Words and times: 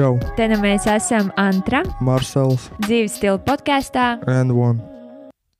Čau! 0.00 0.14
Te 0.32 0.46
nu 0.48 0.56
mēs 0.62 0.86
esam 0.88 1.26
Antra, 1.36 1.82
Marsels 2.00 2.70
dzīves 2.86 3.18
stila 3.18 3.36
podkāstā. 3.44 4.22
and 4.32 4.54
One. 4.56 4.80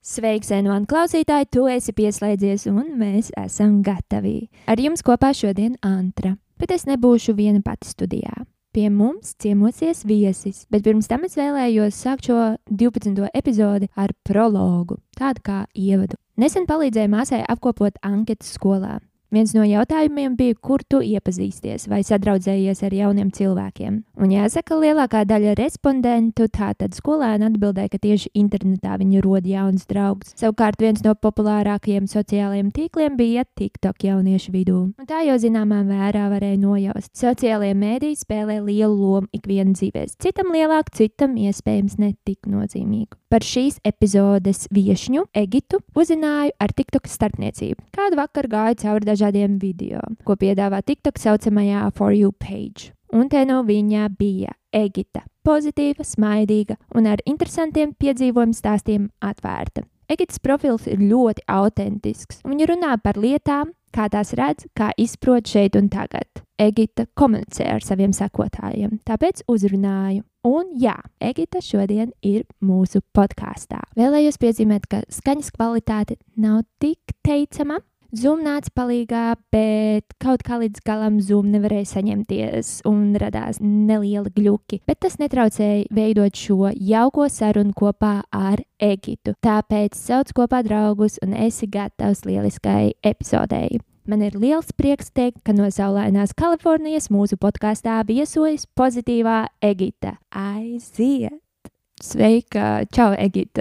Sveiks, 0.01 0.49
Enovan 0.57 0.87
klausītāji, 0.89 1.51
tu 1.53 1.67
esi 1.69 1.93
pieslēdzies 1.93 2.64
un 2.71 2.87
mēs 2.96 3.29
esam 3.37 3.82
gatavi. 3.85 4.49
Ar 4.64 4.81
jums 4.81 5.05
kopā 5.05 5.35
šodien 5.37 5.77
Antra, 5.85 6.39
bet 6.57 6.73
es 6.73 6.87
nebūšu 6.89 7.35
viena 7.37 7.61
pati 7.61 7.91
studijā. 7.91 8.32
Pie 8.73 8.89
mums 8.89 9.35
ciemosies 9.37 10.07
viesis, 10.09 10.64
bet 10.72 10.89
pirms 10.89 11.11
tam 11.11 11.29
es 11.29 11.36
vēlējos 11.36 12.00
sākt 12.00 12.31
šo 12.31 12.57
12. 12.71 13.29
epizodi 13.35 13.93
ar 13.95 14.17
prologu, 14.25 15.03
tādu 15.21 15.45
kā 15.45 15.61
ievadu. 15.77 16.17
Nesen 16.41 16.64
palīdzēju 16.64 17.13
māsai 17.13 17.45
apkopot 17.45 18.00
anketas 18.00 18.57
skolā. 18.57 19.03
Viens 19.30 19.52
no 19.54 19.62
jautājumiem 19.62 20.32
bija, 20.34 20.57
kur 20.58 20.82
tu 20.82 20.98
iepazīsties 21.07 21.84
vai 21.86 22.00
sadraudzējies 22.02 22.80
ar 22.82 22.94
jauniem 22.98 23.29
cilvēkiem. 23.30 24.00
Un 24.18 24.32
jāsaka, 24.34 24.75
lielākā 24.75 25.20
daļa 25.30 25.53
respondentu 25.61 26.48
tātad 26.50 26.96
skolēni 26.98 27.46
atbildēja, 27.46 27.93
ka 27.93 28.00
tieši 28.03 28.32
internetā 28.34 28.96
viņi 28.98 29.22
rod 29.22 29.46
jaunus 29.46 29.86
draugus. 29.86 30.34
Savukārt 30.40 30.82
viens 30.82 31.04
no 31.06 31.14
populārākajiem 31.14 32.08
sociālajiem 32.11 32.72
tīkliem 32.75 33.14
bija 33.20 33.47
TikTok 33.55 34.03
jauniešu 34.08 34.50
vidū. 34.56 34.80
Un 34.98 35.06
tā 35.06 35.22
jau 35.28 35.39
zināmā 35.39 35.84
mērā 35.86 36.27
varēja 36.34 36.58
nojaust. 36.58 37.12
Sociālajie 37.14 37.78
mēdīji 37.78 38.19
spēlē 38.25 38.58
lielu 38.67 38.98
lomu 38.98 39.31
ikvienam 39.31 39.78
dzīvēs. 39.78 40.19
Citam 40.19 40.50
lielāku, 40.50 40.97
citam 41.05 41.39
iespējams 41.39 42.00
netik 42.03 42.50
nozīmīgu. 42.50 43.15
Par 43.31 43.47
šīs 43.47 43.77
epizodes 43.87 44.65
viesņu 44.75 45.28
Egitu 45.39 45.78
uzzināju 45.94 46.50
ar 46.59 46.72
TikTok 46.75 47.06
starpniecību. 47.06 47.84
Kādu 47.94 48.19
vakaru 48.19 48.50
gāju 48.50 48.81
cauri 48.83 49.06
dažādiem 49.06 49.20
video, 49.61 50.01
ko 50.25 50.37
piedāvā 50.37 50.83
TikTok 50.83 51.19
saucamajā 51.19 51.93
For 51.95 52.13
You 52.13 52.33
page. 52.33 52.93
Un 53.13 53.29
te 53.29 53.45
no 53.45 53.62
viņa 53.67 54.09
bija 54.19 54.53
Egita. 54.73 55.25
Pozitīva, 55.45 56.05
smaidīga 56.05 56.77
un 56.95 57.07
ar 57.07 57.19
interesantiem 57.27 57.95
piedzīvojumu 57.99 58.55
stāstiem 58.55 59.11
atvērta. 59.21 59.83
Egitas 60.11 60.41
profils 60.43 60.87
ir 60.91 60.99
ļoti 60.99 61.45
autentisks. 61.47 62.41
Viņa 62.43 62.67
runā 62.67 62.97
par 63.03 63.19
lietām, 63.19 63.71
kā 63.95 64.09
tās 64.11 64.33
redz, 64.39 64.67
kā 64.75 64.91
izprot 64.99 65.47
šeit 65.47 65.77
un 65.79 65.89
tagad. 65.91 66.27
Egita 66.61 67.07
komunicē 67.17 67.69
ar 67.77 67.84
saviem 67.84 68.12
sekotājiem, 68.12 68.99
tāpēc 69.07 69.45
uzrunāju. 69.49 70.25
Un 70.47 70.73
jā, 70.81 70.97
Egita 71.21 71.61
šodien 71.65 72.11
ir 72.27 72.45
mūsu 72.65 73.03
podkāstā. 73.17 73.83
Vēlējos 73.97 74.41
piezīmēt, 74.41 74.89
ka 74.91 75.03
skaņas 75.12 75.53
kvalitāte 75.57 76.19
nav 76.37 76.62
tik 76.83 77.15
teicama. 77.27 77.81
Zoom 78.11 78.41
nāca 78.42 78.72
palīdzīgā, 78.75 79.25
bet 79.55 80.14
kaut 80.22 80.42
kā 80.42 80.56
līdz 80.58 80.83
galam 80.83 81.20
Zoom 81.22 81.53
nevarēja 81.53 81.92
saņemties 81.92 82.80
un 82.91 83.12
radās 83.20 83.61
nelieli 83.62 84.33
gļuki. 84.34 84.80
Bet 84.91 84.98
tas 85.05 85.20
netraucēja 85.20 85.86
veidot 85.94 86.34
šo 86.34 86.72
jauko 86.75 87.28
sarunu 87.31 87.70
kopā 87.77 88.16
ar 88.34 88.64
Egitu. 88.83 89.36
Tāpēc 89.47 89.94
sauc 89.94 90.33
kopā 90.34 90.64
draugus 90.66 91.20
un 91.22 91.36
esi 91.38 91.69
gatavs 91.70 92.25
lieliskai 92.27 92.97
epizodei. 93.06 93.78
Man 94.11 94.25
ir 94.27 94.34
liels 94.34 94.72
prieks 94.75 95.12
teikt, 95.14 95.44
ka 95.47 95.55
no 95.55 95.69
saulainās 95.70 96.34
Kalifornijas 96.34 97.12
mūsu 97.14 97.38
podkāstā 97.38 98.00
viesojas 98.08 98.66
pozitīvā 98.75 99.44
Egita. 99.62 100.16
Aiziet! 100.34 101.38
Sveika! 102.01 102.81
Čau, 102.89 103.12
Egita! 103.12 103.61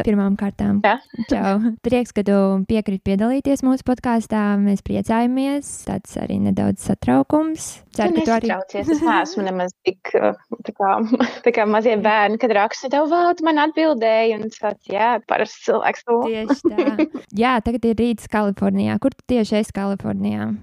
Čau! 1.28 1.56
Prieks, 1.84 2.14
ka 2.16 2.24
tu 2.24 2.38
piekriti 2.70 3.04
piedalīties 3.12 3.66
mūsu 3.68 3.84
podkāstā. 3.84 4.56
Mēs 4.64 4.80
priecājamies. 4.88 5.68
Tāds 5.90 6.16
arī 6.22 6.38
nedaudz 6.46 6.86
satraukums. 6.88 7.68
Ceru, 7.98 8.16
ka 8.16 8.24
tu 8.24 8.34
arī. 8.38 8.48
Nesatraucies, 8.48 8.94
es 8.96 9.04
neesmu 9.04 9.44
nemaz 9.44 9.76
tik 9.84 10.14
uh, 10.16 10.40
tā 10.64 10.72
kā, 10.78 10.94
tā 11.50 11.54
kā 11.58 11.68
mazie 11.68 11.98
bērni, 12.00 12.40
kad 12.40 12.56
raksta 12.56 12.88
tev 12.96 13.12
vārdu, 13.12 13.44
man 13.50 13.60
atbildēja, 13.68 14.40
un 14.40 14.48
es 14.48 14.64
tāds, 14.64 14.88
jā, 14.88 15.18
parasts 15.28 15.60
cilvēks. 15.68 16.08
Tieši 16.08 16.60
tā. 16.72 17.10
Jā, 17.44 17.60
tagad 17.66 17.92
ir 17.92 18.00
rīts 18.00 18.32
Kalifornijā. 18.32 18.96
Kur 19.04 19.12
tu 19.20 19.36
tieši 19.36 19.60
esi 19.60 19.76
Kalifornijā? 19.76 20.54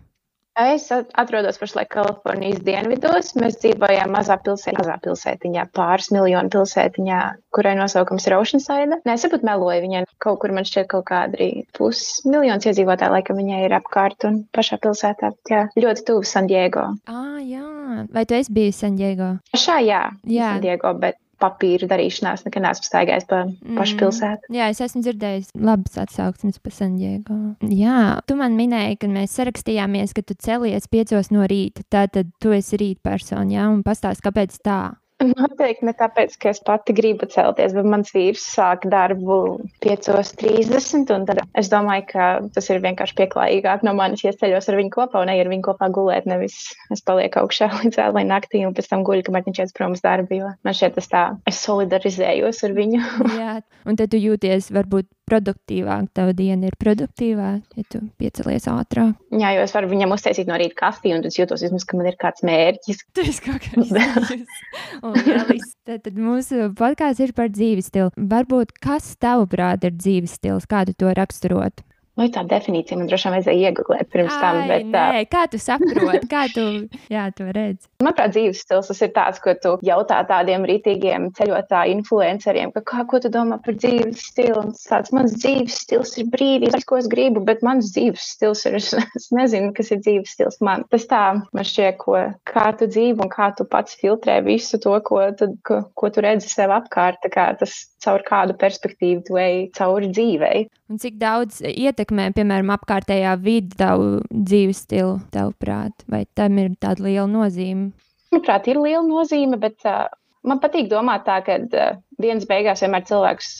Es 0.56 0.86
at- 0.90 1.10
atrodos 1.20 1.58
pašlaik 1.60 1.90
Kalifornijas 1.92 2.62
dienvidos. 2.64 3.34
Mēs 3.36 3.58
dzīvojam 3.60 4.08
mazā 4.14 4.38
pilsētiņā, 4.40 4.78
mazā 4.80 4.94
pilsētiņā, 5.04 5.64
pāris 5.76 6.08
miljonu 6.14 6.48
pilsētiņā, 6.54 7.18
kurai 7.52 7.74
nosaukums 7.76 8.24
ir 8.30 8.36
Oceanside. 8.38 8.96
Nē, 9.04 9.16
es 9.18 9.26
varbūt 9.26 9.44
meloju 9.44 9.82
viņai. 9.84 10.04
Kaut 10.24 10.40
kur 10.40 10.54
man 10.56 10.64
šķiet 10.64 10.88
kaut 10.94 11.04
kādi 11.10 11.36
arī 11.36 11.50
pusmiljons 11.76 12.64
iedzīvotāji, 12.70 13.12
laikam 13.18 13.36
viņai 13.42 13.60
ir 13.66 13.76
apkārt 13.76 14.24
un 14.30 14.40
pašā 14.56 14.80
pilsētā. 14.80 15.34
Jā, 15.52 15.66
ļoti 15.76 16.06
tuvu 16.08 16.24
San 16.24 16.48
Diego. 16.48 16.86
Ah, 17.06 17.36
jā. 17.44 18.06
Vai 18.16 18.24
tu 18.24 18.34
esi 18.40 18.52
bijis 18.52 18.80
Sandiego? 18.80 19.34
Pašā, 19.52 19.76
jā, 19.84 20.02
Jā. 20.24 20.54
San 20.56 20.64
Diego, 20.64 20.94
bet 21.04 21.16
papīru 21.42 21.88
darīšanās 21.90 22.44
nekad 22.46 22.62
neesmu 22.64 22.86
staigājis 22.88 23.26
pa 23.28 23.42
pašu 23.76 23.94
Mm. 23.96 24.00
pilsētu. 24.00 24.52
Jā, 24.56 24.68
es 24.72 24.80
esmu 24.80 25.02
dzirdējis 25.04 25.50
labas 25.60 25.98
atsauksmes 25.98 26.58
par 26.62 26.72
Sandiego. 26.72 27.56
Jā, 27.60 28.20
tu 28.26 28.36
man 28.36 28.56
minēji, 28.56 28.98
kad 29.00 29.10
mēs 29.10 29.36
sarakstījāmies, 29.36 30.14
ka 30.16 30.22
tu 30.22 30.34
celies 30.34 30.88
piecos 30.88 31.30
no 31.30 31.44
rīta. 31.46 31.82
Tātad 31.90 32.32
tu 32.40 32.52
esi 32.56 32.76
rītpersona, 32.76 33.50
jā, 33.52 33.68
un 33.68 33.82
pastāst, 33.82 34.22
kāpēc 34.24 34.56
tā. 34.64 34.96
Noteikti 35.16 35.86
ne 35.88 35.94
tāpēc, 35.96 36.34
ka 36.36 36.50
es 36.52 36.58
pati 36.60 36.92
gribu 36.92 37.24
celties, 37.32 37.72
bet 37.72 37.86
mans 37.88 38.10
vīrs 38.12 38.42
sāk 38.52 38.84
darbu 38.92 39.38
5.30. 39.80 41.08
un 41.14 41.24
Tad 41.30 41.40
es 41.56 41.70
domāju, 41.72 42.04
ka 42.10 42.26
tas 42.52 42.68
ir 42.68 42.82
vienkārši 42.84 43.16
pieklājīgāk 43.22 43.86
no 43.86 43.94
manis, 43.96 44.26
ja 44.26 44.34
ceļos 44.36 44.68
ar 44.68 44.76
viņu 44.76 44.92
kopā 44.92 45.24
un 45.24 45.32
eju 45.32 45.46
ar 45.46 45.52
viņu 45.54 45.64
kopā 45.70 45.88
gulēt. 45.96 46.28
Nevis 46.28 46.58
es 46.92 47.00
palieku 47.00 47.40
augšā 47.46 47.70
līdz 47.78 47.96
vēlai 48.02 48.26
naktī 48.28 48.66
un 48.68 48.76
pēc 48.76 48.92
tam 48.92 49.06
guļu, 49.08 49.24
kamēr 49.24 49.48
viņš 49.48 49.62
iet 49.64 49.76
prom 49.78 49.96
uz 49.96 50.04
darbu. 50.04 50.42
Man 50.68 50.76
šķiet, 50.76 50.98
tas 51.00 51.08
tā, 51.08 51.26
es 51.48 51.64
solidarizējos 51.64 52.64
ar 52.68 52.76
viņu. 52.76 53.04
Jā, 53.40 53.60
un 53.88 53.96
tad 53.96 54.12
tu 54.12 54.20
jūties 54.20 54.68
varbūt 54.76 55.08
produktīvāk. 55.28 56.10
Tava 56.16 56.34
diena 56.36 56.70
ir 56.70 56.76
produktīvāka, 56.80 57.78
ja 57.78 57.86
tu 57.92 58.02
piecelies 58.20 58.68
ātrāk. 58.70 59.16
Jā, 59.34 59.52
jo 59.56 59.64
es 59.66 59.74
varu 59.76 59.90
viņam 59.90 60.14
uztaisīt 60.16 60.50
no 60.50 60.58
rīta 60.60 60.78
kafiju, 60.84 61.18
un 61.18 61.26
es 61.28 61.38
jūtos, 61.38 61.64
vismaz, 61.66 61.86
ka 61.88 61.98
man 61.98 62.10
ir 62.10 62.18
kāds 62.20 62.44
mērķis. 62.46 63.02
Tas 63.16 63.42
kaut 63.44 63.66
kā 63.66 63.82
izdarījis. 63.82 64.62
Un 65.02 65.18
lieliski. 65.18 65.72
Tad, 65.86 66.04
tad 66.06 66.16
mūsu 66.20 66.70
podkāsts 66.78 67.22
ir 67.22 67.34
par 67.36 67.50
dzīves 67.52 67.90
stilu. 67.92 68.12
Varbūt 68.16 68.74
kas 68.82 69.12
tavuprāt 69.22 69.86
ir 69.86 69.94
dzīves 69.96 70.38
stils, 70.38 70.68
kā 70.70 70.84
tu 70.88 70.96
to 70.98 71.12
raksturot? 71.16 71.84
Nu, 72.16 72.24
tā 72.32 72.46
definīcija 72.48 72.96
man 72.96 73.10
droši 73.10 73.28
vien 73.28 73.34
vajadzēja 73.34 73.70
iegūt 73.70 74.08
pirms 74.12 74.36
tam. 74.40 74.62
Ai, 74.62 74.68
Bet, 74.70 74.86
nē, 74.88 75.24
kā 75.28 75.42
tu 75.52 75.58
saproti, 75.60 76.22
kā 76.30 76.46
tu 76.52 76.64
jā, 77.14 77.26
to 77.36 77.48
redzi? 77.52 77.84
Manuprāt, 78.00 78.32
dzīves 78.32 78.62
stils 78.64 78.88
tas 78.88 79.02
ir 79.04 79.10
tāds, 79.12 79.40
ko 79.44 79.52
tu 79.60 79.74
jautā 79.84 80.22
tādiem 80.28 80.64
rītīgiem 80.68 81.28
ceļotāju 81.36 81.98
influenceriem, 81.98 82.72
ka 82.72 82.82
kā, 82.88 83.04
ko 83.10 83.20
tu 83.20 83.30
domā 83.32 83.58
par 83.64 83.76
dzīves 83.76 84.24
stilu. 84.30 84.62
Un 84.64 84.72
tāds, 84.76 85.12
mans 85.16 85.34
dzīves 85.36 85.76
stils 85.84 86.14
ir 86.22 86.30
brīvība, 86.32 86.80
ko 86.88 87.00
es 87.02 87.10
gribu, 87.12 87.42
bet 87.44 87.60
mans 87.66 87.92
dzīves 87.92 88.30
stils 88.32 88.64
ir, 88.70 88.78
es, 88.80 88.94
es 88.96 89.28
nezinu, 89.36 89.74
kas 89.76 89.92
ir 89.92 90.00
dzīves 90.00 90.32
stils 90.38 90.56
man. 90.64 90.86
Tas 90.92 91.04
tā, 91.10 91.22
man 91.52 91.68
šķiet, 91.68 92.00
ko, 92.00 92.16
kā 92.48 92.70
tu 92.80 92.88
dzīvo 92.88 93.26
un 93.26 93.32
kā 93.32 93.50
tu 93.58 93.68
pats 93.68 93.98
filtrē 94.00 94.38
visu 94.46 94.80
to, 94.80 94.96
ko 95.04 95.20
tu, 95.36 95.52
ko, 95.68 95.82
ko 95.92 96.12
tu 96.12 96.24
redzi 96.24 96.48
sev 96.48 96.72
apkārt, 96.72 97.20
tā 97.24 97.32
kā 97.36 97.50
tas 97.60 97.76
caur 98.06 98.24
kādu 98.26 98.56
perspektīvu 98.56 99.24
tu 99.26 99.38
ej 99.40 99.66
cauri 99.76 100.08
dzīvei. 100.12 100.66
Un 100.92 101.00
cik 101.02 101.16
daudz 101.18 101.58
ietekmē, 101.66 102.05
piemēram, 102.10 102.72
apkārtējā 102.76 103.34
vidi 103.42 103.76
tavu 103.78 104.20
dzīves 104.30 104.84
stilu, 104.86 105.18
tavuprāt, 105.34 106.06
vai 106.10 106.24
tam 106.38 106.58
ir 106.62 106.74
tāda 106.80 107.06
liela 107.06 107.26
nozīme? 107.30 107.90
Manuprāt, 108.32 108.68
ir 108.70 108.80
liela 108.82 109.04
nozīme, 109.06 109.58
bet 109.60 109.86
uh, 109.88 110.06
man 110.46 110.60
patīk 110.62 110.90
domāt 110.90 111.26
tā, 111.28 111.40
ka 111.46 111.58
uh, 111.62 111.98
dienas 112.22 112.46
beigās 112.48 112.82
vienmēr 112.84 113.04
cilvēks 113.08 113.50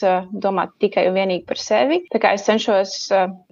domā 0.43 0.67
tikai 0.81 1.07
un 1.09 1.17
vienīgi 1.17 1.45
par 1.49 1.59
sevi. 1.61 2.01
Tā 2.11 2.21
kā 2.21 2.33
es 2.37 2.45
cenšos 2.47 2.95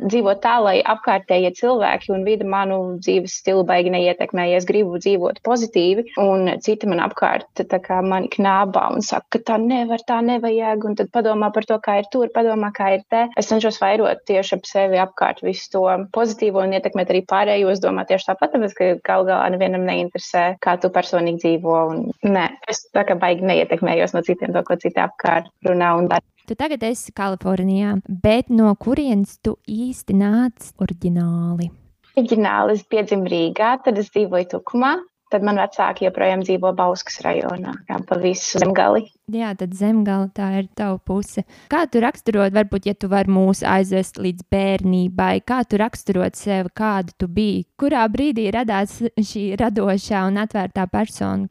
dzīvot 0.02 0.42
tā, 0.44 0.58
lai 0.64 0.76
apkārtējie 0.82 1.52
cilvēki 1.60 2.14
un 2.16 2.26
vidi 2.28 2.48
manu 2.50 2.80
dzīves 3.04 3.40
stilu 3.42 3.66
baigi 3.68 3.94
neietekmē. 3.94 4.48
Ja 4.52 4.60
es 4.62 4.68
gribu 4.70 5.00
dzīvot 5.02 5.42
pozitīvi, 5.46 6.08
un 6.22 6.56
citi 6.66 6.90
man 6.90 7.04
apkārt 7.06 7.64
mani 8.06 8.30
knābā 8.34 8.88
un 8.96 9.04
saka, 9.06 9.38
ka 9.38 9.44
tā 9.52 9.58
nevar, 9.62 10.02
tā 10.08 10.20
nevajag, 10.26 10.86
un 10.90 10.98
tad 10.98 11.12
padomā 11.14 11.52
par 11.54 11.68
to, 11.68 11.78
kā 11.84 12.00
ir 12.02 12.10
tur, 12.12 12.30
padomā, 12.34 12.72
kā 12.76 12.96
ir 12.98 13.06
te. 13.10 13.26
Es 13.38 13.50
cenšos 13.52 13.80
vairot 13.82 14.26
tieši 14.30 14.58
ap 14.58 14.70
sevi 14.70 15.00
apkārt 15.02 15.44
visu 15.46 15.70
to 15.76 15.84
pozitīvo 16.16 16.64
un 16.64 16.76
ietekmēt 16.78 17.14
arī 17.14 17.24
pārējos, 17.30 17.82
domāt 17.84 18.10
tieši 18.12 18.32
tāpat, 18.32 18.56
tāpēc, 18.56 18.76
ka 18.78 18.90
gal 19.06 19.28
galā 19.28 19.50
nevienam 19.54 19.86
neinteresē, 19.88 20.46
kā 20.64 20.78
tu 20.82 20.92
personīgi 20.94 21.44
dzīvo. 21.44 21.78
Un, 21.92 22.04
nē, 22.26 22.48
es 22.72 22.86
tā 22.96 23.06
kā 23.08 23.18
baigi 23.20 23.46
neietekmējos 23.46 24.16
no 24.16 24.24
citiem 24.26 24.56
to, 24.56 24.64
ko 24.66 24.78
citi 24.80 24.95
apkārt 25.04 25.52
runā 25.68 25.96
un 26.00 26.10
dara. 26.12 26.24
Tu 26.46 26.54
tagad 26.54 26.84
esi 26.86 27.10
Kalifornijā, 27.16 27.96
bet 28.06 28.52
no 28.54 28.70
kurienes 28.78 29.40
tu 29.42 29.56
īsti 29.66 30.14
nāc 30.20 30.70
oriģināli? 30.78 31.72
Oriģināli 32.14 32.76
es 32.78 32.86
piedzimu 32.86 33.26
Rīgā, 33.32 33.72
tad 33.86 33.98
es 33.98 34.12
dzīvoju 34.14 34.52
Tukumā. 34.54 34.96
Tad 35.34 35.42
man 35.42 35.58
vecāki 35.58 36.06
joprojām 36.06 36.44
dzīvo 36.46 36.70
Bauskas 36.78 37.18
rajonā, 37.26 37.72
kā 37.90 37.98
pa 38.06 38.18
visu 38.22 38.60
zemgali. 38.62 39.08
Jā, 39.34 39.56
tad 39.58 39.74
zemgala 39.74 40.30
tā 40.38 40.52
ir 40.60 40.68
tava 40.78 41.00
puse. 41.02 41.42
Kā 41.74 41.82
tu 41.90 42.04
raksturot, 42.04 42.54
varbūt, 42.54 42.86
ja 42.86 42.94
tu 42.94 43.10
vari 43.10 43.34
mūs 43.34 43.64
aizvest 43.66 44.22
līdz 44.22 44.46
bērnībai, 44.54 45.40
kā 45.50 45.64
tu 45.66 45.82
raksturot 45.82 46.38
sevi, 46.38 46.70
kāda 46.78 47.18
tu 47.18 47.26
biji, 47.26 47.66
kurā 47.82 48.06
brīdī 48.14 48.52
radās 48.54 49.00
šī 49.02 49.48
radošā 49.60 50.28
un 50.30 50.38
atvērtā 50.46 50.86
persona? 50.94 51.50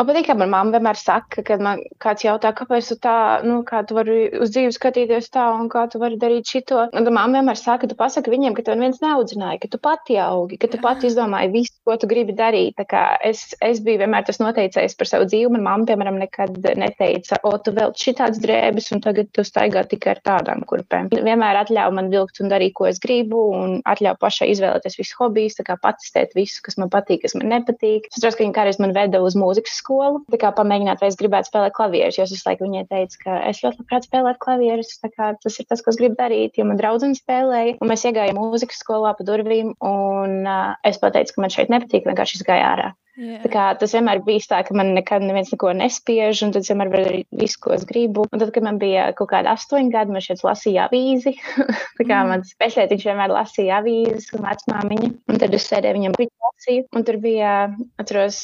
Man 0.00 0.06
patīk, 0.08 0.24
ka 0.24 0.34
manā 0.38 0.48
mamma 0.48 0.72
vienmēr 0.78 0.96
saka, 0.96 1.42
kad 1.44 1.60
man 1.60 1.82
kāds 2.00 2.24
jautā, 2.24 2.48
kāpēc 2.56 2.86
tu 2.88 2.94
tā, 3.04 3.16
nu, 3.44 3.58
kā 3.68 3.82
tu 3.84 3.92
vari 3.98 4.30
uz 4.40 4.48
dzīvi 4.54 4.72
skatīties 4.72 5.26
tā 5.34 5.44
un 5.52 5.66
kā 5.72 5.82
tu 5.92 5.98
vari 6.00 6.16
darīt 6.16 6.48
šito. 6.48 6.86
Un 6.96 7.08
mamma 7.12 7.42
vienmēr 7.42 7.58
saka, 7.60 7.90
tu 7.90 7.96
pasaki 7.98 8.32
viņiem, 8.32 8.56
ka 8.56 8.64
tev 8.64 8.78
neviens 8.80 9.02
neaudzināja, 9.04 9.60
ka 9.60 9.68
tu 9.74 9.80
pati 9.82 10.16
augi, 10.16 10.56
ka 10.62 10.70
tu 10.72 10.80
pati 10.80 11.10
izdomāji 11.10 11.50
visu, 11.52 11.74
ko 11.84 11.98
tu 12.00 12.08
gribi 12.08 12.32
darīt. 12.38 12.78
Tā 12.80 12.86
kā 12.88 13.02
es, 13.28 13.42
es 13.60 13.82
biju 13.84 14.00
vienmēr 14.00 14.24
tas 14.24 14.40
noteicējis 14.40 14.96
par 14.96 15.10
savu 15.10 15.28
dzīvi. 15.28 15.50
Manā 15.52 15.66
mamma, 15.66 15.88
piemēram, 15.90 16.16
nekad 16.24 16.56
neteica, 16.80 17.42
o, 17.44 17.52
tu 17.60 17.76
vēl 17.76 17.92
šitāds 17.92 18.40
drēbes 18.40 18.88
un 18.96 19.04
tagad 19.04 19.28
tu 19.36 19.44
staigā 19.44 19.84
tikai 19.92 20.14
ar 20.14 20.22
tādām 20.24 20.64
kurpēm. 20.72 21.12
Vienmēr 21.12 21.60
atļauj 21.66 21.92
man 22.00 22.08
vilkt 22.14 22.40
un 22.40 22.48
darīt, 22.48 22.72
ko 22.80 22.88
es 22.88 23.02
gribu 23.02 23.44
un 23.60 23.76
atļauj 23.84 24.16
pašai 24.24 24.48
izvēlēties 24.56 24.96
visus 25.02 25.20
hobijus, 25.20 25.60
tā 25.60 25.68
kā 25.68 25.76
patestēt 25.84 26.32
visu, 26.38 26.64
kas 26.64 26.80
man 26.80 26.88
patīk, 26.88 27.26
kas 27.26 27.36
man 27.36 27.52
nepatīk. 27.52 28.08
Es 28.08 28.16
saprotu, 28.16 28.40
ka 28.40 28.46
viņa 28.46 28.58
kādreiz 28.62 28.80
man 28.80 28.96
veda 28.96 29.20
uz 29.20 29.36
mūzikas 29.36 29.81
skolu. 29.82 30.22
Tā 30.32 30.40
kā 30.40 30.52
pamēģināt, 30.56 31.02
vai 31.02 31.10
es 31.12 31.18
gribētu 31.20 31.50
spēlēt 31.50 31.76
klavierus, 31.76 32.18
jo 32.18 32.26
es 32.26 32.32
visu 32.34 32.48
laiku 32.48 32.66
viņai 32.68 32.86
teicu, 32.90 33.20
ka 33.26 33.38
es 33.50 33.60
ļoti 33.64 33.82
labprāt 33.82 34.08
spēlētu 34.08 34.42
klavierus. 34.46 34.94
Tas 35.02 35.58
ir 35.58 35.68
tas, 35.68 35.84
ko 35.84 35.92
es 35.92 36.00
gribu 36.00 36.18
darīt, 36.18 36.56
jo 36.58 36.66
man 36.68 36.80
draudzene 36.80 37.18
spēlēja. 37.18 37.76
Un 37.82 37.92
mēs 37.92 38.06
iegājām 38.08 38.38
mūzikas 38.38 38.82
skolā 38.84 39.14
pa 39.18 39.26
durvīm, 39.28 39.74
un 39.84 40.42
uh, 40.46 40.74
es 40.88 41.02
pateicu, 41.02 41.36
ka 41.36 41.46
man 41.46 41.54
šeit 41.54 41.72
nepatīk, 41.74 42.08
vienkārši 42.08 42.40
izgāju 42.40 42.68
ārā. 42.72 42.92
Yeah. 43.16 43.76
Tas 43.78 43.92
vienmēr 43.92 44.22
bija 44.24 44.46
tā, 44.54 44.62
ka 44.64 44.76
man 44.76 44.94
nekad 44.96 45.24
neviens 45.24 45.52
neko 45.52 45.74
nespiež, 45.76 46.40
un 46.46 46.54
tad 46.54 46.64
es 46.64 46.70
vienmēr 46.72 46.92
varu 46.92 47.06
darīt 47.08 47.28
visu, 47.36 47.58
ko 47.60 47.74
es 47.76 47.84
gribu. 47.88 48.24
Un 48.32 48.40
tad, 48.40 48.52
kad 48.54 48.64
man 48.64 48.80
bija 48.80 49.10
kaut 49.18 49.32
kāda 49.34 49.52
astoņi 49.52 49.92
gadi, 49.92 50.14
man 50.14 50.24
šeit 50.24 50.44
lasīja 50.46 50.86
avīzi. 50.88 51.34
tā 51.98 52.06
kā 52.06 52.22
mm. 52.22 52.30
mans 52.32 52.54
pēcētiņš 52.62 53.08
vienmēr 53.10 53.34
lasīja 53.36 53.82
avīzes, 53.82 54.30
un 54.36 54.46
vecmāmiņa. 54.46 55.10
Un 55.28 55.42
tad 55.42 55.58
es 55.58 55.68
sēdēju 55.68 55.98
viņam 55.98 56.16
lasīju, 56.22 56.86
un 56.96 57.04
tur 57.06 57.18
bija, 57.22 57.52
atceros, 58.00 58.38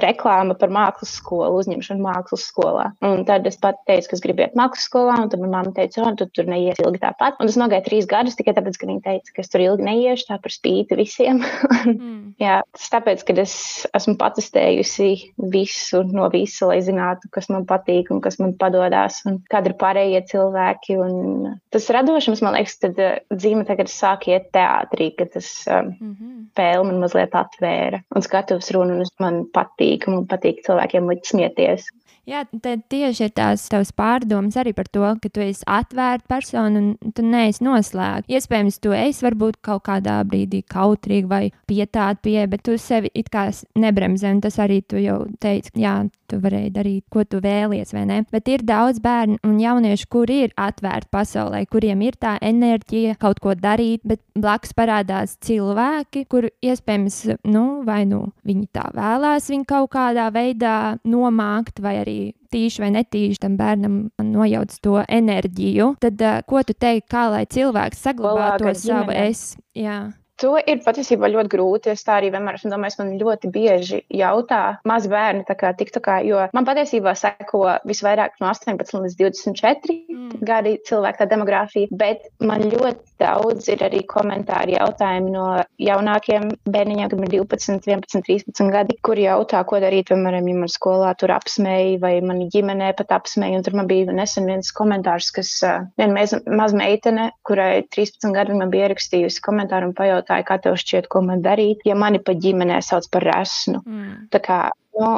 reklāma 0.00 0.56
par 0.58 0.72
mākslas 0.72 1.16
skolu, 1.18 1.60
uzņemšanu 1.60 2.04
mākslas 2.04 2.46
skolā. 2.48 2.88
Un 3.04 3.26
tad 3.28 3.46
es 3.50 3.60
pat 3.60 3.82
teicu, 3.88 4.10
ka 4.10 4.18
es 4.18 4.24
gribu 4.24 4.44
iet 4.46 4.56
mākslas 4.58 4.88
skolā, 4.88 5.18
un 5.20 5.32
tad 5.32 5.42
manā 5.42 5.60
mamma 5.60 5.74
teica, 5.76 6.02
o, 6.04 6.14
tu 6.18 6.28
tur 6.32 6.48
neies 6.50 6.80
ilgi 6.82 7.02
tāpat. 7.02 7.38
Un 7.40 7.50
tas 7.50 7.58
nogāja 7.60 7.84
trīs 7.86 8.08
gadus 8.10 8.38
tikai 8.38 8.54
tāpēc, 8.56 8.78
ka 8.80 8.88
viņa 8.88 9.04
teica, 9.04 9.34
ka 9.36 9.44
es 9.44 9.52
tur 9.52 9.64
ilgi 9.64 9.86
neiešu, 9.86 10.28
tā 10.30 10.38
par 10.42 10.54
spīti 10.54 10.98
visiem. 10.98 11.42
mm. 11.90 12.34
Jā, 12.42 12.60
tas 12.76 12.90
tāpēc, 12.94 13.24
ka 13.26 13.36
es 13.42 13.56
esmu 13.94 14.13
esmu 14.14 14.20
patestējusi 14.20 15.34
visu 15.50 16.02
no 16.12 16.28
visa, 16.30 16.68
lai 16.68 16.80
zinātu, 16.82 17.28
kas 17.30 17.48
man 17.50 17.66
patīk 17.66 18.10
un 18.10 18.20
kas 18.20 18.38
man 18.38 18.54
padodas, 18.56 19.22
un 19.26 19.42
kādi 19.50 19.70
ir 19.70 19.76
pārējie 19.78 20.22
cilvēki. 20.30 20.96
Un 20.98 21.58
tas 21.70 21.88
radošums, 21.90 22.42
man 22.42 22.54
liekas, 22.54 22.78
tad 22.78 22.98
eh, 22.98 23.20
dzīve 23.32 23.64
tagad 23.66 23.88
sāk 23.88 24.28
iet 24.28 24.50
teātrī, 24.54 25.14
ka 25.16 25.26
tas 25.26 25.66
um, 25.66 25.92
mm 25.98 26.14
-hmm. 26.14 26.46
spēle 26.54 26.84
man 26.84 27.00
mazliet 27.00 27.34
atvēra 27.34 28.02
un 28.14 28.22
skatuves 28.22 28.70
runa, 28.72 28.94
un 28.94 29.04
man 29.20 29.44
patīk, 29.52 30.06
un 30.08 30.20
man 30.20 30.26
patīk 30.26 30.64
cilvēkiem 30.64 31.08
likt 31.10 31.26
smieties. 31.26 31.90
Jā, 32.24 32.46
tad 32.48 32.86
tieši 32.88 33.26
ir 33.26 33.32
tās 33.36 33.66
tavas 33.68 33.90
pārdomas 33.92 34.56
arī 34.56 34.72
par 34.76 34.88
to, 34.88 35.04
ka 35.20 35.28
tu 35.28 35.42
esi 35.44 35.60
atvērta 35.68 36.24
persona 36.30 36.80
un 36.80 37.12
tu 37.12 37.24
neesi 37.24 37.60
noslēgta. 37.66 38.32
Iespējams, 38.32 38.78
tu 38.80 38.94
esi 38.96 39.26
varbūt 39.26 39.58
kaut 39.64 39.84
kādā 39.90 40.16
brīdī 40.24 40.62
kautrīga 40.64 41.28
vai 41.28 41.42
pietāta 41.68 42.22
pie, 42.24 42.38
bet 42.48 42.64
tu 42.64 42.78
sevi 42.80 43.12
it 43.12 43.28
kā 43.32 43.50
nebremzē, 43.76 44.32
un 44.32 44.40
tas 44.44 44.56
arī 44.62 44.80
tu 44.88 45.02
jau 45.02 45.18
teici, 45.42 45.74
jā, 45.76 45.98
tu 46.30 46.38
varēji 46.40 46.72
darīt, 46.72 47.04
ko 47.12 47.26
tu 47.28 47.42
vēlies, 47.44 47.92
vai 47.92 48.06
ne? 48.08 48.22
Bet 48.32 48.48
ir 48.48 48.64
daudz 48.64 49.02
bērnu 49.04 49.36
un 49.44 49.60
jauniešu, 49.60 50.08
kuri 50.08 50.40
ir 50.46 50.56
atvērti 50.56 51.12
pasaulē, 51.12 51.60
kuriem 51.68 52.06
ir 52.08 52.16
tā 52.16 52.38
enerģija 52.40 53.18
kaut 53.20 53.42
ko 53.44 53.52
darīt, 53.52 54.00
bet 54.08 54.22
blakus 54.32 54.72
parādās 54.76 55.36
cilvēki, 55.44 56.24
kuru 56.32 56.48
iespējams, 56.64 57.20
nu, 57.52 57.66
vai 57.84 58.02
nu 58.08 58.24
viņi 58.48 58.66
tā 58.72 58.88
vēlās 58.96 59.52
viņu 59.52 59.68
kaut 59.68 59.92
kādā 59.92 60.30
veidā 60.32 60.96
nomākt, 61.04 61.84
vai 61.84 61.98
arī 62.00 62.13
arī 62.14 62.34
tīši 62.52 62.82
vai 62.82 62.90
netīši 62.94 63.40
tam 63.42 63.56
bērnam 63.58 63.96
nojauc 64.22 64.74
to 64.82 65.02
enerģiju, 65.02 65.94
tad 66.00 66.20
uh, 66.22 66.42
ko 66.46 66.62
tu 66.62 66.74
teiksi, 66.74 67.08
kā 67.10 67.28
lai 67.32 67.44
cilvēks 67.46 68.04
saglabā 68.06 68.54
to 68.62 68.74
savu 68.78 69.14
es? 69.14 69.56
Jā. 69.74 70.12
To 70.42 70.56
ir 70.58 70.80
patiesībā 70.82 71.28
ļoti 71.30 71.52
grūti. 71.52 71.92
Es 71.94 72.02
tā 72.06 72.16
arī 72.18 72.32
vienmēr 72.34 72.58
esmu 72.58 72.72
domājis, 72.72 72.98
man 72.98 73.12
ļoti 73.20 73.50
bieži 73.54 74.00
jautā 74.10 74.80
mazi 74.88 75.10
bērni, 75.12 75.44
kā 75.46 75.70
TikTokā, 75.78 76.18
jo 76.26 76.40
man 76.56 76.66
patiesībā 76.66 77.14
seko 77.18 77.62
visvairāk 77.86 78.40
no 78.42 78.50
18 78.50 79.04
līdz 79.04 79.18
24 79.20 79.94
mm. 79.94 80.40
gadi 80.46 80.74
cilvēku 80.88 81.22
tā 81.22 81.28
demogrāfija, 81.30 81.90
bet 81.94 82.26
man 82.42 82.66
ļoti 82.66 83.14
daudz 83.22 83.68
ir 83.70 83.84
arī 83.86 84.02
komentāri 84.10 84.74
jautājumi 84.74 85.30
no 85.34 85.46
jaunākiem 85.78 86.50
bērniņiem, 86.66 87.12
kam 87.12 87.22
ir 87.28 87.32
12, 87.36 87.86
11, 87.86 88.26
13 88.26 88.74
gadi, 88.74 88.98
kuri 89.06 89.28
jautā, 89.28 89.62
ko 89.68 89.78
darīt, 89.84 90.10
piemēram, 90.10 90.50
ja 90.50 90.64
man 90.64 90.72
skolā 90.72 91.14
tur 91.20 91.34
apsmēja 91.36 92.00
vai 92.02 92.14
man 92.26 92.42
ģimenē 92.50 92.90
pat 92.98 93.14
apsmēja. 93.20 93.60
Un 93.60 93.66
tur 93.66 93.78
man 93.78 93.90
bija 93.90 94.10
nesen 94.10 94.50
viens 94.50 94.74
komentārs, 94.74 95.30
kas 95.34 95.54
viena 95.62 96.10
maz, 96.16 96.34
maz 96.50 96.74
meitene, 96.74 97.30
kurai 97.46 97.84
13 97.94 98.34
gadi 98.34 98.58
man 98.58 98.74
bija 98.74 98.90
ierakstījusi 98.90 99.42
komentāru 99.44 99.92
un 99.92 99.96
pajautā, 99.96 100.23
jautāja, 100.24 100.46
kā 100.48 100.58
tev 100.58 100.76
šķiet, 100.80 101.08
ko 101.08 101.22
man 101.22 101.42
darīt, 101.44 101.84
ja 101.84 101.94
mani 101.94 102.18
pa 102.18 102.32
ģimenē 102.32 102.80
sauc 102.82 103.08
par 103.12 103.22
resnu. 103.22 103.82
Mm. 103.84 104.28
Tā 104.32 104.40
kā, 104.40 104.58
nu, 104.98 105.10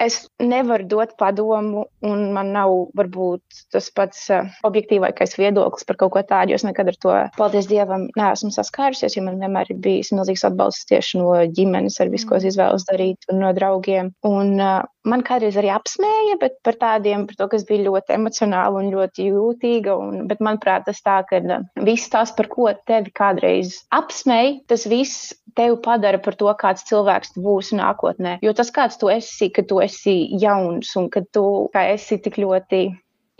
es 0.00 0.20
nevaru 0.40 0.86
dot 0.88 1.14
padomu, 1.20 1.84
un 2.06 2.30
man 2.34 2.52
nav 2.54 2.72
varbūt 2.98 3.62
tas 3.74 3.90
pats 3.94 4.26
uh, 4.32 4.48
objektīvākais 4.66 5.36
viedoklis 5.38 5.86
par 5.88 5.98
kaut 6.00 6.14
ko 6.14 6.22
tādu, 6.26 6.56
es 6.56 6.64
nekad 6.66 6.92
ar 6.92 6.98
to, 7.04 7.16
paldies 7.36 7.68
Dievam, 7.70 8.08
neesmu 8.18 8.52
saskārusies, 8.54 9.16
jo 9.16 9.24
man 9.26 9.40
vienmēr 9.42 9.74
ir 9.74 9.82
bijis 9.84 10.12
milzīgs 10.16 10.46
atbalsts 10.48 10.88
tieši 10.90 11.20
no 11.20 11.34
ģimenes, 11.56 12.00
ar 12.02 12.12
visu, 12.12 12.28
ko 12.30 12.38
es 12.38 12.46
mm. 12.46 12.54
izvēlos 12.54 12.88
darīt, 12.88 13.28
un 13.32 13.44
no 13.44 13.52
draugiem. 13.56 14.14
Un, 14.26 14.56
uh, 14.58 14.80
man 15.08 15.22
kādreiz 15.26 15.56
arī 15.60 15.70
apsmēja, 15.72 16.36
bet 16.40 16.58
par 16.66 16.76
tādiem, 16.80 17.26
par 17.28 17.38
to, 17.38 17.48
kas 17.54 17.64
bija 17.68 17.86
ļoti 17.86 18.16
emocionāli 18.16 18.82
un 18.82 18.90
ļoti 18.94 19.28
jūtīga. 19.30 19.96
Un, 19.96 20.24
bet, 20.30 20.42
manuprāt, 20.44 20.86
tas 20.88 21.00
tā, 21.04 21.20
ka 21.28 21.40
viss 21.86 22.10
tas, 22.12 22.32
par 22.36 22.50
ko 22.52 22.68
tevi 22.88 23.12
kādreiz 23.16 23.80
apsmēja, 23.96 24.58
tas 24.70 24.86
viss 24.90 25.32
tevi 25.56 25.76
padara 25.84 26.20
par 26.22 26.36
to, 26.40 26.50
kāds 26.60 26.86
cilvēks 26.88 27.34
tu 27.34 27.44
būsi 27.44 27.78
nākotnē. 27.78 28.38
Jo 28.44 28.54
tas, 28.56 28.72
kāds 28.74 28.98
tu 29.00 29.10
esi, 29.12 29.50
kad 29.54 29.68
tu 29.70 29.80
esi 29.84 30.16
jauns 30.40 30.94
un 31.00 31.10
kad 31.12 31.28
tu 31.34 31.44
esi 31.74 32.20
tik 32.22 32.40
ļoti 32.42 32.82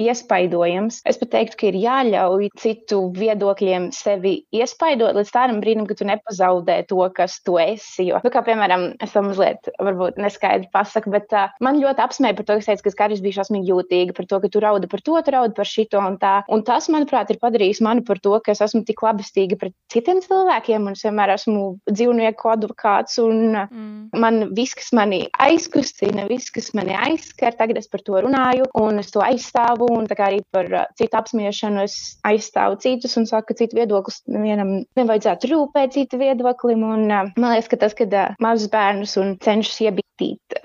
iespaidojams. 0.00 1.00
Es 1.09 1.19
pat 1.21 1.33
teiktu, 1.35 1.59
ka 1.61 1.69
ir 1.71 1.78
jāļauj 1.80 2.50
citu 2.61 3.02
viedokļiem 3.16 3.90
sevi 3.95 4.35
iespaidot 4.54 5.16
līdz 5.16 5.33
tādam 5.35 5.61
brīdim, 5.62 5.87
ka 5.88 5.97
tu 5.99 6.09
nepazaudē 6.09 6.80
to, 6.90 7.02
kas 7.16 7.38
tu 7.45 7.59
esi. 7.61 8.09
Jo, 8.11 8.21
nu, 8.25 8.33
kā 8.33 8.42
piemēram, 8.47 8.87
es 9.02 9.14
tam 9.14 9.30
mazliet 9.30 9.71
varbūt 9.80 10.21
neskaidri 10.21 10.71
pasaku, 10.75 11.12
bet 11.14 11.33
uh, 11.37 11.50
man 11.64 11.80
ļoti 11.83 12.04
apsmēja 12.04 12.38
par 12.38 12.49
to, 12.49 12.59
ka 12.61 12.69
teica, 12.71 12.87
ka 12.87 12.95
Skaris 12.95 13.23
bija 13.25 13.40
šausmīgi 13.40 13.73
jūtīga 13.73 14.16
par 14.16 14.28
to, 14.30 14.40
ka 14.42 14.52
tu 14.52 14.62
raudi 14.64 14.90
par 14.90 15.04
to, 15.04 15.16
tu 15.25 15.35
raudi 15.35 15.57
par 15.57 15.69
šito 15.69 16.00
un 16.02 16.19
tā. 16.21 16.35
Un 16.52 16.64
tas, 16.66 16.88
manuprāt, 16.92 17.30
ir 17.33 17.40
padarījis 17.42 17.83
mani 17.85 18.04
par 18.07 18.21
to, 18.23 18.37
ka 18.45 18.54
es 18.54 18.62
esmu 18.64 18.83
tik 18.88 19.02
labestīga 19.04 19.59
pret 19.61 19.76
citiem 19.92 20.23
cilvēkiem 20.25 20.88
un 20.88 20.97
es 20.97 21.04
vienmēr 21.07 21.35
esmu 21.35 21.64
dzīvnieku 21.90 22.52
advokāts 22.52 23.19
un 23.23 23.54
mm. 23.57 24.21
man 24.21 24.50
viss, 24.57 24.76
kas 24.78 24.92
mani 24.97 25.23
aizkustina, 25.42 26.26
viss, 26.30 26.52
kas 26.54 26.73
mani 26.78 26.97
aizskar, 26.97 27.57
tagad 27.59 27.80
es 27.80 27.90
par 27.90 28.04
to 28.07 28.21
runāju 28.25 28.69
un 28.80 29.02
es 29.02 29.12
to 29.14 29.23
aizstāvu 29.25 29.89
un 29.97 30.09
arī 30.11 30.40
par 30.54 30.68
citu 30.99 31.18
apsmiešanu 31.20 31.85
es 31.87 31.97
aizstāvu 32.26 32.78
citus 32.82 33.16
un 33.20 33.28
saku, 33.30 33.50
ka 33.50 33.59
citu 33.62 33.78
viedoklis 33.80 34.23
vienam 34.26 34.80
nevajadzētu 34.99 35.50
rūpēt 35.52 35.97
citu 35.97 36.20
viedoklim. 36.20 36.85
Un, 36.85 37.06
man 37.11 37.50
liekas, 37.54 37.70
ka 37.70 37.80
tas, 37.80 37.97
kad 37.99 38.14
mazus 38.42 38.70
bērnus 38.73 39.16
un 39.20 39.37
cenšas 39.42 39.82
iebīt 39.87 40.06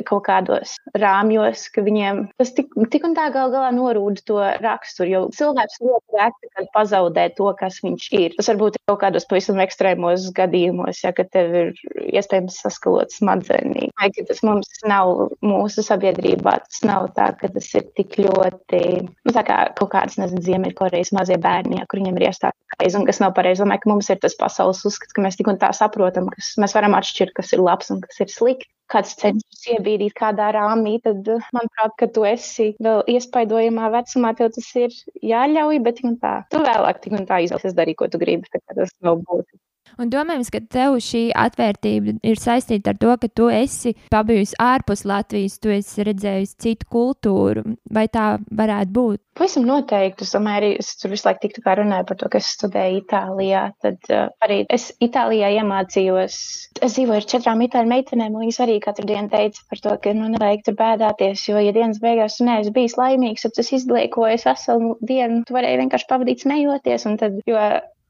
kaut 0.05 0.25
kādos 0.27 0.75
rāmjos, 0.99 1.67
ka 1.73 1.83
viņiem 1.85 2.21
tas 2.39 2.51
tik, 2.55 2.73
tik 2.91 3.05
un 3.07 3.15
tā 3.17 3.27
gal 3.33 3.53
galā 3.53 3.71
norūda 3.75 4.23
to 4.27 4.39
raksturu, 4.63 5.09
jo 5.09 5.21
cilvēks 5.35 5.81
ļoti 5.83 6.19
reti 6.19 6.67
pazaudē 6.75 7.27
to, 7.37 7.49
kas 7.59 7.79
viņš 7.85 8.07
ir. 8.19 8.35
Tas 8.39 8.51
varbūt 8.51 8.79
ir 8.79 8.83
kaut 8.91 9.01
kādos 9.03 9.27
pavisam 9.29 9.61
ekstrēmos 9.63 10.29
gadījumos, 10.35 11.01
ja, 11.05 11.13
kad 11.15 11.31
tev 11.33 11.55
ir 11.61 11.73
iespējams 12.05 12.59
saskalot 12.65 13.15
smadzenī. 13.15 13.89
Vai 13.99 14.11
tas 14.15 14.43
mums 14.45 14.69
nav 14.87 15.29
mūsu 15.45 15.85
sabiedrībā, 15.85 16.57
tas 16.67 16.83
nav 16.87 17.09
tā, 17.17 17.31
ka 17.39 17.51
tas 17.55 17.71
ir 17.77 17.87
tik 17.97 18.19
ļoti, 18.21 18.81
nu 19.25 19.33
tā 19.35 19.43
kā 19.47 19.57
kaut 19.79 19.91
kāds, 19.93 20.19
nezinu, 20.21 20.43
Ziemeļkorejas 20.45 21.13
mazie 21.15 21.39
bērni, 21.41 21.79
ja, 21.79 21.87
kur 21.89 22.01
viņiem 22.01 22.19
ir 22.19 22.27
iestāta 22.29 22.75
pareizi 22.75 22.99
un 22.99 23.07
kas 23.07 23.21
nav 23.23 23.35
pareizi. 23.37 23.63
Domāju, 23.63 23.85
ka 23.85 23.91
mums 23.93 24.11
ir 24.11 24.21
tas 24.23 24.37
pasaules 24.39 24.83
uzskats, 24.87 25.15
ka 25.15 25.23
mēs 25.25 25.39
tik 25.39 25.49
un 25.51 25.59
tā 25.61 25.71
saprotam, 25.75 26.29
kas 26.33 26.53
mēs 26.61 26.75
varam 26.77 26.97
atšķirt, 26.99 27.35
kas 27.37 27.53
ir 27.55 27.63
labs 27.65 27.93
un 27.95 28.03
kas 28.05 28.21
ir 28.25 28.33
slikti 28.33 28.69
kāds 28.91 29.15
cenšas 29.17 29.67
iebīdīt 29.75 30.13
kādā 30.17 30.51
rāmī, 30.53 30.97
tad, 31.03 31.25
manuprāt, 31.55 31.95
ka 31.99 32.09
tu 32.13 32.25
esi 32.29 32.73
vēl 32.85 33.01
iespaidojamā 33.15 33.89
vecumā, 33.95 34.35
tev 34.37 34.51
tas 34.57 34.67
ir 34.77 34.93
jāļauj, 35.25 35.81
bet 35.85 36.03
tā, 36.21 36.35
tu 36.53 36.61
vēlāk 36.61 37.01
tik 37.01 37.17
un 37.17 37.25
tā 37.29 37.41
izvēlēsies 37.47 37.77
darīt, 37.77 37.97
ko 38.01 38.09
tu 38.11 38.21
gribi. 38.21 38.49
Tas 38.53 38.93
nav 39.01 39.23
būtiski. 39.25 39.61
Un 40.01 40.11
domājams, 40.11 40.49
ka 40.51 40.59
tev 40.59 40.97
šī 41.03 41.29
atvērtība 41.37 42.17
ir 42.25 42.39
saistīta 42.41 42.91
ar 42.91 42.99
to, 42.99 43.13
ka 43.21 43.29
tu 43.31 43.49
esi 43.53 43.95
pabijusi 44.11 44.57
ārpus 44.61 45.05
Latvijas, 45.07 45.59
tu 45.61 45.71
esi 45.71 46.03
redzējusi 46.07 46.57
citu 46.65 46.89
kultūru. 46.91 47.63
Vai 47.93 48.07
tā 48.11 48.35
varētu 48.51 48.95
būt? 48.95 49.21
Pavisam 49.35 49.65
noteikti. 49.67 50.23
Es 50.23 50.31
domāju, 50.31 50.57
arī 50.61 50.67
es 50.79 50.93
tur 50.99 51.11
visu 51.11 51.27
laiku 51.27 51.41
tiktu 51.43 51.63
runāju 51.79 52.07
par 52.07 52.19
to, 52.19 52.29
ka 52.31 52.39
es 52.39 52.51
studēju 52.55 53.01
Itālijā. 53.01 53.63
Tad 53.83 54.11
uh, 54.11 54.29
arī 54.45 54.61
es 54.71 54.89
Itālijā 55.03 55.49
iemācījos. 55.57 56.37
Es 56.79 56.95
dzīvoju 56.95 57.19
ar 57.19 57.27
četrām 57.33 57.63
itāļu 57.65 57.91
meitenēm, 57.91 58.35
un 58.35 58.45
viņas 58.45 58.61
arī 58.63 58.77
katru 58.83 59.07
dienu 59.09 59.31
teica 59.31 59.63
par 59.71 59.83
to, 59.83 59.97
ka 60.03 60.15
nu, 60.15 60.29
nevajag 60.35 60.63
tur 60.67 60.77
bēdāties, 60.79 61.43
jo, 61.49 61.59
ja 61.59 61.75
dienas 61.75 61.99
beigās 62.03 62.39
tu 62.39 62.47
neesi 62.47 62.71
bijis 62.75 62.95
laimīgs, 62.99 63.43
tad 63.43 63.57
tas 63.59 63.73
izliekojas 63.75 64.47
veselu 64.47 64.95
dienu, 65.03 65.43
tu 65.47 65.55
varēji 65.55 65.83
vienkārši 65.83 66.09
pavadīt 66.11 66.47
smejoties. 66.47 67.07
Tad, 67.19 67.43
jo 67.47 67.59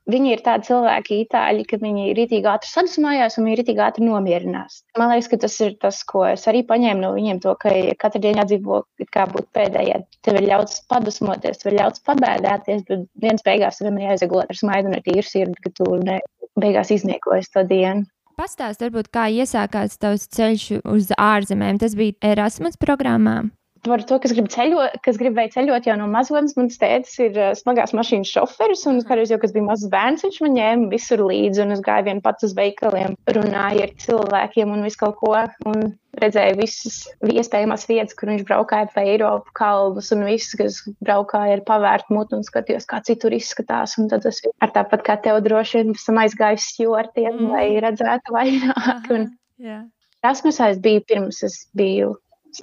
Viņi 0.06 0.36
ir 0.36 0.42
tādi 0.46 0.68
cilvēki, 0.68 1.16
itāļi, 1.24 1.64
ka 1.66 1.80
viņi 1.82 2.12
rītīgi 2.14 2.50
ātri 2.50 2.70
sadusmojās 2.70 3.40
un 3.40 3.48
viņi 3.48 3.58
rītīgi 3.60 3.82
ātri 3.82 4.06
nomierinās. 4.06 4.84
Man 5.02 5.10
liekas, 5.10 5.32
ka 5.32 5.40
tas 5.42 5.56
ir 5.66 5.74
tas, 5.82 6.04
ko 6.06 6.22
es 6.30 6.46
arī 6.52 6.62
paņēmu 6.70 7.02
no 7.02 7.10
viņiem, 7.16 7.40
to, 7.42 7.56
ka 7.58 7.74
katru 8.04 8.22
dienu 8.22 8.44
jādzīvo 8.44 8.84
kā 9.16 9.26
būtu 9.32 9.50
pēdējā. 9.58 9.98
Tev 10.28 10.38
ir 10.38 10.48
ļauts 10.52 10.84
padusmoties, 10.94 11.58
tev 11.64 11.72
ir 11.72 11.80
ļauts 11.80 12.06
pabēdāties, 12.06 12.86
bet 12.86 13.10
viens 13.26 13.46
beigās 13.48 13.82
tev 13.82 13.90
ir 13.96 14.12
jāizgulēt 14.12 14.54
ar 14.54 14.62
smaidu 14.62 14.94
un 14.94 15.00
ar 15.00 15.06
tīru 15.10 15.26
sirdi, 15.26 15.58
ka 15.66 15.74
tu 15.74 15.90
ne, 16.06 16.22
beigās 16.62 16.94
izniekojies 16.94 17.50
to 17.56 17.66
dienu. 17.66 18.06
Pastāst, 18.38 18.84
varbūt, 18.84 19.10
kā 19.16 19.30
iesākās 19.32 19.98
tavs 19.98 20.30
ceļš 20.36 20.72
uz 20.84 21.14
ārzemēm. 21.18 21.80
Tas 21.82 21.96
bija 21.98 22.20
Erasmus 22.36 22.78
programmā 22.78 23.46
par 23.88 24.04
to, 24.08 24.18
kas 24.22 24.34
grib 24.36 24.48
ceļot, 24.52 25.00
kas 25.06 25.20
gribēja 25.22 25.54
ceļot 25.58 25.90
jau 25.90 25.98
no 26.00 26.08
mazotnes. 26.12 26.56
Mans 26.58 26.80
tēvs 26.82 27.14
ir 27.24 27.38
uh, 27.40 27.52
smagās 27.58 27.94
mašīnas 27.98 28.32
šoferis, 28.36 28.86
un 28.90 29.02
kādreiz 29.06 29.34
jau, 29.34 29.40
kad 29.42 29.54
bija 29.56 29.68
mazs 29.68 29.92
bērns, 29.92 30.26
viņš 30.26 30.40
man 30.46 30.58
ņēma 30.58 30.90
visur 30.94 31.24
līdzi, 31.26 31.64
un 31.66 31.76
es 31.76 31.84
gāju 31.86 32.08
vien 32.10 32.24
pats 32.26 32.48
uz 32.48 32.56
veikaliem, 32.58 33.16
runāju 33.38 33.86
ar 33.86 33.94
cilvēkiem 34.06 34.74
un 34.76 34.84
visu 34.88 35.02
kaut 35.04 35.18
ko. 35.22 35.34
Un 35.70 35.96
redzēju 36.22 36.60
visas 36.60 37.00
iespējamās 37.28 37.88
vietas, 37.90 38.16
kur 38.18 38.32
viņš 38.32 38.44
braukāja 38.48 38.90
pa 38.94 39.04
Eiropu 39.06 39.56
kalnus 39.58 40.12
un 40.16 40.24
viss, 40.28 40.56
kas 40.60 40.82
braukāja 41.04 41.58
ar 41.58 41.66
pavērtu 41.68 42.16
mutu 42.16 42.40
un 42.40 42.46
skatījos, 42.48 42.88
kā 42.90 43.02
citur 43.06 43.36
izskatās. 43.36 43.98
Un 44.02 44.12
tad 44.12 44.28
es 44.30 44.40
ar 44.64 44.72
tāpat 44.76 45.04
kā 45.08 45.18
tev 45.24 45.42
droši 45.46 45.82
vien 45.82 45.96
esam 45.96 46.22
aizgājis 46.24 46.70
stjortiem, 46.74 47.34
mm. 47.34 47.52
lai 47.52 47.68
redzētu 47.84 48.38
vairāk. 48.38 49.12
Un, 49.16 49.30
yeah. 49.62 49.84
Tas 50.26 50.42
mums 50.42 50.58
aiz 50.64 50.80
bija 50.82 51.04
pirms 51.06 51.44
es 51.46 51.60
biju 51.78 52.16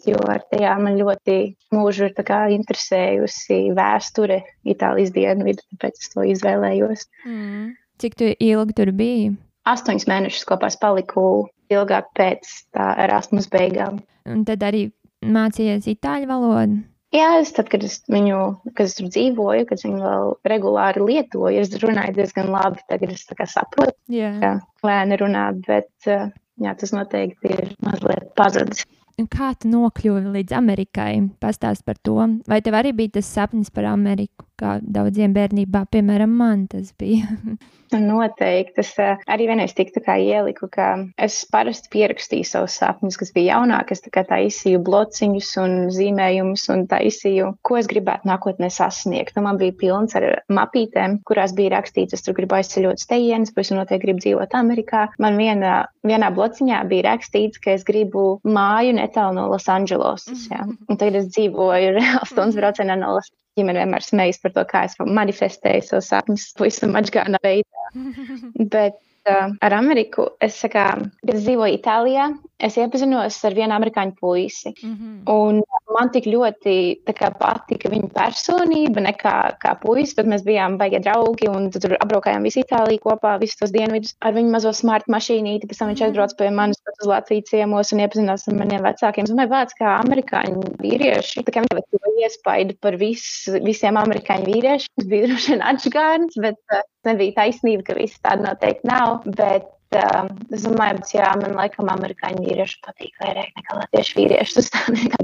jo 0.06 0.18
ar 0.30 0.42
tajā 0.52 0.72
man 0.82 0.98
ļoti 0.98 1.36
mūžu 1.74 2.08
ir 2.08 2.56
interesējusi 2.56 3.58
vēsture 3.76 4.42
Itālijas 4.64 5.12
dienvidu, 5.14 5.64
tāpēc 5.74 6.00
es 6.00 6.12
to 6.14 6.26
izvēlējos. 6.34 7.08
Mm. 7.26 7.72
Cik 8.02 8.16
tu 8.18 8.30
ilgi 8.32 8.78
tur 8.78 8.92
biji? 8.96 9.34
Astoņus 9.68 10.08
mēnešus 10.10 10.46
kopā 10.48 10.72
paliku 10.80 11.48
ilgāk 11.70 12.08
pēc 12.18 12.48
Erasmus 12.74 13.46
beigām. 13.52 14.00
Un 14.26 14.42
tad 14.48 14.64
arī 14.66 14.88
mācījies 15.22 15.86
itāļu 15.92 16.30
valodu? 16.30 16.80
Jā, 17.12 17.34
es 17.42 17.50
tad, 17.52 17.68
kad 17.68 17.82
es 17.84 17.98
viņu, 18.08 18.38
kad 18.72 18.88
es 18.88 18.94
tur 18.96 19.10
dzīvoju, 19.12 19.66
kad 19.68 19.82
viņu 19.84 19.98
vēl 20.00 20.30
regulāri 20.48 21.02
lietoju, 21.04 21.60
es 21.60 21.74
runāju 21.82 22.16
diezgan 22.16 22.48
labi. 22.54 22.80
Tagad 22.88 23.12
es 23.12 23.26
saprotu, 23.52 23.92
yeah. 24.08 24.38
kā 24.40 24.52
lēni 24.88 25.18
runāt, 25.20 25.60
bet 25.66 26.08
jā, 26.08 26.72
tas 26.80 26.94
noteikti 26.96 27.52
ir 27.52 27.74
mazliet 27.84 28.32
pazudis. 28.38 28.86
Kā 29.30 29.52
tu 29.58 29.70
nokļuvi 29.70 30.32
līdz 30.38 30.54
Amerikai? 30.56 31.12
Pastāst 31.42 31.84
par 31.86 31.98
to. 32.02 32.16
Vai 32.48 32.60
tev 32.64 32.78
arī 32.78 32.94
bija 32.96 33.18
tas 33.18 33.28
sapnis 33.28 33.70
par 33.70 33.86
Ameriku, 33.90 34.46
kā 34.62 34.78
daudziem 34.82 35.34
bērnībā, 35.36 35.86
piemēram, 35.92 36.34
man 36.38 36.66
tas 36.70 36.94
bija? 36.98 37.28
Noteikti. 37.92 38.80
Es 38.80 38.94
uh, 38.96 39.20
arī 39.28 39.50
vienreiz 39.50 39.74
tiktu 39.76 40.00
kā 40.04 40.14
ieliku, 40.16 40.68
ka 40.72 40.86
es 41.20 41.42
parasti 41.52 41.90
pierakstīju 41.92 42.46
savus 42.48 42.78
sapņus, 42.80 43.18
kas 43.20 43.32
bija 43.34 43.58
jaunāk. 43.58 43.92
Es 43.92 44.00
tā 44.06 44.22
taisīju 44.28 44.80
blociņus 44.86 45.50
un 45.60 45.74
zīmējumus 45.92 46.64
un 46.72 46.86
taisīju, 46.88 47.50
ko 47.66 47.76
es 47.80 47.90
gribētu 47.90 48.30
nākotnē 48.30 48.70
sasniegt. 48.72 49.36
Nu, 49.36 49.44
man 49.44 49.60
bija 49.60 49.76
pilns 49.82 50.16
ar 50.16 50.28
mapītēm, 50.52 51.18
kurās 51.28 51.52
bija 51.58 51.74
rakstīts, 51.76 52.16
es 52.16 52.24
tur 52.24 52.36
gribu 52.38 52.56
aizceļot 52.56 53.02
stejienas, 53.02 53.52
bet 53.52 53.66
es 53.66 53.74
noteikti 53.76 54.06
gribu 54.06 54.24
dzīvot 54.24 54.56
Amerikā. 54.56 55.04
Man 55.22 55.36
vienā, 55.40 55.82
vienā 56.06 56.32
blociņā 56.32 56.80
bija 56.88 57.10
rakstīts, 57.10 57.60
ka 57.60 57.76
es 57.76 57.84
gribu 57.88 58.38
māju 58.48 58.96
netālu 58.96 59.36
no 59.36 59.50
Losandželosas. 59.52 60.48
Tagad 60.48 61.20
es 61.20 61.30
dzīvoju 61.34 62.00
stundas 62.30 62.56
braucienā 62.56 62.96
no 62.96 63.18
Los 63.18 63.28
ģimene 63.58 63.82
vienmēr 63.82 64.04
smejas 64.04 64.40
par 64.42 64.54
to, 64.56 64.64
kā 64.68 64.84
es 64.88 64.98
manifestēju 64.98 65.86
savus 65.86 66.10
sapņus, 66.12 66.50
pavisam 66.58 66.94
maģgānā 66.96 67.40
veidā. 67.44 67.88
Bet 68.74 69.00
uh, 69.28 69.52
ar 69.60 69.76
Ameriku 69.76 70.26
es, 70.42 70.58
kā, 70.72 70.86
kad 71.22 71.34
es 71.34 71.44
dzīvoju 71.44 71.78
Itālijā, 71.78 72.28
es 72.62 72.76
iepazinos 72.78 73.38
ar 73.46 73.56
vienu 73.56 73.74
amerikāņu 73.74 74.14
puisi. 74.20 74.72
Mm 74.82 74.94
-hmm. 74.94 75.14
Un 75.32 75.62
man 75.92 76.10
tik 76.14 76.26
ļoti 76.26 76.74
kā, 77.12 77.30
patika 77.38 77.90
viņa 77.92 78.08
personība, 78.14 79.02
ne 79.04 79.12
kā, 79.12 79.34
kā 79.62 79.74
puisis, 79.82 80.14
bet 80.14 80.26
mēs 80.26 80.44
bijām 80.46 80.78
baigi 80.78 81.02
draugi 81.02 81.48
un 81.50 81.70
tur 81.70 81.96
apbraukājām 81.98 82.42
visu 82.42 82.62
Itāliju 82.62 83.02
kopā, 83.02 83.38
visus 83.40 83.58
tos 83.60 83.74
dienvidus 83.74 84.14
ar 84.20 84.32
viņu 84.32 84.50
mazo 84.50 84.72
smart 84.72 85.06
mašīnīti. 85.06 85.66
Pēc 85.66 85.78
tam 85.78 85.88
viņš 85.88 86.00
mhm. 86.00 86.08
aizbrauca 86.08 86.36
pie 86.38 86.50
manis 86.50 86.82
uz 87.02 87.08
Latvijas 87.08 87.50
ciemos 87.50 87.92
un 87.92 88.04
iepazinās 88.04 88.48
ar 88.48 88.54
maniem 88.54 88.82
vecākiem. 88.82 89.24
Es 89.24 89.30
domāju, 89.30 89.54
vārds 89.56 89.78
kā 89.78 89.98
amerikāņu 90.04 90.62
vīrieši, 90.82 91.44
tā 91.46 91.52
kā 91.52 91.66
viņi 91.66 91.82
to 91.90 92.14
iespaidu 92.22 92.76
par 92.80 92.96
vis, 93.00 93.26
visiem 93.64 93.98
amerikāņu 94.00 94.48
vīriešiem. 94.48 94.92
Tas 94.96 95.08
bija 95.10 95.28
droši 95.28 95.52
vien 95.52 95.62
atšķirīgs, 95.72 96.40
bet 96.42 96.58
uh, 96.72 96.82
nebija 97.08 97.36
taisnība, 97.42 97.86
ka 97.88 97.98
visi 97.98 98.18
tādi 98.24 98.46
noteikti 98.46 98.88
nav. 98.88 99.22
Bet, 99.38 99.70
uh, 99.98 100.26
es 100.54 100.66
domāju, 100.66 101.02
ka 101.04 101.18
jā, 101.18 101.30
man 101.42 101.56
laikam 101.58 101.92
amerikāņu 101.92 102.46
vīrieši 102.46 102.82
patīk 102.86 103.16
vairāk 103.22 103.54
nekā 103.58 103.78
latviešu 103.80 104.20
nekā. 104.96 105.22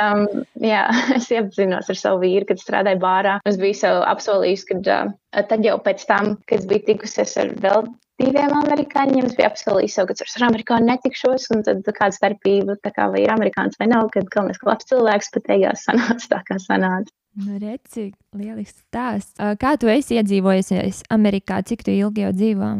Um, 0.00 0.44
jā, 0.56 0.86
es 1.18 1.28
iepazinos 1.32 1.90
ar 1.92 1.98
savu 1.98 2.22
vīru, 2.24 2.46
kad 2.48 2.60
strādāju 2.60 3.00
bārā. 3.02 3.38
Es 3.48 3.58
biju 3.60 3.76
sev 3.76 4.02
apsolījis, 4.08 4.64
ka 4.70 4.78
uh, 4.80 5.10
tad 5.50 5.66
jau 5.66 5.76
pēc 5.84 6.06
tam, 6.08 6.36
kad 6.48 6.62
es 6.62 6.70
biju 6.70 6.86
tikusies 6.88 7.36
ar 7.42 7.52
vēl 7.64 7.90
diviem 8.22 8.54
amerikāņiem, 8.62 9.28
es 9.28 9.36
biju 9.38 9.48
apsolījis 9.50 9.98
ka 10.08 10.16
ar 10.24 10.46
amerikāņu 10.48 10.88
netikšos. 10.88 11.48
Un 11.54 11.64
tad 11.66 11.82
kāda 11.88 12.16
starpība, 12.16 12.78
tā 12.84 12.94
kā 12.96 13.08
vai 13.12 13.24
ir 13.26 13.34
amerikānis 13.34 13.80
vai 13.80 13.90
nav, 13.92 14.08
kad 14.14 14.30
galvenais, 14.32 14.60
ka 14.60 14.70
labs 14.72 14.88
cilvēks 14.90 15.32
pat 15.36 15.50
beigās 15.50 15.84
sanāca 15.88 16.32
tā, 16.36 16.40
kā 16.48 16.60
sanāca. 16.62 17.12
Nu, 17.32 17.56
redz, 17.56 17.88
cik 17.94 18.16
lielisks 18.36 18.82
stāsts. 18.84 19.38
Kā 19.60 19.76
tu 19.80 19.88
esi 19.88 20.18
iedzīvojusies 20.20 21.06
Amerikā? 21.14 21.62
Cik 21.64 21.84
tu 21.86 21.94
ilgi 21.94 22.26
jau 22.26 22.32
dzīvo? 22.36 22.72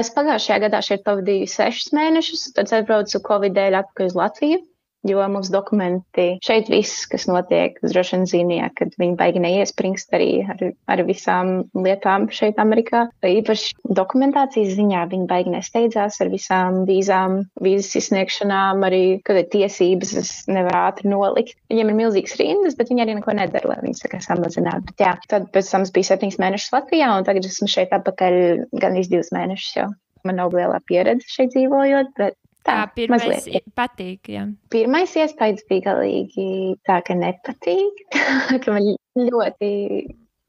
Es 0.00 0.08
pagājušajā 0.14 0.60
gadā 0.62 0.80
šeit 0.86 1.02
pavadīju 1.04 1.50
sešus 1.50 1.92
mēnešus, 1.96 2.46
tad 2.56 2.72
atbraucu 2.72 3.20
Covid 3.26 3.56
dēļ 3.58 3.80
atpakaļ 3.82 4.08
uz 4.12 4.16
Latviju 4.16 4.60
jo 5.04 5.24
mums 5.28 5.50
dokumenti 5.52 6.26
šeit 6.44 6.70
viss, 6.72 7.04
kas 7.10 7.26
notiek, 7.28 7.76
droši 7.84 8.16
vien 8.16 8.26
zināja, 8.30 8.70
ka 8.76 8.88
viņi 9.00 9.16
baigi 9.18 9.42
neiespringst 9.44 10.14
arī 10.16 10.30
ar, 10.48 10.62
ar 10.90 11.02
visām 11.06 11.52
lietām 11.76 12.26
šeit 12.34 12.60
Amerikā. 12.62 13.06
Īpaši 13.24 13.74
dokumentācijas 13.96 14.74
ziņā 14.78 15.04
viņi 15.12 15.28
baigi 15.30 15.54
nesteidzās 15.54 16.20
ar 16.24 16.32
visām 16.32 16.82
vīzām, 16.88 17.42
vīzas 17.64 17.98
izsniegšanām, 18.00 18.84
arī, 18.88 19.02
kad 19.26 19.40
ir 19.40 19.50
tiesības, 19.52 20.14
es 20.22 20.32
nevaru 20.50 20.80
ātri 20.84 21.12
nolikt. 21.12 21.58
Viņiem 21.72 21.92
ir 21.92 21.98
milzīgs 22.00 22.38
rindas, 22.40 22.78
bet 22.78 22.92
viņi 22.92 23.04
arī 23.04 23.18
neko 23.18 23.36
nedara, 23.36 23.74
lai 23.74 23.80
viņas 23.84 24.04
tā 24.04 24.12
kā 24.14 24.22
samazinātu. 24.24 24.88
Bet 24.92 25.04
jā, 25.06 25.16
tad 25.30 25.50
pēc 25.54 25.72
tam 25.74 25.84
es 25.86 25.92
biju 25.94 26.10
septiņas 26.10 26.40
mēnešus 26.42 26.74
Latvijā, 26.76 27.10
un 27.18 27.28
tagad 27.28 27.48
esmu 27.48 27.68
šeit 27.70 27.92
atpakaļ 27.96 28.40
gan 28.80 28.96
iz 29.00 29.12
divus 29.12 29.32
mēnešus 29.34 29.76
jau. 29.80 29.90
Man 30.24 30.38
nav 30.40 30.54
lielā 30.56 30.78
pieredze 30.88 31.28
šeit 31.28 31.52
dzīvojot, 31.52 32.14
bet 32.16 32.38
Tā, 32.64 32.80
pirmais 32.96 33.24
mazliet. 33.28 33.66
patīk. 33.76 34.32
Jā. 34.32 34.46
Pirmais 34.72 35.12
iespējas 35.20 35.64
bija 35.68 35.90
galīgi 35.90 36.48
tā, 36.88 37.00
ka 37.04 37.16
nepatīk, 37.18 38.04
ka 38.64 38.76
man 38.76 38.94
ļoti 39.20 39.72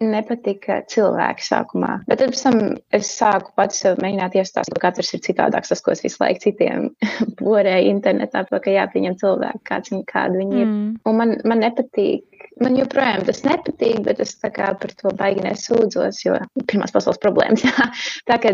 nepatika 0.04 0.82
cilvēki 0.92 1.46
sākumā. 1.46 1.92
Bet 2.10 2.20
tad 2.20 2.36
tam 2.36 2.58
es 2.96 3.12
sāku 3.16 3.54
pats 3.56 3.80
sev 3.84 4.00
mēģināt 4.04 4.36
iestāstīt, 4.40 4.76
ka 4.76 4.90
katrs 4.90 5.14
ir 5.16 5.24
citādāks, 5.24 5.72
tas, 5.72 5.84
ko 5.84 5.94
es 5.94 6.04
visu 6.04 6.20
laiku 6.20 6.44
citiem 6.44 6.90
porēju 7.42 7.92
internetā, 7.94 8.44
to, 8.50 8.60
ka 8.64 8.74
jāpieņem 8.76 9.16
cilvēki, 9.22 9.64
kāds 9.70 9.94
viņi, 9.94 10.04
kādi 10.12 10.42
viņi 10.42 10.60
ir. 10.60 10.68
Mm. 10.68 10.90
Un 11.08 11.20
man, 11.22 11.36
man 11.48 11.64
nepatīk. 11.64 12.28
Man 12.64 12.78
joprojām 12.80 13.26
tas 13.28 13.42
nepatīk, 13.44 14.00
bet 14.06 14.22
es 14.24 14.36
par 14.40 14.92
to 14.96 15.12
baigi 15.20 15.44
nesūdzos, 15.44 16.22
jo 16.24 16.38
pirmās 16.72 16.96
pasaules 16.96 17.20
problēmas. 17.24 17.66
tā 18.30 18.40
kā 18.40 18.54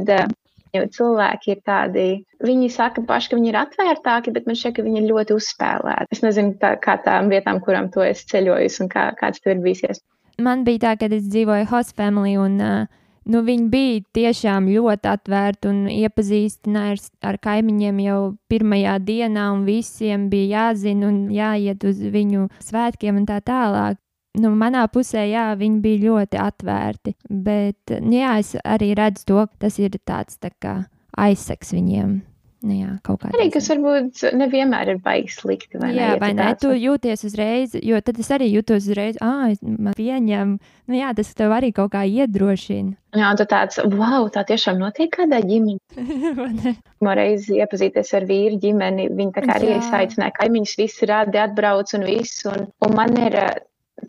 Jo 0.72 0.86
cilvēki 0.88 1.52
ir 1.52 1.60
tādi, 1.68 2.06
viņi 2.48 2.70
saka 2.72 3.04
paši, 3.08 3.32
ka 3.32 3.40
viņi 3.40 3.50
ir 3.52 3.58
atvērtāki, 3.60 4.32
bet 4.36 4.46
man 4.48 4.56
šķiet, 4.56 4.78
ka 4.78 4.86
viņi 4.86 5.02
ir 5.02 5.10
ļoti 5.10 5.36
uzspēlēti. 5.36 6.16
Es 6.16 6.24
nezinu, 6.24 6.56
tā, 6.62 6.78
kā 6.80 6.96
tām 7.04 7.28
vietām, 7.34 7.60
kurām 7.66 7.90
to 7.92 8.06
es 8.06 8.24
ceļoju, 8.32 8.72
un 8.86 8.92
kā, 8.92 9.10
kāds 9.20 9.44
tur 9.44 9.58
ir 9.58 9.64
bijis. 9.66 10.00
Man 10.42 10.64
bija 10.64 10.86
tā, 10.86 10.96
kad 11.02 11.12
es 11.14 11.28
dzīvoju 11.28 11.68
host 11.74 11.92
family, 12.00 12.38
un 12.40 12.56
nu, 12.62 13.42
viņi 13.50 13.68
bija 13.74 14.04
tiešām 14.16 14.70
ļoti 14.72 15.12
atvērti 15.12 15.70
un 15.70 15.82
iepazīstināja 15.92 16.96
ar, 16.96 17.04
ar 17.34 17.40
kaimiņiem 17.44 18.00
jau 18.06 18.22
pirmajā 18.50 18.96
dienā, 19.04 19.50
un 19.58 19.68
visiem 19.68 20.30
bija 20.32 20.64
jāzina 20.70 21.12
un 21.12 21.20
jāiet 21.36 21.84
uz 21.84 22.00
viņu 22.16 22.48
svētkiem 22.64 23.20
un 23.20 23.28
tā 23.28 23.42
tālāk. 23.44 24.00
Nu, 24.40 24.54
manā 24.56 24.86
pusē, 24.92 25.26
jā, 25.30 25.52
viņi 25.60 25.80
bija 25.84 26.04
ļoti 26.08 26.42
atvērti. 26.42 27.16
Bet, 27.30 27.96
nu, 28.00 28.16
jā, 28.22 28.38
es 28.44 28.56
arī 28.64 28.94
redzu 28.98 29.28
to, 29.32 29.46
ka 29.48 29.66
tas 29.68 29.80
ir 29.82 29.98
tāds 30.08 30.40
tā 30.42 30.54
kā 30.62 30.82
aizseks 31.20 31.74
viņiem. 31.76 32.20
Nu, 32.62 32.76
jā, 32.78 32.92
kaut 33.02 33.24
kā 33.24 33.32
Arī, 33.34 33.48
kas 33.50 33.72
varbūt 33.72 34.20
nevienmēr 34.38 34.92
ir 34.94 35.00
baigi 35.02 35.34
slikti. 35.34 35.80
Vai 35.82 35.96
jā, 35.96 35.96
ne, 35.96 36.10
ja 36.12 36.18
vai 36.22 36.30
tāds- 36.38 36.62
Tu 36.62 36.76
jūties 36.78 37.24
uzreiz, 37.26 37.74
jo 37.74 37.98
tad 38.06 38.20
es 38.22 38.30
arī 38.30 38.52
jūtos 38.54 38.86
uzreiz, 38.86 39.18
ah, 39.20 39.50
man 39.66 39.96
pieņemu. 39.98 40.60
Nu, 40.86 40.94
jā, 40.94 41.10
tas 41.18 41.34
tev 41.34 41.56
arī 41.58 41.72
kaut 41.74 41.90
kā 41.96 42.06
iedrošina. 42.06 42.94
Jā, 43.18 43.32
un 43.32 43.40
tu 43.42 43.48
tāds, 43.50 43.82
wow, 43.82 44.30
tā 44.30 44.46
tiešām 44.46 44.78
notiek 44.78 45.10
kādā 45.10 45.42
ģimenē. 45.42 46.76
Reizi 47.22 47.58
iepazīties 47.58 48.14
ar 48.14 48.30
vīru 48.30 48.62
ģimeni, 48.62 49.10
viņi 49.10 49.34
tā 49.34 49.42
kā 49.42 49.58
arī 49.58 49.74
Jā. 49.74 49.82
aicināja 50.04 50.38
kaimiņus, 50.38 50.78
visi 50.78 51.10
rādi 51.10 51.42
atbrauc 51.42 51.90
un 51.98 52.06
viss. 52.06 52.46
Un, 52.46 52.70
un 52.86 52.94
man 52.96 53.18
ir 53.18 53.42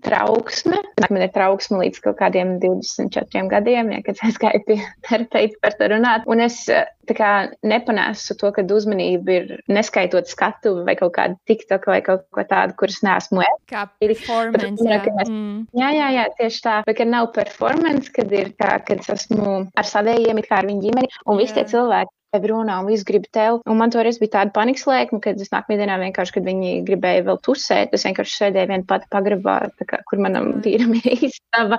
trauksme, 0.03 0.79
man 1.11 1.23
ir 1.25 1.31
trauksme 1.35 1.81
līdz 1.83 2.01
kaut 2.05 2.19
kādiem 2.21 2.57
24 2.63 3.49
gadiem, 3.51 3.91
ja, 3.93 4.01
kad 4.07 4.21
es 4.27 4.39
gāju 4.41 4.63
pie 4.69 4.79
terapeita 5.09 5.59
par 5.63 5.77
to 5.79 5.89
runāt. 5.93 6.25
Un 6.31 6.41
es 6.45 6.63
tā 6.69 7.17
kā 7.19 7.31
nepanēsu 7.67 8.37
to, 8.41 8.53
ka 8.55 8.63
uzmanība 8.63 9.37
ir 9.37 9.53
neskaitot 9.69 10.31
skatu 10.31 10.85
vai 10.87 10.95
kaut 10.99 11.15
kādu 11.19 11.37
tiktok 11.51 11.87
vai 11.91 12.01
kaut 12.05 12.25
ko 12.35 12.45
tādu, 12.49 12.77
kuras 12.79 13.03
neesmu 13.05 13.43
es. 13.45 13.59
Kā 13.73 13.85
performance. 14.01 14.83
Bet, 14.83 15.07
Jā. 15.07 15.15
mēs- 15.19 15.31
Mm. 15.33 15.67
Jā, 15.75 15.89
jā, 15.97 16.09
jā, 16.17 16.25
tieši 16.39 16.61
tā. 16.63 16.75
Bet, 16.87 16.97
kad 16.97 17.09
nav 17.09 17.33
performance, 17.33 18.11
kad 18.13 18.33
ir 18.33 18.51
tā, 18.59 18.79
kad 18.85 18.99
es 19.01 19.09
esmu 19.09 19.71
ar 19.77 19.85
saviem, 19.85 20.39
it 20.39 20.49
kā 20.49 20.59
ar 20.63 20.67
viņu 20.67 20.83
ģimeni, 20.83 21.09
un 21.27 21.39
visi 21.39 21.55
tie 21.55 21.65
Jā. 21.65 21.71
cilvēki 21.75 22.13
runā 22.41 22.79
un 22.81 22.89
viss 22.89 23.05
grib 23.05 23.27
tev. 23.33 23.61
Un 23.69 23.79
man 23.81 23.93
toreiz 23.93 24.19
bija 24.21 24.39
tāda 24.39 24.55
panikas 24.57 24.87
lēkme, 24.89 25.21
kad 25.25 25.41
es 25.41 25.53
nākamajā 25.53 25.83
dienā 25.83 25.99
vienkārši, 26.01 26.35
kad 26.37 26.47
viņi 26.47 26.73
gribēja 26.87 27.27
vēl 27.27 27.41
tusēt, 27.45 27.93
es 27.93 28.07
vienkārši 28.09 28.39
sēdēju 28.39 28.71
viena 28.71 28.87
pati 28.89 29.09
pagrabā, 29.13 29.57
kā, 29.85 30.01
kur 30.09 30.23
manam 30.23 30.49
Ai. 30.57 30.63
vīram 30.65 30.95
ir 30.99 31.27
istaba, 31.29 31.79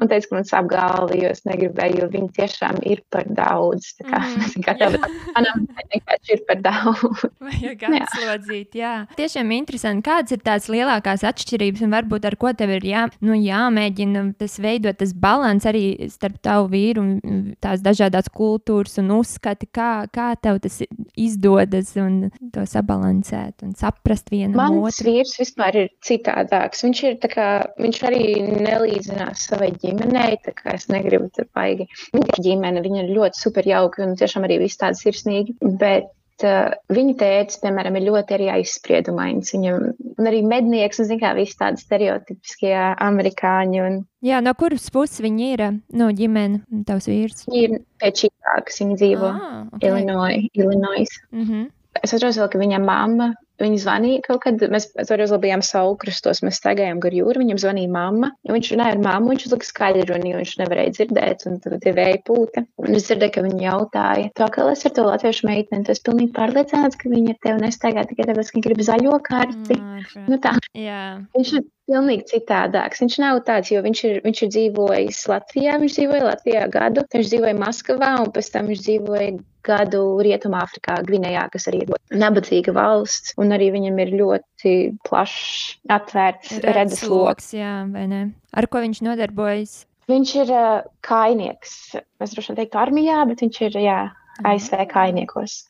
un 0.00 0.10
teicu, 0.10 0.30
ka 0.30 0.38
man 0.38 0.48
sāp 0.48 0.70
galva, 0.72 1.16
jo 1.18 1.32
es 1.34 1.44
negribēju, 1.48 2.00
jo 2.00 2.10
viņi 2.14 2.30
tiešām 2.38 2.80
ir 2.88 3.04
par 3.12 3.28
daudz. 3.28 3.92
Tā 4.00 4.08
kā, 4.08 4.22
es 4.30 4.38
nezinu, 4.40 4.64
kā 4.66 4.76
tev, 4.80 4.96
manam 5.36 5.66
vienkārši 5.92 6.36
ir 6.36 6.44
par 6.48 6.64
daudz. 6.64 7.26
Vajag 7.50 7.84
Jā. 7.84 7.92
atslodzīt, 8.00 8.80
jā. 8.80 8.94
Tiešām 9.20 9.52
interesanti, 9.56 10.06
kādas 10.08 10.36
ir 10.36 10.42
tās 10.46 10.70
lielākās 10.72 11.26
atšķirības 11.28 11.84
un 11.84 11.94
varbūt 11.98 12.28
ar 12.30 12.38
ko 12.40 12.54
tev 12.56 12.72
ir 12.78 12.88
jā, 12.88 13.04
nu, 13.24 13.36
jāmēģina 13.36 14.24
tas 14.40 14.56
veidot, 14.62 14.96
tas 15.00 15.12
balans 15.16 15.66
arī 15.68 16.10
starp 16.12 16.40
tavu 16.44 16.70
vīru 16.72 17.02
un 17.04 17.12
mm, 17.18 17.40
tās 17.62 17.82
dažādās 17.84 18.30
kultūras 18.32 18.98
un 19.02 19.12
uzskati, 19.18 19.68
kā, 19.74 19.89
kā 20.14 20.28
tev 20.42 20.60
tas 20.64 20.80
izdodas 21.18 21.92
un 22.00 22.30
to 22.54 22.64
sabalansēt 22.68 23.64
un 23.66 23.74
saprast 23.78 24.30
vienam 24.32 24.58
Mans 24.60 24.90
otru. 24.90 25.08
vīrs 25.10 25.34
vispār 25.40 25.80
ir 25.82 25.90
citādāks. 26.06 26.84
Viņš, 26.86 27.02
ir, 27.08 27.18
tā 27.22 27.32
kā, 27.32 27.48
viņš 27.80 28.00
arī 28.10 28.24
nelīdzinās 28.66 29.48
savai 29.50 29.72
ģimenei. 29.82 30.38
tā 30.44 30.54
kā 30.56 30.76
Es 30.76 30.88
negribu 30.92 31.28
tur 31.34 31.48
baigi. 31.54 31.88
Viņa 32.14 32.40
ģimene, 32.46 32.84
viņa 32.84 33.04
ir 33.04 33.12
ļoti 33.18 33.42
superjauka 33.42 34.04
un 34.06 34.16
tiešām 34.20 34.46
arī 34.48 34.60
viss 34.64 34.80
tāds 34.80 35.02
sirsnīgi. 35.04 35.56
Bet 35.60 36.12
uh, 36.44 36.70
viņa 36.92 37.14
tēvs, 37.20 37.58
piemēram, 37.62 37.96
ir 37.96 38.06
ļoti 38.08 38.34
arī 38.36 38.48
aizspriedumains. 38.56 39.52
Viņam 39.54 39.88
un 40.18 40.26
arī 40.30 40.42
mednieks, 40.46 40.98
un 41.02 41.08
zina, 41.08 41.20
kā 41.20 41.34
visi 41.38 41.56
tādi 41.60 41.80
stereotipiskie 41.82 42.74
amerikāņi. 43.08 43.82
Un 43.86 43.98
Jā, 44.26 44.40
no 44.44 44.52
kuras 44.54 44.90
puses 44.92 45.20
viņi 45.24 45.52
ir? 45.54 45.64
No 45.96 46.10
ģimene, 46.12 46.62
tavs 46.86 47.08
vīrs. 47.08 47.44
viņi 47.48 47.62
ir 47.68 47.78
pēc 48.02 48.24
šītākas, 48.26 48.80
viņi 48.82 48.96
dzīvo 49.00 49.28
Ah, 49.30 49.66
okay. 49.72 49.88
Illinois. 49.88 50.48
Illinois. 50.54 51.08
Mm 51.32 51.44
-hmm. 51.44 51.68
Es 52.02 52.14
atceros, 52.14 52.36
ka 52.50 52.58
viņa 52.58 52.78
mamma, 52.84 53.34
viņa 53.64 53.80
zvanīja 53.84 54.24
kaut 54.26 54.42
kad, 54.44 54.62
mēs 54.72 54.88
toreiz 54.94 55.32
vēl 55.34 55.42
bijām 55.44 55.64
saukrastos, 55.64 56.42
mēs 56.46 56.60
staigājām 56.60 57.00
gar 57.02 57.16
jūru, 57.16 57.42
viņam 57.42 57.60
zvanīja 57.62 57.92
mamma. 57.92 58.32
Viņš 58.48 58.72
runāja 58.74 58.96
ar 58.96 59.02
mammu, 59.04 59.34
viņš 59.34 59.46
uzlika 59.50 59.68
skaļi 59.68 60.06
runu, 60.10 60.32
jo 60.32 60.42
viņš 60.42 60.54
nevarēja 60.62 60.94
dzirdēt, 60.96 61.46
un 61.50 61.58
tad 61.64 61.76
tie 61.84 61.94
vēja 61.96 62.22
pūta. 62.26 62.64
Un 62.80 62.96
es 62.96 63.08
dzirdēju, 63.08 63.34
ka 63.36 63.46
viņa 63.46 63.66
jautāja, 63.66 64.30
tā 64.38 64.50
kā 64.54 64.68
es 64.72 64.86
ar 64.88 64.96
to 64.96 65.06
latviešu 65.08 65.48
meiteni, 65.50 65.86
tu 65.86 65.94
esi 65.94 66.06
pilnīgi 66.08 66.34
pārliecināts, 66.36 67.00
ka 67.00 67.12
viņa 67.12 67.36
ar 67.36 67.42
tevi 67.46 67.66
nestaigā 67.66 68.06
tikai 68.10 68.30
tāpēc, 68.30 68.50
ka 68.50 68.58
viņa 68.58 68.68
grib 68.68 68.86
zaļo 68.90 69.20
karti. 69.26 69.80
Nu 70.30 70.40
tā, 70.42 70.56
Jā, 70.78 71.20
viņš 71.34 71.52
ir 71.58 71.64
pilnīgi 71.90 72.26
citādāks. 72.30 73.00
Viņš 73.02 73.16
nav 73.22 73.40
tāds, 73.46 73.72
jo 73.72 73.80
viņš 73.82 74.02
ir, 74.06 74.18
viņš 74.26 74.42
ir 74.44 74.50
dzīvojis 74.54 75.22
Latvijā, 75.32 75.78
viņš 75.82 75.96
dzīvoja 75.98 76.26
Latvijā 76.28 76.66
gadu, 76.70 77.04
viņš 77.14 77.32
dzīvoja 77.32 77.56
Maskavā, 77.58 78.12
un 78.22 78.30
pēc 78.36 78.52
tam 78.54 78.70
viņš 78.70 78.84
dzīvoja 78.86 79.32
gadu 79.66 80.02
Rietumāfrikā, 80.24 81.00
Gvinējā, 81.08 81.46
kas 81.52 81.68
arī 81.70 81.84
ir 81.84 81.92
ļoti 81.92 82.20
nabadzīga 82.22 82.74
valsts, 82.76 83.34
un 83.40 83.54
arī 83.56 83.70
viņam 83.74 84.00
ir 84.04 84.14
ļoti 84.20 84.74
plašs, 85.06 85.78
atvērts 85.92 86.60
redzesloks. 86.64 87.52
jā, 87.56 87.74
vai 87.92 88.06
ne? 88.10 88.22
Ar 88.56 88.68
ko 88.70 88.82
viņš 88.84 89.02
nodarbojas? 89.06 89.80
Viņš 90.10 90.30
ir 90.42 90.54
uh, 90.56 90.70
kainieks. 91.06 91.74
Es 92.18 92.32
droši 92.34 92.52
vien 92.52 92.62
teiktu 92.62 92.80
armijā, 92.82 93.20
bet 93.30 93.44
viņš 93.44 93.60
ir, 93.68 93.78
jā, 93.84 93.98
ASV 94.42 94.86
kainiekos. 94.90 95.60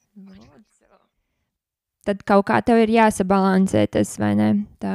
Tad 2.08 2.22
kaut 2.24 2.46
kā 2.48 2.56
tev 2.64 2.78
ir 2.80 2.90
jāsabalansē 2.94 3.82
tas, 3.92 4.14
vai 4.20 4.30
ne? 4.38 4.48
Tā 4.80 4.94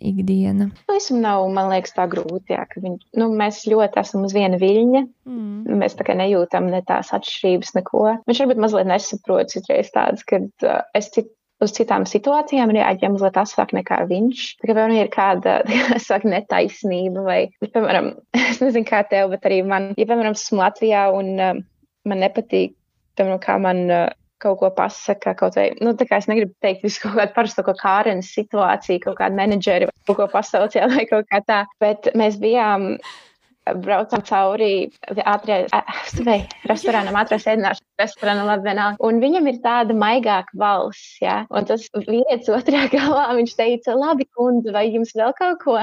ikdiena. 0.00 0.70
Visam 0.88 1.20
nav, 1.20 1.44
man 1.52 1.68
liekas, 1.68 1.92
tā 1.98 2.06
grūti, 2.08 2.54
jā, 2.54 2.62
ka 2.70 2.80
viņi, 2.80 2.96
nu, 3.20 3.28
mēs 3.36 3.60
ļoti 3.68 4.00
esam 4.00 4.24
uz 4.24 4.32
viena 4.32 4.56
viļņa. 4.62 5.02
Mm. 5.28 5.76
Mēs 5.82 5.98
tā 5.98 6.06
kā 6.08 6.16
nejūtam 6.16 6.70
ne 6.72 6.80
tās 6.88 7.12
atšķirības, 7.16 7.74
neko. 7.76 8.04
Viņš 8.24 8.42
varbūt 8.42 8.64
mazliet 8.64 8.88
nesaprot 8.88 9.52
citreiz 9.52 9.92
tādas, 9.92 10.24
kad 10.24 10.48
uh, 10.64 10.80
es 10.96 11.12
cit, 11.12 11.28
uz 11.60 11.76
citām 11.76 12.08
situācijām 12.08 12.72
reaģēju 12.72 13.14
mazliet 13.18 13.40
asāk 13.44 13.76
nekā 13.76 14.02
viņš. 14.08 14.48
Tā 14.62 14.72
kā 14.72 14.80
man 14.80 14.96
ir 14.96 15.12
kāda, 15.12 15.60
saku, 16.08 16.32
netaisnība 16.32 17.24
vai, 17.28 17.40
piemēram, 17.68 18.14
es 18.48 18.64
nezinu 18.64 18.88
kā 18.88 19.04
tev, 19.12 19.28
bet 19.36 19.44
arī 19.44 19.60
man, 19.68 19.92
ja, 20.00 20.08
piemēram, 20.08 20.40
esmu 20.40 20.64
Latvijā 20.64 21.08
un 21.20 21.34
uh, 21.36 21.66
man 22.08 22.24
nepatīk, 22.24 22.78
piemēram, 23.20 23.42
kā 23.44 23.60
man 23.60 23.90
uh, 23.90 24.06
kaut 24.42 24.58
ko 24.60 24.70
pasaka, 24.76 25.34
kaut 25.38 25.56
vai, 25.58 25.70
nu, 25.80 25.94
tā 25.96 26.06
kā 26.08 26.20
es 26.20 26.28
negribu 26.30 26.54
teikt 26.64 26.84
visu 26.86 27.04
kaut 27.04 27.16
kādu 27.20 27.36
parasto 27.36 27.64
kaut 27.66 27.80
kārenes 27.80 28.32
situāciju, 28.36 29.02
kaut 29.06 29.20
kādu 29.20 29.38
menedžeri 29.38 29.88
kaut 30.08 30.18
ko 30.18 30.26
pasauciet 30.32 30.90
vai 30.94 31.06
kaut 31.08 31.28
kā 31.30 31.40
tā, 31.46 31.62
bet 31.82 32.10
mēs 32.18 32.40
bijām 32.42 32.96
braucam 33.82 34.22
cauri 34.22 34.88
ātrajai 35.10 36.36
restorānam, 36.70 37.16
ātrās 37.18 37.48
ēdināšanas 37.50 38.02
restorānam, 38.02 38.46
labi 38.46 38.68
vienalga. 38.68 39.00
Un 39.02 39.18
viņam 39.22 39.48
ir 39.50 39.58
tāda 39.64 39.96
maigāka 39.96 40.54
balss, 40.58 41.16
jā. 41.22 41.40
Un 41.50 41.66
tas 41.66 41.88
vīrietis 41.96 42.52
otrā 42.54 42.84
galā, 42.92 43.26
viņš 43.34 43.56
teica, 43.58 43.96
labi, 43.98 44.28
kundze, 44.36 44.70
vai 44.76 44.86
jums 44.92 45.16
vēl 45.18 45.34
kaut 45.40 45.58
ko? 45.64 45.80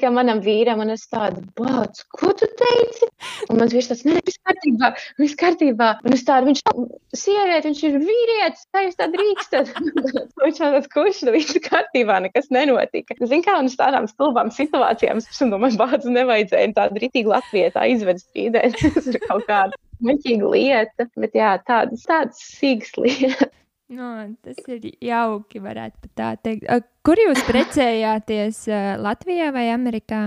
Kā 0.00 0.08
manam 0.08 0.38
vīram, 0.40 0.80
un 0.80 0.94
es 0.94 1.02
tādu, 1.12 1.42
bāc, 1.58 1.98
ko 2.16 2.30
tu 2.38 2.46
teici? 2.56 3.08
Un 3.52 3.58
mans 3.60 3.74
vīrs 3.74 3.90
tāds, 3.90 4.06
nē, 4.08 4.22
viss 4.24 4.40
kārtībā, 4.40 4.88
viss 5.20 5.36
kārtībā. 5.42 5.88
Un 6.06 6.16
es 6.16 6.24
tādu, 6.24 6.48
viņš 6.48 6.62
nav 6.68 6.80
sieviete, 7.12 7.66
viņš 7.68 7.82
ir 7.90 7.98
vīrietis, 8.00 8.64
tā 8.72 8.86
jūs 8.86 8.96
tā 8.96 9.10
drīkstat. 9.12 9.74
viņš 10.46 10.62
man 10.64 10.76
tāds, 10.78 10.90
kurš, 10.94 11.22
nu 11.28 11.36
viss 11.36 11.60
kārtībā, 11.68 12.22
nekas 12.24 12.48
nenotika. 12.54 13.18
Zin 13.20 13.44
kā, 13.44 13.58
un 13.60 13.68
uz 13.68 13.76
tādām 13.76 14.08
stulbām 14.08 14.52
situācijām, 14.56 15.20
es 15.20 15.44
domāju, 15.44 15.80
bāc, 15.84 16.08
nevajadzēja 16.08 16.72
tādu 16.80 17.04
ritīgi 17.04 17.34
latvietā 17.34 17.84
izved 17.92 18.24
strīdēt. 18.24 18.80
Tas 18.96 19.12
ir 19.12 19.20
kaut 19.28 19.44
kāda 19.50 19.76
muļķīga 20.02 20.54
lieta, 20.56 21.10
bet 21.20 21.36
jā, 21.36 21.56
tādas, 21.68 22.08
tādas 22.08 22.40
sīgas 22.56 22.96
lietas. 22.96 23.52
No, 23.92 24.08
tas 24.44 24.60
ir 24.72 24.86
jauki, 25.04 25.60
varētu 25.60 26.12
tā 26.16 26.32
teikt. 26.40 26.68
Kur 27.04 27.20
jūs 27.20 27.42
precējāties? 27.48 28.64
Latvijā 29.02 29.50
vai 29.52 29.66
Amerikā? 29.74 30.22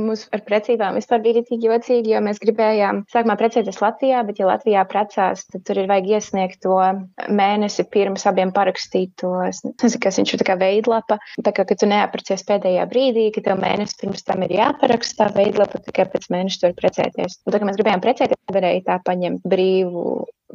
Mums 0.00 0.26
ar 0.34 0.42
precībām 0.46 0.96
vispār 0.98 1.22
bija 1.24 1.42
tik 1.46 1.64
jocīgi, 1.66 2.14
jo 2.14 2.22
mēs 2.24 2.40
gribējām 2.42 3.04
sākumā 3.12 3.36
precēties 3.40 3.80
Latvijā, 3.82 4.22
bet, 4.28 4.40
ja 4.40 4.48
Latvijā 4.48 4.84
precās, 4.88 5.44
tad 5.50 5.64
tur 5.68 5.82
ir 5.82 5.90
vajag 5.90 6.10
iesniegt 6.16 6.62
to 6.64 6.78
mēnesi 7.28 7.86
pirms 7.92 8.26
abiem 8.30 8.54
parakstīt 8.56 9.14
to, 9.20 9.32
nezinu, 9.44 10.02
kas 10.02 10.20
viņš 10.20 10.34
ir 10.34 10.42
tā 10.42 10.48
kā 10.50 10.58
veidlapa. 10.60 11.20
Tā 11.44 11.54
kā, 11.56 11.66
kad 11.68 11.82
tu 11.82 11.90
neaprecies 11.90 12.46
pēdējā 12.48 12.88
brīdī, 12.90 13.28
ka 13.34 13.44
tev 13.46 13.62
mēnesi 13.62 13.98
pirms 14.00 14.26
tam 14.26 14.44
ir 14.46 14.56
jāparaksta 14.58 15.26
tā 15.26 15.30
veidlapa, 15.36 15.82
tikai 15.86 16.08
pēc 16.12 16.28
mēneša 16.32 16.64
tur 16.64 16.76
precēties. 16.78 17.40
Un 17.44 17.54
tā 17.54 17.60
kā 17.60 17.68
mēs 17.68 17.80
gribējām 17.80 18.04
precēties, 18.04 18.44
varēja 18.54 18.86
tā 18.86 19.00
paņemt 19.06 19.46
brīvu 19.48 20.04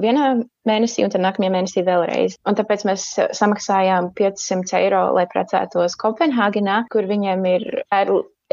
vienā 0.02 0.32
mēnesī, 0.68 1.06
un 1.06 1.14
tad 1.14 1.24
nākamajā 1.24 1.54
mēnesī 1.54 1.84
vēlreiz. 1.88 2.38
Un 2.48 2.58
tāpēc 2.58 2.86
mēs 2.90 3.08
samaksājām 3.38 4.12
500 4.18 4.80
eiro, 4.82 5.04
lai 5.16 5.26
precētos 5.32 5.98
Kopenhāgenā, 6.02 6.84
kur 6.92 7.08
viņiem 7.10 7.46
ir 7.54 7.68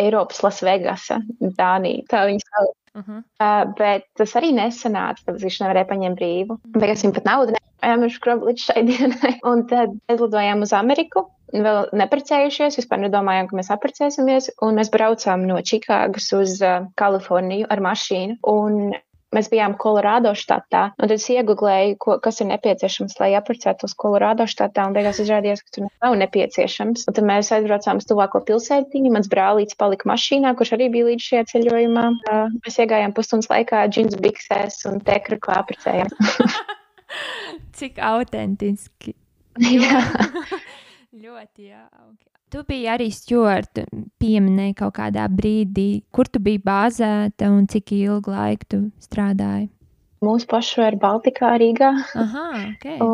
Eiropas 0.03 0.43
Lasvegasa, 0.45 1.21
Dānija. 1.59 2.07
Tā 2.11 2.25
viņa 2.31 2.47
sauc. 2.49 2.79
Uh 2.93 3.03
-huh. 3.09 3.21
Uh, 3.41 3.73
bet 3.79 4.05
tas 4.21 4.35
arī 4.37 4.51
nesanāca, 4.53 5.25
tāpēc 5.25 5.45
viņš 5.47 5.61
nevarēja 5.62 5.88
paņemt 5.88 6.19
brīvu. 6.19 6.59
Beigās 6.77 7.05
viņam 7.05 7.15
pat 7.15 7.25
naudu 7.25 7.55
nevarēja 7.57 8.11
skrobt 8.17 8.45
līdz 8.49 8.65
šai 8.67 8.83
dienai. 8.91 9.33
Un 9.51 9.65
tad 9.67 9.95
aizlidojām 10.12 10.62
uz 10.62 10.73
Ameriku. 10.77 11.25
Vēl 11.53 11.88
neprecējušies, 11.93 12.77
vispār 12.81 13.01
nedomājām, 13.01 13.49
ka 13.49 13.57
mēs 13.57 13.71
apprecēsimies. 13.73 14.51
Un 14.62 14.77
mēs 14.81 14.91
braucām 14.93 15.47
no 15.49 15.57
Čikāgas 15.61 16.33
uz 16.37 16.61
uh, 16.61 16.85
Kaliforniju 16.97 17.67
ar 17.71 17.81
mašīnu. 17.81 18.38
Un 18.43 18.93
mēs 19.37 19.49
bijām 19.53 19.75
Kolorādo 19.81 20.33
štatā. 20.38 20.83
Un 20.97 21.05
tad 21.05 21.14
es 21.16 21.27
iegūlēju, 21.33 22.18
kas 22.25 22.40
ir 22.42 22.49
nepieciešams, 22.51 23.16
lai 23.21 23.33
apprecētos 23.38 23.97
Kolorādo 23.99 24.47
štatā. 24.51 24.87
Un 24.88 24.97
beigās 24.97 25.21
izrādījās, 25.23 25.64
ka 25.64 25.77
tur 25.77 25.88
nav 25.88 26.16
nepieciešams. 26.23 27.07
Un 27.09 27.18
tad 27.18 27.29
mēs 27.29 27.53
aizbraucām 27.57 28.03
uz 28.03 28.09
tuvāko 28.09 28.42
pilsētiņu. 28.49 29.14
Mans 29.14 29.31
brālītis 29.33 29.79
palika 29.81 30.09
mašīnā, 30.12 30.55
kurš 30.59 30.75
arī 30.79 30.90
bija 30.95 31.11
līdz 31.11 31.29
šajā 31.29 31.47
ceļojumā. 31.55 32.07
Mēs 32.59 32.81
iegājām 32.85 33.16
pusstundas 33.16 33.51
laikā 33.53 33.87
džins 33.92 34.18
biksēs 34.23 34.83
un 34.90 35.01
tekru 35.07 35.40
apprecējām. 35.53 36.12
Cik 37.79 37.99
autentiski. 38.03 39.16
jā. 39.85 40.05
Ļoti 41.12 41.73
jauki. 41.73 42.32
Tu 42.53 42.61
biji 42.69 42.85
arī 42.93 43.07
stūra, 43.09 43.62
pieminēji 44.21 44.75
kaut 44.77 44.93
kādā 44.99 45.25
brīdī, 45.33 46.03
kur 46.12 46.29
tu 46.29 46.37
biji 46.43 46.61
bāzēta 46.67 47.49
un 47.49 47.65
cik 47.71 47.95
ilgu 47.97 48.29
laiku 48.35 48.65
tu 48.69 48.81
strādāji. 49.01 49.71
Mūsu 50.23 50.47
pašu 50.51 50.83
ir 50.85 50.97
Baltikā, 51.03 51.55
Rīgā. 51.59 51.91
Aha, 52.15 52.45
okay. 52.75 52.99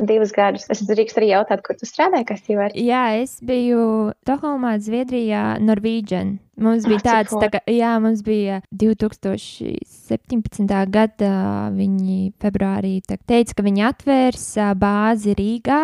Un 0.00 0.06
divus 0.08 0.30
gadus. 0.32 0.62
Es 0.72 0.80
drīkst 0.88 1.18
arī 1.20 1.26
jautāt, 1.34 1.60
kur 1.66 1.76
tu 1.76 1.84
strādāji, 1.86 2.24
kas 2.30 2.40
tev 2.46 2.62
ir? 2.64 2.72
Jā, 2.80 3.02
es 3.20 3.34
biju 3.44 3.82
Stokholmā, 4.22 4.70
Zviedrijā, 4.82 5.42
Norvēģijā. 5.60 6.22
Mums 6.62 6.86
bija 6.88 7.00
Ah, 7.02 7.06
tāds, 7.08 7.32
tā 7.42 7.48
kā, 7.52 7.60
jā, 7.68 7.90
mums 8.00 8.22
bija 8.24 8.62
2017. 8.72 10.72
gada, 10.94 11.32
viņi 11.74 12.32
februārī 12.40 12.94
tā, 13.04 13.18
teica, 13.26 13.54
ka 13.58 13.62
viņi 13.66 13.82
atvērs 13.90 14.46
bāzi 14.80 15.34
Rīgā. 15.38 15.82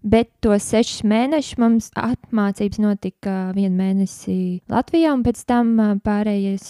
Bet 0.00 0.30
tos 0.40 0.64
sešus 0.64 1.02
mēnešus 1.04 1.58
mums 1.60 1.90
apmācības 1.98 2.80
notika 2.80 3.34
vienu 3.52 3.76
mēnesi 3.76 4.36
Latvijā, 4.72 5.12
un 5.12 5.24
pēc 5.26 5.42
tam 5.44 5.74
pārējais 6.04 6.68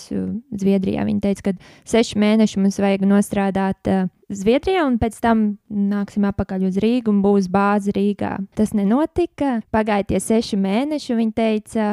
Zviedrijā. 0.58 1.04
Viņi 1.06 1.22
teica, 1.22 1.50
ka 1.50 1.92
seši 1.92 2.18
mēneši 2.18 2.62
mums 2.62 2.80
vajag 2.82 3.06
nostrādāt 3.06 3.86
ā, 3.86 4.00
Zviedrijā, 4.30 4.84
un 4.86 4.94
pēc 5.00 5.16
tam 5.24 5.40
nāksim 5.66 6.22
atpakaļ 6.28 6.68
uz 6.68 6.76
Rīgu 6.82 7.10
un 7.10 7.18
būs 7.24 7.48
bāze 7.50 7.90
Rīgā. 7.94 8.36
Tas 8.58 8.70
nenotika. 8.78 9.56
Pagāja 9.74 10.06
tie 10.12 10.20
seši 10.22 10.58
mēneši, 10.60 11.10
un 11.14 11.18
viņi 11.18 11.34
teica, 11.34 11.86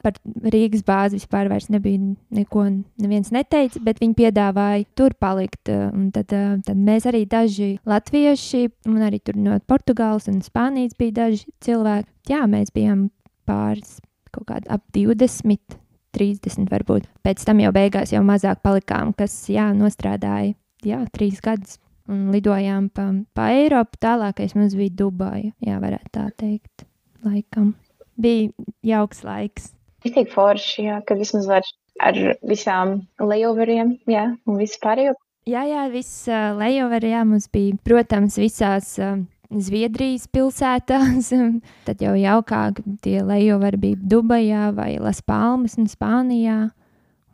par 0.00 0.16
Rīgas 0.24 0.86
bāzi 0.88 1.20
vispār 1.20 1.50
nebija 1.72 2.00
neko, 2.32 2.64
neviens 3.02 3.28
neteica, 3.34 3.82
bet 3.84 4.00
viņi 4.00 4.16
piedāvāja 4.22 4.86
tur 4.96 5.12
palikt. 5.20 5.68
Un 5.68 6.08
tad, 6.14 6.32
tad 6.32 6.80
mēs 6.80 7.08
arī 7.10 7.26
daži 7.28 7.74
latvieši, 7.84 8.64
un 8.88 9.04
arī 9.04 9.20
tur 9.20 9.36
no 9.36 9.58
Portugāles 9.68 10.30
un 10.32 10.40
Spānijas 10.44 10.96
bija 10.96 11.26
daži 11.26 11.44
cilvēki. 11.60 12.08
Jā, 12.32 12.46
mēs 12.48 12.72
bijām 12.72 13.10
pāris 13.48 13.98
kaut 14.32 14.48
kādi 14.48 14.70
ap 14.72 14.84
20. 14.96 15.78
30 16.12 16.68
varbūt. 16.68 17.06
Pēc 17.24 17.44
tam 17.48 17.60
jau 17.62 17.70
beigās 17.72 18.12
jau 18.12 18.20
mazāk 18.24 18.60
palikām, 18.64 19.14
kas 19.16 19.32
jā, 19.48 19.70
nostrādāja 19.76 20.52
jā, 20.84 21.02
trīs 21.14 21.40
gadus. 21.42 21.78
Un 22.10 22.30
lidojām 22.34 22.88
pa, 22.94 23.08
pa 23.36 23.50
Eiropu. 23.54 24.00
Tālākais 24.02 24.56
mums 24.58 24.74
bija 24.78 24.94
Dubaja. 25.02 25.52
Jā, 25.62 25.78
varētu 25.82 26.14
tā 26.16 26.26
teikt. 26.40 26.86
Laikam. 27.22 27.74
Bija 28.18 28.50
jauks 28.86 29.22
laiks. 29.26 29.70
Tik 30.02 30.32
forši, 30.32 30.88
jā, 30.88 30.98
ka 31.06 31.14
vismaz 31.14 31.46
var 31.46 31.66
ar 32.02 32.16
visām 32.46 33.02
layoveriem, 33.22 33.96
jā, 34.10 34.32
un 34.48 34.58
vispārējo. 34.58 35.14
Jā, 35.46 35.64
jā, 35.66 35.86
viss 35.90 36.26
uh, 36.30 36.52
lejover, 36.58 37.06
jā, 37.06 37.22
mums 37.26 37.48
bija, 37.52 37.76
protams, 37.86 38.38
visās 38.38 38.94
uh, 39.02 39.16
Zviedrijas 39.52 40.28
pilsētās. 40.32 41.32
Tad 41.86 42.02
jau 42.02 42.14
jaukāk 42.16 42.80
tie 43.04 43.18
lejoveri 43.26 43.80
bija 43.82 44.00
Dubajā 44.14 44.70
vai 44.76 44.94
Las 45.02 45.22
Palmas 45.26 45.76
un 45.80 45.90
Spānijā. 45.90 46.70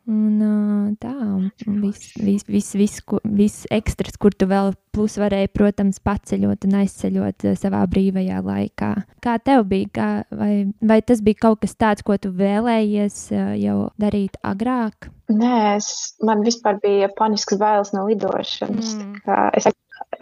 Un 0.09 0.41
uh, 0.41 0.85
tā, 0.97 1.11
un 1.13 1.81
viss 1.83 2.15
vis, 2.17 2.45
vis, 2.49 2.71
vis, 2.73 2.95
viss 3.23 3.67
ekstras, 3.69 4.17
kur 4.17 4.33
tu 4.33 4.47
vēl 4.49 4.71
plus 4.95 5.19
varēji, 5.21 5.51
protams, 5.53 5.99
paceļot 6.01 6.65
un 6.65 6.79
aizceļot 6.79 7.45
savā 7.61 7.83
brīvajā 7.91 8.39
laikā. 8.41 8.89
Kā 9.21 9.35
tev 9.45 9.67
bija, 9.69 9.91
kā, 9.93 10.09
vai, 10.33 10.53
vai 10.81 10.99
tas 11.05 11.21
bija 11.25 11.43
kaut 11.45 11.61
kas 11.61 11.77
tāds, 11.77 12.05
ko 12.05 12.17
tu 12.17 12.33
vēlējies 12.33 13.21
jau 13.61 13.77
darīt 14.01 14.39
agrāk? 14.41 15.11
Nē, 15.29 15.75
es, 15.75 15.91
man 16.25 16.41
vispār 16.41 16.79
bija 16.81 17.11
panisks 17.13 17.59
bailes 17.61 17.93
no 17.93 18.07
lidošanas. 18.09 18.95
Mm. 18.97 19.19
Es 19.59 19.69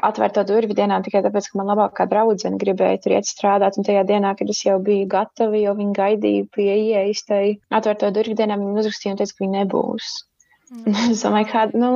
atvēru 0.10 0.34
to 0.38 0.44
durvju 0.52 0.76
dienā 0.78 1.00
tikai 1.06 1.22
tāpēc, 1.26 1.50
ka 1.52 1.60
man 1.60 1.72
labākā 1.72 2.06
draudzene 2.12 2.60
gribēja 2.64 3.02
tur 3.04 3.16
iet 3.18 3.30
strādāt. 3.30 3.80
Un 3.80 3.88
tajā 3.88 4.04
dienā, 4.12 4.34
kad 4.40 4.54
es 4.54 4.64
jau 4.66 4.78
biju 4.90 5.08
gatava, 5.14 5.58
jau 5.62 5.76
viņi 5.78 5.98
gaidīja 6.00 6.48
pie 6.58 6.70
ieejas, 6.74 7.24
tai 7.30 7.44
atvēru 7.80 8.02
to 8.04 8.14
durvju 8.20 8.40
dienā, 8.42 8.60
viņi 8.62 8.84
uzrakstīja 8.84 9.16
un 9.16 9.22
teica, 9.22 9.38
ka 9.38 9.46
viņi 9.46 9.58
nebūs. 9.60 10.14
Es 11.12 11.24
domāju, 11.24 11.48
kāda 11.52 11.80
nu, 11.80 11.92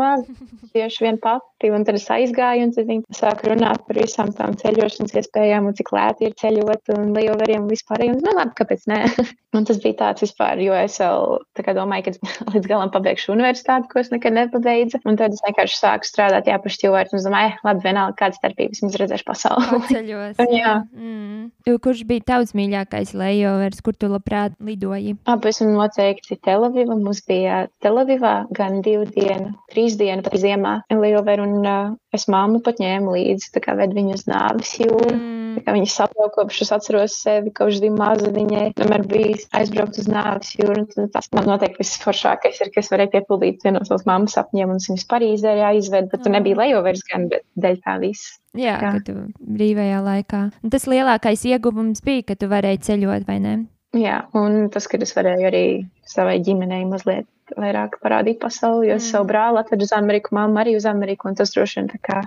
tieši 0.71 1.03
vien 1.05 1.17
pati. 1.21 1.69
Un 1.71 1.83
tad 1.85 1.97
es 1.99 2.07
aizgāju, 2.09 2.65
un 2.65 2.71
tad 2.73 2.87
viņi 2.89 3.15
sāka 3.15 3.51
runāt 3.51 3.83
par 3.85 3.99
visām 3.99 4.31
tām 4.33 4.55
ceļošanas 4.57 5.13
iespējām, 5.19 5.67
un 5.69 5.75
cik 5.77 5.91
lēti 5.93 6.29
ir 6.29 6.35
ceļot, 6.39 6.93
un 6.95 7.11
lejoveriem 7.17 7.65
un 7.65 7.69
vispār. 7.69 8.05
Un, 8.07 8.21
nu, 8.23 8.33
labi, 8.37 8.55
kāpēc 8.57 8.87
nē? 8.89 8.99
un 9.57 9.67
tas 9.67 9.81
bija 9.83 9.97
tāds 9.99 10.25
vispār, 10.25 10.61
jo 10.63 10.75
es 10.77 10.97
vēl 11.01 11.75
domāju, 11.77 12.07
ka 12.07 12.31
līdz 12.55 12.69
galam 12.71 12.93
pabeigšu 12.93 13.33
universitāti, 13.35 13.89
ko 13.91 14.01
es 14.01 14.11
nekad 14.13 14.37
nepabeidzu. 14.37 15.01
Un 15.05 15.19
tad 15.19 15.35
es 15.35 15.43
vienkārši 15.45 15.77
sāku 15.81 16.09
strādāt, 16.09 16.49
jā, 16.49 16.57
par 16.61 16.73
stūvārdu. 16.73 17.13
Un 17.13 17.21
es 17.21 17.27
domāju, 17.27 17.51
eh, 17.51 17.61
labi, 17.67 17.85
vienalga, 17.85 18.17
kāda 18.23 18.39
starpība, 18.39 18.73
vismaz 18.73 18.97
redzēšu 19.01 19.27
pasauli. 19.27 19.81
Ceļos. 19.91 20.41
Jā. 20.51 20.75
Mm. 20.95 21.51
Kurš 21.81 22.03
bija 22.09 22.25
tavs 22.33 22.55
mīļākais 22.57 23.13
lejovers, 23.17 23.83
kur 23.85 23.97
tu 23.97 24.09
labprāt 24.11 24.57
lidoji? 24.63 25.15
Pavisam 25.29 25.75
noteikti 25.75 26.39
Telaviva. 26.41 26.97
Mums 26.97 27.21
bija 27.27 27.65
Telavivā 27.83 28.35
gan 28.61 28.79
divu 28.85 29.09
dienu, 29.09 29.51
trīs 29.73 29.97
dienu 29.99 30.23
pat 30.25 30.37
ziemā 30.39 30.77
Lielveru, 30.93 31.49
un 31.49 31.67
uh, 31.67 31.93
es 32.15 32.27
māmu 32.31 32.61
pat 32.63 32.79
ņēmu 32.81 33.17
līdzi, 33.17 33.51
tā 33.55 33.63
kā 33.65 33.75
ved 33.79 33.95
viņu 33.97 34.17
uz 34.19 34.27
nāvis 34.29 34.77
jūru. 34.79 35.15
Mm. 35.17 35.41
Viņa 35.65 35.89
saprot, 35.91 36.31
kopš 36.35 36.61
es 36.65 36.71
atceros 36.75 37.15
sevi, 37.23 37.51
kopš 37.55 37.81
bija 37.83 37.95
maza 37.97 38.29
viņai, 38.31 38.69
vienmēr 38.77 39.03
bija 39.09 39.39
aizbraukt 39.59 39.99
uz 39.99 40.07
nāvis 40.11 40.53
jūru. 40.59 40.85
Tas 41.11 41.27
man 41.35 41.49
noteikti 41.49 41.81
viss 41.81 41.99
foršākais 42.03 42.61
ir, 42.63 42.71
ka 42.71 42.79
es 42.83 42.91
varēju 42.93 43.13
piepildīt 43.17 43.65
vienu 43.65 43.81
no 43.81 43.87
savas 43.87 44.07
mammas 44.07 44.37
sapņiem, 44.37 44.71
un 44.71 44.79
es 44.79 44.87
viņus 44.87 45.09
Parīzē 45.11 45.57
jāizved, 45.59 46.07
bet 46.13 46.23
tur 46.23 46.35
nebija 46.37 46.61
lejovers 46.61 47.03
gan, 47.09 47.27
bet 47.33 47.43
dēļ 47.59 47.83
tā 47.83 47.97
viss. 48.03 48.37
Jā, 48.57 48.77
Jā. 48.83 48.95
brīvajā 49.39 49.99
laikā. 50.07 50.41
Un 50.63 50.73
tas 50.73 50.87
lielākais 50.91 51.45
ieguvums 51.51 52.03
bija, 52.05 52.31
ka 52.31 52.39
tu 52.39 52.51
varēji 52.51 52.83
ceļot, 52.87 53.27
vai 53.27 53.39
ne? 53.43 53.55
Jā, 53.93 54.21
un 54.33 54.69
tas, 54.71 54.85
ka 54.87 54.97
es 55.03 55.11
varēju 55.13 55.47
arī 55.49 55.63
savai 56.07 56.37
ģimenei 56.39 56.85
mazliet 56.87 57.27
vairāk 57.59 57.97
parādīt 57.99 58.39
pasauli, 58.39 58.87
jo 58.87 58.95
es 58.95 59.03
Mm. 59.07 59.11
savu 59.11 59.27
brāli 59.27 59.59
atvedu 59.59 59.83
uz 59.83 59.91
Ameriku, 59.91 60.29
mammu 60.35 60.55
arī 60.61 60.75
uz 60.77 60.85
Ameriku, 60.85 61.27
un 61.27 61.35
tas 61.35 61.51
droši 61.51 61.75
vien 61.81 61.89
tā 61.89 61.99
kā, 61.99 62.21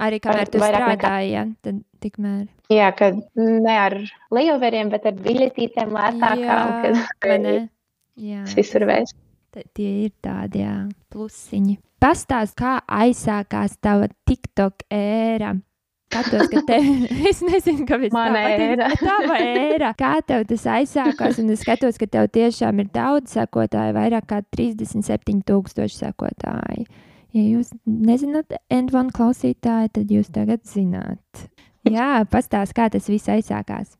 Arī 0.00 0.18
kamēr 0.20 0.50
tu 0.50 0.58
vairāk 0.58 0.88
nekā- 0.88 0.98
strādāji, 0.98 1.30
jā, 1.32 1.54
tad 1.62 1.80
tikmēr. 2.00 2.48
jā, 2.70 2.96
ka 2.96 3.12
ne 3.36 3.76
ar 3.78 3.94
lejoveriem, 4.32 4.90
bet 4.90 5.06
ar 5.06 5.12
biļetītēm 5.12 5.90
lētākām, 5.90 6.82
kad 7.20 7.44
Jā, 8.18 8.42
tas 8.44 8.54
visur 8.54 8.80
vēs. 8.82 9.14
tie 9.74 10.04
ir 10.06 10.10
tādi, 10.22 10.58
jā, 10.66 10.88
plusiņi. 11.14 11.78
Pastāst, 12.00 12.54
kā 12.56 12.80
aizsākās 12.86 13.76
tava 13.80 14.08
TikTok 14.26 14.82
ēra? 14.90 15.60
Skatos, 16.08 16.48
ka 16.48 16.62
tev, 16.64 16.86
es 17.28 17.42
nezinu, 17.44 17.84
kāpēc 17.88 18.14
tā 18.14 18.22
bet 18.32 18.94
Tava 19.02 19.34
ēra. 19.44 19.90
Kā 19.98 20.14
tev 20.24 20.46
tas 20.48 20.64
aizsākās? 20.78 21.40
Un 21.42 21.52
es 21.52 21.60
skatos, 21.60 21.98
ka 22.00 22.08
tev 22.08 22.30
tiešām 22.32 22.80
ir 22.80 22.88
daudz 22.94 23.36
sekotāju, 23.36 23.92
vairāk 23.98 24.24
kā 24.30 24.40
37 24.56 25.44
tūkstoši 25.48 26.00
sekotāji. 26.06 26.86
Ja 27.36 27.44
jūs 27.44 27.74
nezināt, 27.84 28.56
N1 28.72 29.12
klausītāji, 29.12 29.92
tad 30.00 30.16
jūs 30.16 30.32
tagad 30.32 30.64
zināt. 30.64 31.44
Jā, 31.84 32.24
pastāst, 32.32 32.72
kā 32.76 32.88
tas 32.92 33.08
viss 33.12 33.28
aizsākās. 33.28 33.98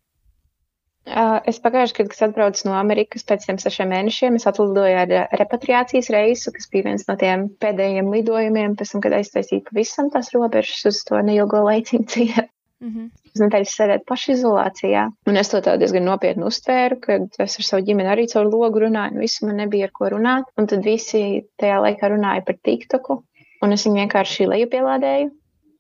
Es 1.09 1.61
pagājušajā 1.65 1.97
gadā, 2.05 2.13
kad 2.13 2.27
atbraucu 2.29 2.69
no 2.69 2.75
Amerikas 2.79 3.25
pēc 3.29 3.47
tiem 3.47 3.59
sešiem 3.63 3.89
mēnešiem, 3.95 4.37
es 4.37 4.47
atlidoju 4.51 4.99
ar 5.03 5.15
uh, 5.15 5.25
repatriācijas 5.41 6.11
reisu, 6.13 6.53
kas 6.53 6.69
bija 6.73 6.91
viens 6.91 7.07
no 7.09 7.17
tiem 7.21 7.47
pēdējiem 7.63 8.11
lidojumiem, 8.13 8.77
pēc 8.79 8.93
tam, 8.93 9.05
kad 9.07 9.17
aiztaisīju 9.17 9.65
pavisam 9.71 10.13
tās 10.13 10.33
robežas 10.35 10.85
uz 10.91 11.01
to 11.09 11.21
neilgo 11.25 11.65
laiciņu 11.65 12.09
ciet. 12.13 12.53
Mhm. 12.79 13.09
uz 13.35 13.41
nedēļas 13.43 13.73
sēdēt 13.75 14.05
pašizolācijā. 14.07 15.09
Un 15.27 15.39
es 15.41 15.51
to 15.51 15.59
diezgan 15.81 16.05
nopietni 16.07 16.47
uztvēru, 16.47 17.01
kad 17.03 17.41
es 17.43 17.57
ar 17.59 17.67
savu 17.67 17.83
ģimeni 17.89 18.13
arī 18.13 18.27
caur 18.31 18.47
logu 18.47 18.85
runāju, 18.85 19.17
un 19.17 19.25
visu 19.25 19.49
man 19.49 19.59
nebija 19.63 19.89
ar 19.89 19.95
ko 19.99 20.11
runāt. 20.15 20.47
Un 20.59 20.71
tad 20.71 20.87
visi 20.87 21.43
tajā 21.59 21.81
laikā 21.83 22.13
runāja 22.13 22.45
par 22.47 22.59
TikToku, 22.69 23.19
un 23.67 23.75
es 23.75 23.87
viņu 23.87 24.05
vienkārši 24.05 24.47
lejupielādēju. 24.53 25.33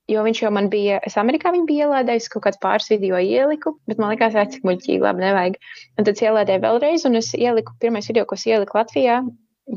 Jo 0.09 0.23
viņš 0.25 0.39
jau 0.41 0.51
man 0.57 0.71
bija, 0.73 0.99
es 1.05 1.19
Amerikā 1.21 1.51
viņu 1.53 1.67
biju 1.69 1.89
ielādējis, 1.89 2.31
kaut 2.33 2.47
kāds 2.47 2.61
pāris 2.63 2.89
video 2.89 3.19
ieliku, 3.21 3.75
bet 3.91 3.99
man 4.01 4.17
ka 4.17 4.31
cik 4.33 4.65
muļķīgi, 4.65 5.03
labi, 5.05 5.21
nevajag. 5.27 5.59
Un 5.99 6.07
tad 6.07 6.15
es 6.15 6.23
ielādēju 6.25 6.63
vēlreiz, 6.65 7.05
un 7.05 7.21
es 7.21 7.35
ieliku, 7.37 7.75
pirmais 7.83 8.09
video, 8.09 8.25
ko 8.25 8.39
es 8.39 8.47
ieliku 8.49 8.79
Latvijā, 8.79 9.19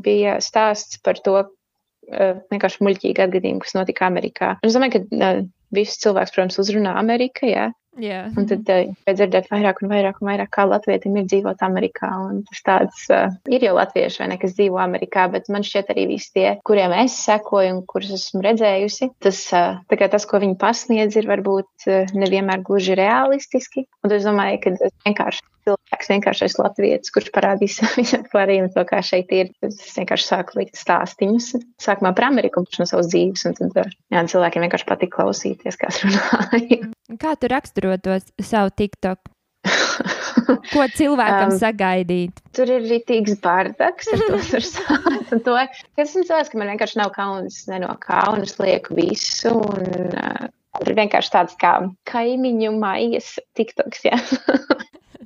bija 0.06 0.38
stāsts 0.40 1.02
par 1.04 1.20
to, 1.20 1.36
uh, 1.44 2.32
vienkārši 2.54 2.86
muļķīgi 2.86 3.26
atgadījumu, 3.26 3.60
kas 3.66 3.76
notika 3.76 4.08
Amerikā. 4.08 4.54
Un 4.62 4.70
es 4.70 4.78
domāju, 4.78 5.02
ka 5.02 5.20
uh, 5.20 5.44
visus 5.76 6.00
cilvēkus, 6.00 6.32
protams, 6.32 6.60
uzrunā 6.64 6.96
Amerika, 7.00 7.44
jā. 7.48 7.68
Jā. 8.00 8.22
Un 8.38 8.46
tad 8.48 8.68
uh, 8.72 8.92
dzirdēt 9.04 9.50
vairāk 9.52 9.82
un 9.82 9.90
vairāk 9.92 10.20
un 10.22 10.30
vairāk, 10.30 10.50
kā 10.54 10.64
latvietim 10.64 11.18
ir 11.20 11.26
dzīvot 11.28 11.60
Amerikā. 11.66 12.08
Un 12.30 12.40
tas 12.48 12.64
tāds 12.64 13.02
uh, 13.12 13.28
ir 13.52 13.66
jau 13.66 13.74
latvieši, 13.76 14.22
vai 14.22 14.30
ne, 14.32 14.38
kas 14.40 14.56
dzīvo 14.56 14.80
Amerikā, 14.80 15.26
bet 15.34 15.50
man 15.52 15.66
šķiet 15.66 15.92
arī 15.92 16.06
visi 16.14 16.32
tie, 16.38 16.46
kuriem 16.64 16.94
es 17.02 17.18
sekoju 17.26 17.76
un 17.76 17.82
kurus 17.88 18.14
esmu 18.16 18.40
redzējusi, 18.46 19.12
tas, 19.22 19.44
uh, 19.56 20.08
tas 20.08 20.28
ko 20.28 20.40
viņi 20.40 20.56
pasniedz, 20.62 21.20
ir 21.20 21.28
varbūt 21.28 21.88
uh, 21.90 22.16
nevienmēr 22.16 22.64
gluži 22.64 22.96
realistiski. 22.96 23.84
Un 24.02 24.16
es 24.16 24.24
domāju, 24.28 24.62
ka 24.64 24.76
tas 24.80 24.96
vienkārši 25.04 25.44
cilvēks, 25.66 26.10
vienkāršais 26.10 26.56
latvietis, 26.58 27.12
kurš 27.14 27.30
parādīs 27.34 27.78
visam 27.98 28.24
klāriem 28.26 28.68
to, 28.74 28.84
kā 28.88 29.02
šeit 29.04 29.32
ir. 29.34 29.52
Es 29.64 29.78
vienkārši 29.96 30.28
sāku 30.28 30.60
likt 30.60 30.78
stāstīņus. 30.80 31.52
Sākumā 31.82 32.14
par 32.16 32.30
Ameriku 32.30 32.62
un 32.62 32.68
no 32.78 32.88
savas 32.88 33.10
dzīves, 33.12 33.46
un 33.50 33.58
tad 33.58 33.78
jā, 33.84 34.24
cilvēkiem 34.34 34.66
vienkārši 34.66 34.88
patīk 34.88 35.14
klausīties, 35.14 35.78
kā 35.80 35.92
es 35.92 36.02
runāju. 36.06 36.82
Kā 37.22 37.34
tu 37.36 37.48
raksturo 37.50 37.81
to 37.82 38.18
savu 38.42 38.72
TikTok? 38.76 39.32
Ko 40.72 40.86
cilvēkam 40.96 41.52
um, 41.52 41.58
sagaidīt? 41.58 42.40
Tur 42.56 42.70
ir 42.72 42.86
rītīgs 42.86 43.38
bardaks, 43.42 44.08
ar 44.12 44.24
to 44.24 44.40
tur 44.50 44.66
sākt. 44.66 45.34
To, 45.46 45.54
es 45.96 46.12
cilvēks, 46.12 46.50
ka 46.52 46.58
man 46.60 46.72
vienkārši 46.74 46.98
nav 47.00 47.12
kauns, 47.14 47.62
ne 47.70 47.78
no 47.82 47.94
kaunas 48.02 48.58
lieku 48.60 48.96
visu. 48.98 49.54
Un, 49.54 50.12
uh, 50.12 50.50
tur 50.80 50.96
vienkārši 50.98 51.32
tāds 51.32 51.56
kā 51.60 51.74
kaimiņu 52.10 52.72
maijas 52.78 53.34
TikToks, 53.58 54.04
jā. 54.08 54.18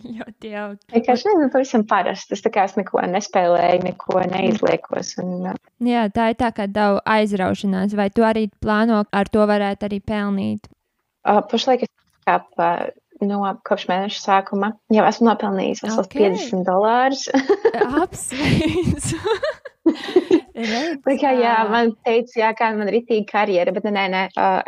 Ļoti 0.06 0.52
jauki. 0.52 0.84
Vienkārši 0.92 1.28
nezinu, 1.30 1.50
pavisam 1.50 1.82
parasti. 1.88 2.36
Es 2.36 2.44
tā 2.44 2.52
kā 2.54 2.66
es 2.68 2.76
neko 2.78 3.02
nespēlēju, 3.10 3.82
neko 3.88 4.22
neizliekos. 4.30 5.16
Un, 5.22 5.50
uh, 5.50 5.58
Jā, 5.82 6.06
tā 6.14 6.30
ir 6.32 6.38
tā 6.40 6.52
kā 6.54 6.68
davu 6.70 7.00
aizraušanās. 7.16 7.96
Vai 7.98 8.08
tu 8.14 8.26
arī 8.26 8.46
plāno 8.62 9.02
ar 9.10 9.32
to 9.32 9.46
varētu 9.48 9.88
arī 9.88 10.00
pelnīt? 10.04 10.70
Uh, 11.26 11.42
pašlaik 11.50 11.88
es 11.88 11.90
kā 12.26 12.40
pa, 12.56 12.70
no 13.24 13.40
kopš 13.66 13.86
mēneša 13.90 14.22
sākuma 14.22 14.74
jau 14.92 15.06
esmu 15.08 15.30
nopelnījis 15.30 15.84
vesels 15.86 16.10
okay. 16.10 16.28
50 16.34 16.66
dolārus. 16.68 17.28
Apsveicu! 18.04 19.22
kā, 21.20 21.30
jā, 21.38 21.54
man 21.70 21.92
teica, 22.04 22.32
jā, 22.40 22.50
kā 22.58 22.70
man 22.76 22.88
ir 22.90 22.98
rītīga 22.98 23.26
karjera, 23.30 23.74
bet 23.76 23.86
nē, 23.86 24.06
nē, 24.12 24.22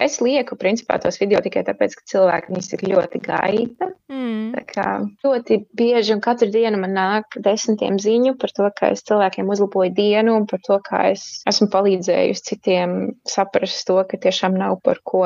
es 0.04 0.18
lieku 0.22 0.58
principā 0.60 0.98
tos 1.02 1.18
video 1.20 1.40
tikai 1.44 1.64
tāpēc, 1.66 1.96
ka 1.98 2.06
cilvēki 2.12 2.52
viņus 2.52 2.70
tik 2.72 2.84
ļoti 2.92 3.22
gaida. 3.24 3.90
Mm. 4.12 4.52
Tā 4.54 4.64
kā 4.68 4.86
ļoti 5.24 5.60
bieži 5.76 6.14
un 6.14 6.22
katru 6.24 6.50
dienu 6.52 6.80
man 6.80 6.94
nāk 6.96 7.38
desmitiem 7.44 7.98
ziņu 8.00 8.36
par 8.40 8.54
to, 8.56 8.70
ka 8.76 8.92
es 8.94 9.04
cilvēkiem 9.08 9.50
uzlaboju 9.52 9.92
dienu 9.96 10.38
un 10.38 10.48
par 10.48 10.62
to, 10.64 10.78
kā 10.84 11.08
es 11.12 11.26
esmu 11.50 11.68
palīdzējusi 11.74 12.48
citiem 12.52 12.98
saprast 13.28 13.84
to, 13.88 14.00
ka 14.08 14.20
tiešām 14.20 14.56
nav 14.56 14.80
par 14.84 15.02
ko 15.04 15.24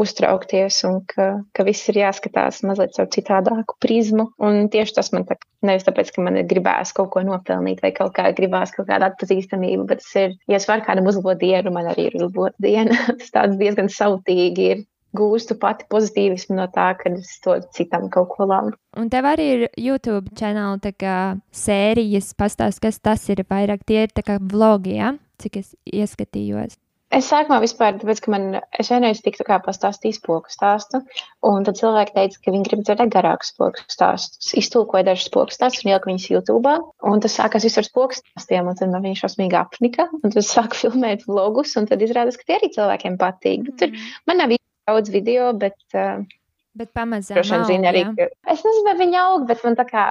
uztraukties 0.00 0.80
un 0.88 1.00
ka, 1.08 1.28
ka 1.54 1.66
viss 1.66 1.88
ir 1.90 2.00
jāskatās 2.02 2.62
mazliet 2.66 2.94
caur 2.96 3.08
citādāku 3.14 3.78
prizmu. 3.82 4.28
Un 4.42 4.68
tieši 4.72 4.96
tas 4.98 5.10
man 5.14 5.26
tā, 5.28 5.38
nevis 5.66 5.86
tāpēc, 5.88 6.12
ka 6.14 6.24
man 6.24 6.38
ir 6.40 6.48
gribēs 6.50 6.94
kaut 6.96 7.10
ko 7.14 7.24
nopelnīt 7.26 7.82
vai 7.84 7.92
kaut 7.96 8.14
kā 8.16 8.28
gribās 8.36 8.74
kaut 8.76 8.88
kādu 8.90 9.08
atpazīstamību, 9.10 9.88
bet 9.90 10.04
tas 10.04 10.14
ir, 10.22 10.36
ja 10.50 10.60
es 10.60 10.68
varu 10.70 10.86
kādam 10.86 11.10
uzlabot 11.10 11.40
dienu, 11.40 11.74
man 11.74 11.90
arī 11.92 12.08
ir 12.10 12.20
uzlabot 12.20 12.56
diena. 12.62 12.96
tas 13.18 13.34
tāds 13.34 13.58
diezgan 13.60 13.90
sautīgi 13.92 14.70
ir. 14.74 14.86
Gūstu 15.16 15.54
pati 15.56 15.86
pozitīvismu 15.88 16.58
no 16.58 16.66
tā, 16.68 16.90
ka 17.00 17.08
es 17.16 17.30
to 17.40 17.54
citam 17.72 18.10
kaut 18.12 18.28
ko 18.34 18.44
labu. 18.44 18.74
Un 19.00 19.08
tev 19.08 19.24
arī 19.24 19.46
ir 19.54 19.62
YouTube 19.80 20.34
kanāla, 20.36 20.76
tā 20.84 20.92
kā 20.92 21.14
sērijas 21.48 22.34
pastāst, 22.36 22.82
kas 22.84 23.00
tas 23.00 23.24
ir 23.32 23.40
vairāk. 23.48 23.86
Tie 23.88 24.02
ir 24.04 24.12
tā 24.12 24.26
kā 24.26 24.36
vlogi, 24.36 24.98
ja? 25.00 25.14
cik 25.42 25.60
es 25.62 25.72
ieskatījos. 25.86 26.76
Es 27.08 27.30
sākumā 27.32 27.56
vispār, 27.62 27.94
tāpēc, 27.96 28.18
ka 28.20 28.32
man, 28.34 28.42
es 28.76 28.90
vienreiz 28.92 29.22
tiku 29.24 29.44
kā 29.48 29.56
pastāstījis 29.64 30.20
poku 30.26 30.52
stāstu, 30.52 31.00
un 31.48 31.64
tad 31.64 31.78
cilvēki 31.78 32.12
teica, 32.18 32.40
ka 32.44 32.52
viņi 32.52 32.66
grib 32.66 32.82
dzirdēt 32.84 33.14
garākus 33.14 33.54
poku 33.56 33.80
stāstus. 33.88 34.50
Iztulkoja 34.60 35.06
dažus 35.08 35.32
poku 35.32 35.56
stāstus 35.56 35.86
un 35.86 35.94
ielika 35.94 36.10
viņus 36.10 36.28
YouTube, 36.34 36.74
un 37.08 37.24
tas 37.24 37.38
sākās 37.40 37.64
viss 37.64 37.80
ar 37.80 37.88
poku 37.96 38.18
stāstiem, 38.18 38.68
un 38.68 38.76
tad 38.76 38.92
man 38.92 39.06
viņš 39.08 39.24
šausmīgi 39.24 39.56
apnika, 39.56 40.08
un 40.20 40.34
tad 40.36 40.44
sāku 40.44 40.78
filmēt 40.82 41.24
vlogus, 41.30 41.72
un 41.80 41.88
tad 41.88 42.04
izrādās, 42.04 42.36
ka 42.36 42.44
tie 42.50 42.58
arī 42.60 42.72
cilvēkiem 42.76 43.16
patīk. 43.20 43.64
Bet 43.70 43.80
tur 43.80 43.94
mm. 43.94 44.12
man 44.28 44.42
nav 44.44 44.56
daudz 44.88 45.12
video, 45.12 45.54
bet 45.56 45.80
uh, 45.96 46.20
Bet 46.78 46.92
pamazām. 46.94 47.38
Droši 47.38 47.56
vien 47.56 47.64
zina 47.66 47.90
arī, 47.90 48.04
ka. 48.14 48.28
Es 48.52 48.60
nezinu, 48.62 48.84
vai 48.86 48.94
viņi 49.00 49.18
aug, 49.18 49.46
bet 49.48 49.64
man 49.66 49.76
tā 49.78 49.84
kā 49.88 50.04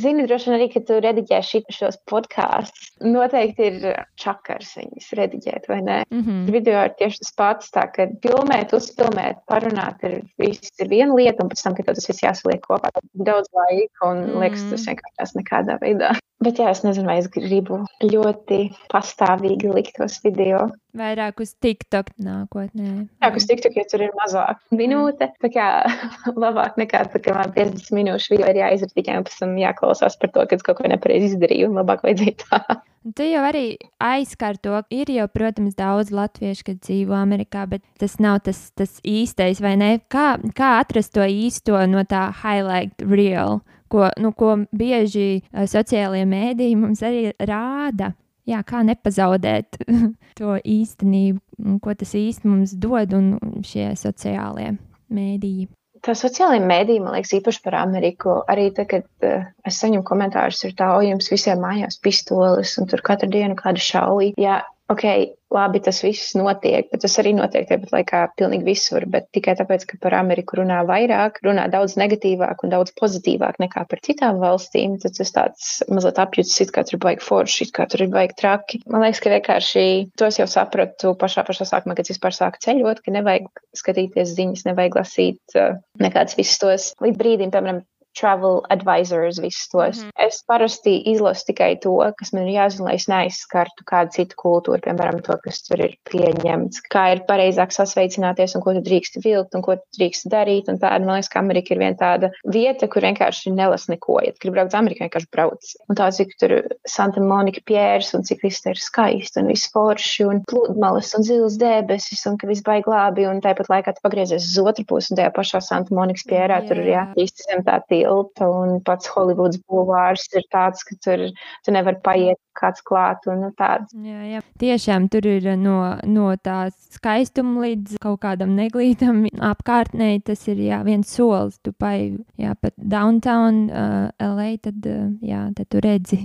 zini, 0.00 0.24
droši 0.24 0.48
vien 0.48 0.56
arī, 0.56 0.68
ka 0.72 0.80
tu 0.88 0.96
rediģē 1.04 1.40
šos 1.74 1.98
podkāstus. 2.10 2.94
Noteikti 3.04 3.68
ir 3.68 3.98
čakars 4.20 4.72
viņus 4.78 5.10
rediģēt, 5.20 5.68
vai 5.68 5.80
ne? 5.84 5.98
Mm 6.08 6.22
-hmm. 6.22 6.52
Video 6.54 6.84
ir 6.88 6.94
tieši 7.00 7.20
tas 7.24 7.34
pats, 7.36 7.72
tā 7.74 7.84
ka 7.92 8.08
filmēt, 8.24 8.72
uzfilmēt, 8.72 9.44
parunāt 9.50 10.00
ir 10.08 10.22
viss 10.40 10.72
ir 10.80 10.88
viena 10.88 11.14
lieta, 11.14 11.44
un 11.44 11.52
pēc 11.52 11.64
tam, 11.64 11.76
kad 11.76 11.92
tas 11.92 12.08
viss 12.08 12.24
jāsaliek 12.24 12.64
kopā, 12.64 12.88
daudz 13.12 13.48
laika 13.52 14.10
un 14.10 14.24
mm. 14.24 14.40
liekas, 14.40 14.64
tas 14.70 14.88
vienkārši 14.88 15.42
nekādā 15.42 15.78
veidā. 15.82 16.14
Bet 16.42 16.58
jā, 16.58 16.66
es 16.74 16.82
nezinu, 16.82 17.06
vai 17.06 17.20
es 17.20 17.28
gribu 17.30 17.78
ļoti 18.02 18.58
pastāvīgi 18.90 19.70
likt 19.70 19.94
tos 20.00 20.18
video. 20.24 20.66
Vairāk 20.98 21.40
uz 21.44 21.54
TikTok 21.62 22.10
nākotnē. 22.22 23.06
Jā, 23.22 23.30
uz 23.30 23.46
TikTok, 23.48 23.76
ja 23.78 23.84
tur 23.90 24.02
ir 24.04 24.12
mazāk 24.18 24.58
minūte, 24.74 25.30
tā 25.40 25.50
kā 25.54 25.68
labāk 26.44 26.78
nekā 26.80 27.04
tā, 27.12 27.22
ka 27.22 27.36
man 27.38 27.54
50 27.54 27.94
minūšu 27.96 28.34
video 28.34 28.50
ir 28.50 28.60
jāizrada 28.64 28.98
tikai 28.98 29.20
un 29.20 29.28
pēc 29.28 29.38
tam 29.40 29.54
jāklausās 29.62 30.18
par 30.20 30.34
to, 30.34 30.46
ka 30.50 30.58
es 30.58 30.66
kaut 30.66 30.80
ko 30.80 30.90
nepareizi 30.90 31.32
izdarīju 31.32 31.70
un 31.70 31.78
labāk 31.80 32.04
vajadzēja 32.06 32.36
tā. 32.42 32.80
Tu 33.14 33.26
jau 33.28 33.42
arī 33.44 33.66
aizskar 34.00 34.56
to, 34.64 34.78
ir 34.88 35.10
jau, 35.12 35.26
protams, 35.28 35.74
daudz 35.76 36.08
latviešu, 36.14 36.64
kas 36.70 36.78
dzīvo 36.86 37.12
Amerikā, 37.18 37.66
bet 37.68 37.84
tas 38.00 38.16
nav 38.16 38.38
tas, 38.46 38.70
tas 38.72 38.96
īstais, 39.04 39.60
vai 39.60 39.74
ne? 39.76 39.90
Kā, 40.08 40.38
kā 40.56 40.78
atrast 40.80 41.12
to 41.12 41.26
īsto 41.28 41.82
no 41.90 42.06
tā 42.08 42.30
highlight 42.40 43.04
reel? 43.04 43.60
Ko, 43.94 44.08
nu, 44.20 44.32
ko 44.34 44.56
bieži 44.74 45.28
uh, 45.38 45.64
sociālajie 45.70 46.26
mēdīji 46.28 46.80
mums 46.80 47.04
arī 47.06 47.28
rāda. 47.38 48.12
Jā, 48.44 48.60
kā 48.66 48.82
nepazaudēt 48.84 49.78
to 50.38 50.58
īstenību, 50.58 51.78
ko 51.80 51.94
tas 51.96 52.12
īsti 52.18 52.50
mums 52.50 52.74
dod 52.76 53.14
un 53.16 53.30
šie 53.64 53.94
sociālie 53.96 54.74
mēdīji. 55.14 55.70
Tā 56.04 56.12
sociālajā 56.18 56.60
mēdī, 56.60 56.98
man 57.00 57.14
liekas, 57.16 57.32
īpaši 57.38 57.62
par 57.64 57.78
Ameriku. 57.80 58.34
Arī 58.52 58.66
tagad, 58.76 59.06
kad 59.22 59.30
uh, 59.30 59.46
es 59.64 59.78
saņemu 59.80 60.04
komentārus, 60.04 60.60
ir 60.68 60.74
tā, 60.76 60.90
o, 60.98 61.00
jums 61.00 61.30
visiem 61.32 61.62
mājās 61.64 61.96
pistoles, 62.04 62.74
un 62.80 62.90
tur 62.90 63.00
katru 63.06 63.30
dienu 63.32 63.56
kāda 63.56 63.80
šauja. 63.80 64.34
Jā, 64.40 64.58
ok, 64.92 65.06
labi, 65.54 65.80
tas 65.84 66.00
viss 66.04 66.34
notiek, 66.38 66.88
bet 66.92 67.04
tas 67.04 67.16
arī 67.22 67.34
notiek 67.36 67.68
tāpat 67.68 67.92
laikā 67.94 68.22
pilnīgi 68.38 68.66
visur. 68.66 69.06
Bet 69.10 69.30
tikai 69.34 69.56
tāpēc, 69.58 69.86
ka 69.90 69.98
par 70.02 70.16
Ameriku 70.18 70.60
runā 70.60 70.82
vairāk, 70.88 71.40
runā 71.46 71.66
daudz 71.72 71.96
negatīvāk 72.00 72.64
un 72.64 72.74
daudz 72.74 72.94
pozitīvāk 72.98 73.60
nekā 73.62 73.86
par 73.90 74.02
citām 74.04 74.40
valstīm, 74.42 74.98
tad 75.02 75.16
tas 75.18 75.34
tāds 75.34 75.70
mazliet 75.90 76.20
apjūts, 76.22 76.56
it 76.64 76.74
kā 76.74 76.84
tur 76.86 76.98
ir 76.98 77.04
baigi 77.06 77.26
forši, 77.26 77.68
it 77.68 77.74
kā 77.76 77.88
tur 77.90 78.04
ir 78.06 78.12
baigi 78.14 78.38
traki. 78.40 78.82
Man 78.90 79.06
liekas, 79.06 79.22
ka 79.24 79.34
vienkārši 79.34 79.86
tos 80.20 80.40
jau 80.40 80.48
sapratu 80.50 81.14
pašā 81.20 81.46
pašā 81.46 81.68
sākumā, 81.70 81.96
kad 81.96 82.06
es 82.06 82.14
vispār 82.16 82.36
sāku 82.36 82.62
ceļot, 82.64 83.02
ka 83.04 83.14
nevajag 83.14 83.50
skatīties 83.78 84.34
ziņas, 84.36 84.66
nevajag 84.68 85.00
lasīt 85.00 85.58
uh, 85.58 85.78
nekādas 86.02 86.38
visus 86.38 86.60
tos 86.62 86.90
līdz 87.04 87.20
brīdim, 87.20 87.54
piemēram, 87.54 87.82
travel 88.14 88.62
advisors, 88.70 89.40
visus 89.42 89.68
tos. 89.68 89.98
Mm 89.98 90.08
-hmm. 90.08 90.26
Es 90.26 90.42
parasti 90.46 91.02
izlasu 91.12 91.44
tikai 91.46 91.80
to, 91.80 92.12
kas 92.18 92.32
man 92.32 92.46
ir 92.48 92.54
jāzina, 92.60 92.84
lai 92.88 92.94
es 92.94 93.08
neaizskartu 93.08 93.84
kādu 93.90 94.10
citu 94.16 94.34
kultūru, 94.44 94.80
piemēram, 94.86 95.22
to, 95.22 95.36
kas 95.44 95.62
tur 95.66 95.80
ir 95.80 95.96
pieņemts, 96.10 96.82
kā 96.94 97.04
ir 97.12 97.24
pareizāk 97.28 97.70
sasveicināties 97.74 98.54
un 98.56 98.62
ko 98.62 98.72
tu 98.74 98.80
drīkst 98.80 99.18
vilkt 99.24 99.54
un 99.54 99.62
ko 99.62 99.76
tu 99.76 99.86
drīkst 99.98 100.30
darīt. 100.30 100.68
Un 100.68 100.78
tāda, 100.78 101.04
man 101.04 101.16
liekas, 101.16 101.32
ka 101.32 101.38
Amerika 101.38 101.74
ir 101.74 101.80
viena 101.80 101.96
tāda 101.96 102.30
vieta, 102.46 102.88
kur 102.88 103.02
vienkārši 103.02 103.52
nelas 103.54 103.88
neko. 103.88 104.20
Ja 104.24 104.32
gribi 104.40 104.54
braukt 104.54 104.72
uz 104.72 104.78
Ameriku, 104.78 105.04
vienkārši 105.04 105.30
brauc. 105.32 105.62
Un 105.88 105.96
tā, 105.96 106.10
cik 106.10 106.36
tur 106.40 106.50
Santa 106.86 107.20
Monika 107.20 107.60
Pjērs 107.66 108.14
un 108.14 108.22
cik 108.22 108.42
viss 108.42 108.66
ir 108.66 108.78
skaisti 108.78 109.40
un 109.40 109.46
viss 109.52 109.70
forši 109.72 110.24
un 110.24 110.42
pludmales 110.50 111.14
un 111.18 111.22
zils 111.26 111.58
debesis 111.58 112.26
un 112.26 112.38
ka 112.38 112.46
viss 112.46 112.62
baigi 112.62 112.90
labi. 112.90 113.26
Un 113.26 113.40
tāpat 113.40 113.70
laikā 113.72 113.94
tu 113.94 114.04
pagriezies 114.04 114.44
uz 114.44 114.58
otru 114.62 114.84
pusi 114.84 115.12
un 115.12 115.20
tajā 115.20 115.32
pašā 115.34 115.60
Santa 115.64 115.94
Monikas 115.94 116.26
Pjērā 116.28 116.60
yeah. 116.60 116.68
tur 116.68 116.82
ir 116.82 116.90
jā, 116.92 117.04
īsti 117.24 117.48
zem 117.48 117.64
tā 117.66 117.80
tie 117.88 118.03
tilta, 118.04 118.48
un 118.48 118.80
pats 118.84 119.08
Holivuds 119.14 119.60
bulvārs 119.68 120.26
ir 120.36 120.44
tāds, 120.52 120.84
ka 120.86 120.96
tur 121.04 121.24
tu 121.64 121.74
nevar 121.74 121.98
paiet 122.04 122.40
kāds 122.58 122.84
klāt. 122.86 123.24
Un, 123.30 123.44
nu, 123.46 123.50
tāds. 123.58 123.94
jā, 123.96 124.20
jā. 124.34 124.42
Tiešām 124.62 125.08
tur 125.12 125.26
ir 125.28 125.48
no, 125.60 125.78
no 126.06 126.28
tā 126.36 126.68
skaistuma 126.94 127.64
līdz 127.64 127.98
kaut 128.04 128.20
kādam 128.24 128.54
neglītam 128.58 129.24
apkārtnē. 129.52 130.12
Tas 130.26 130.44
ir 130.52 130.62
jā, 130.66 130.82
viens 130.86 131.10
solis. 131.10 131.58
Tu 131.64 131.72
pai 131.72 132.14
jā, 132.40 132.54
pat 132.60 132.76
downtown 132.78 133.66
uh, 133.70 134.08
LA, 134.22 134.54
tad, 134.62 134.84
uh, 134.86 135.08
jā, 135.24 135.46
tad 135.56 135.70
tu 135.72 135.82
redzi 135.84 136.24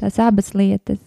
tās 0.00 0.20
abas 0.22 0.54
lietas. 0.56 1.00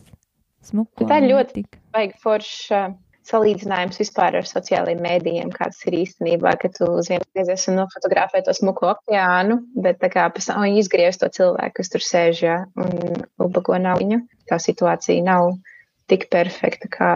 Smuku, 0.63 1.03
tā 1.09 1.19
ir 1.19 1.33
ļoti 1.33 1.65
vajag 1.91 2.13
forša 2.23 2.85
salīdzinājums 3.27 3.99
vispār 4.01 4.37
ar 4.39 4.47
sociālajiem 4.47 5.01
mēdījiem, 5.03 5.51
kāds 5.53 5.79
ir 5.87 5.97
īstenībā, 6.01 6.55
ka 6.61 6.71
tu 6.75 6.89
uz 6.99 7.09
vienu 7.11 7.25
reizi 7.37 7.55
esi 7.55 7.75
nofotografējis 7.75 8.47
to 8.49 8.55
smuku 8.57 8.89
okeānu, 8.91 9.59
bet 9.85 10.01
tā 10.03 10.09
kā 10.13 10.27
pēc 10.33 10.49
tam 10.49 10.65
izgriezt 10.67 11.23
to 11.23 11.31
cilvēku, 11.37 11.77
kas 11.79 11.93
tur 11.93 12.03
sēž 12.03 12.43
jā, 12.47 12.57
un 12.79 13.23
ubago 13.41 13.79
nav 13.79 14.03
viņu. 14.03 14.23
Tā 14.49 14.59
situācija 14.59 15.23
nav 15.23 15.55
tik 16.11 16.27
perfekta, 16.33 16.91
kā 16.91 17.13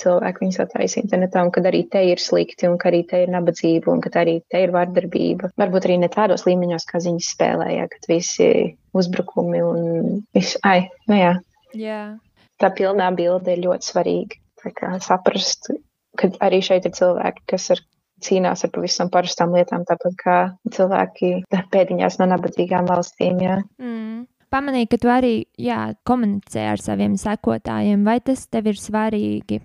cilvēki 0.00 0.42
viņus 0.42 0.60
attaisa 0.64 1.00
internetā, 1.00 1.42
un 1.46 1.52
kad 1.54 1.66
arī 1.70 1.84
te 1.90 2.02
ir 2.08 2.22
slikti, 2.22 2.66
un 2.66 2.78
ka 2.80 2.90
arī 2.90 3.04
te 3.10 3.20
ir 3.24 3.32
nabadzība, 3.34 3.92
un 3.92 4.02
ka 4.02 4.10
arī 4.22 4.38
te 4.50 4.64
ir 4.64 4.74
vardarbība. 4.74 5.52
Varbūt 5.60 5.88
arī 5.88 5.98
ne 6.02 6.10
tādos 6.12 6.46
līmeņos, 6.48 6.86
kā 6.90 7.00
ziņas 7.04 7.32
spēlēja, 7.36 7.88
kad 7.92 8.08
visi 8.10 8.48
uzbrukumi 8.96 9.62
un 9.64 10.22
viss, 10.34 10.58
ai, 10.66 10.88
nu 11.10 11.20
jā. 11.20 11.34
Yeah. 11.74 12.16
Tā 12.62 12.70
pilnā 12.74 13.10
bilde 13.14 13.54
ir 13.54 13.64
ļoti 13.64 13.90
svarīga. 13.90 14.43
Kā 14.72 14.94
saprast, 15.04 15.68
ka 16.16 16.30
arī 16.44 16.62
šeit 16.64 16.86
ir 16.88 16.94
cilvēki, 16.96 17.44
kas 17.52 17.70
ar 17.74 17.82
cīnās 18.24 18.64
ar 18.64 18.72
pavisam 18.74 19.10
parastām 19.12 19.52
lietām, 19.56 19.84
tāpat 19.88 20.16
kā 20.20 20.36
cilvēki 20.72 21.34
pēdiņās 21.74 22.20
no 22.20 22.30
nabadzīgām 22.32 22.88
valstīm. 22.88 23.42
Jā. 23.44 23.58
Mm. 23.82 24.24
Pamanīju, 24.54 24.88
ka 24.92 24.98
tu 25.02 25.10
arī 25.10 25.34
jā, 25.58 25.80
komunicē 26.06 26.68
ar 26.76 26.82
saviem 26.82 27.16
sekotājiem, 27.18 28.04
vai 28.06 28.20
tas 28.22 28.46
tev 28.46 28.70
ir 28.70 28.78
svarīgi? 28.78 29.58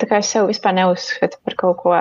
Tā 0.00 0.08
kā 0.08 0.18
es 0.22 0.30
sev 0.32 0.48
vispār 0.48 0.74
neuzskatu 0.78 1.38
par 1.44 1.56
kaut 1.60 1.76
ko, 1.82 1.92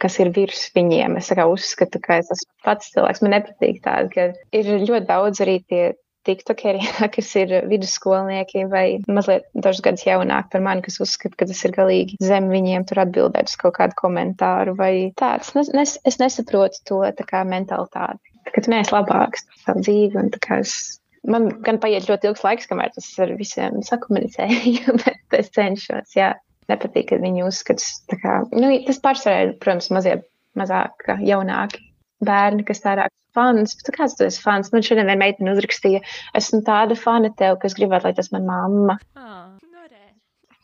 kas 0.00 0.16
ir 0.22 0.32
virs 0.34 0.64
viņiem. 0.74 1.18
Es 1.20 1.28
uzskatu, 1.30 2.00
ka 2.02 2.16
es 2.22 2.30
esmu 2.32 2.64
pats 2.64 2.88
cilvēks. 2.94 3.20
Man 3.22 3.34
nepatīk 3.36 3.82
tāda, 3.84 4.08
ka 4.10 4.56
ir 4.56 4.70
ļoti 4.88 5.06
daudz 5.10 5.42
arī 5.44 5.58
tie 5.68 5.82
tiktokeri, 6.26 6.82
kas 7.14 7.30
ir 7.40 7.54
vidusskolnieki 7.70 8.66
vai 8.70 8.86
mazliet 9.08 9.48
dažus 9.54 9.84
gadus 9.84 10.06
jaunāki 10.06 10.52
par 10.54 10.64
mani, 10.64 10.84
kas 10.86 11.00
uzskata, 11.02 11.36
ka 11.38 11.48
tas 11.50 11.62
ir 11.66 11.74
galīgi 11.76 12.18
zem 12.22 12.48
viņiem 12.52 12.86
tur 12.88 13.02
atbildēt 13.04 13.52
uz 13.52 13.58
kaut 13.60 13.76
kādu 13.78 13.98
komentāru 13.98 14.76
vai 14.78 14.94
tāds. 15.18 15.54
Es, 15.58 15.72
nes, 15.76 15.96
es 16.08 16.20
nesaprotu 16.22 16.82
to 16.88 17.02
tā 17.18 17.28
kā 17.28 17.44
mentalitāti. 17.48 18.22
Kad 18.52 18.66
mēs 18.70 18.90
labāks 18.92 19.46
savu 19.62 19.84
dzīvi 19.84 20.18
un 20.18 20.32
tā 20.34 20.40
kā 20.42 20.62
es 20.64 20.98
man 21.28 21.48
gan 21.62 21.78
paiet 21.82 22.08
ļoti 22.10 22.30
ilgs 22.30 22.42
laiks, 22.46 22.66
kamēr 22.70 22.90
tas 22.94 23.06
ar 23.22 23.34
visiem 23.38 23.82
sakomunicēju, 23.86 24.96
bet 25.04 25.38
es 25.38 25.52
cenšos. 25.54 26.16
Jā. 26.18 26.34
Nepatīk, 26.70 27.08
ka 27.10 27.16
viņi 27.18 27.42
uzskata, 27.42 28.16
ka 28.22 28.34
nu, 28.54 28.68
tas 28.86 29.00
pārsvarā 29.02 29.38
ir, 29.48 29.56
protams, 29.60 29.88
mazie, 29.92 30.20
mazāk 30.58 31.08
jaunāki 31.26 31.82
bērni, 32.26 32.66
kas 32.68 32.82
tā 32.84 32.96
rāk 32.98 33.12
fans. 33.36 33.76
Bet 33.78 33.92
kāds 33.96 34.16
tu 34.18 34.26
esi 34.26 34.42
fans? 34.42 34.72
Man 34.74 34.84
šodien 34.84 35.08
viena 35.08 35.20
meitene 35.20 35.54
uzrakstīja, 35.54 36.02
esmu 36.38 36.62
tāda 36.66 36.98
fana 36.98 37.32
tev, 37.38 37.58
kas 37.62 37.76
gribētu, 37.78 38.08
lai 38.08 38.16
tas 38.18 38.32
man 38.34 38.48
mamma. 38.48 38.98
Oh, 39.16 39.46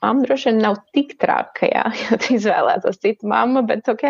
mamma 0.04 0.26
droši 0.26 0.52
vien 0.52 0.62
nav 0.64 0.82
tik 0.96 1.16
trakajā, 1.22 1.86
ja 2.04 2.20
tu 2.20 2.36
izvēlētos 2.36 3.00
citu 3.02 3.30
mammu, 3.30 3.64
bet 3.68 3.88
ok. 3.90 4.06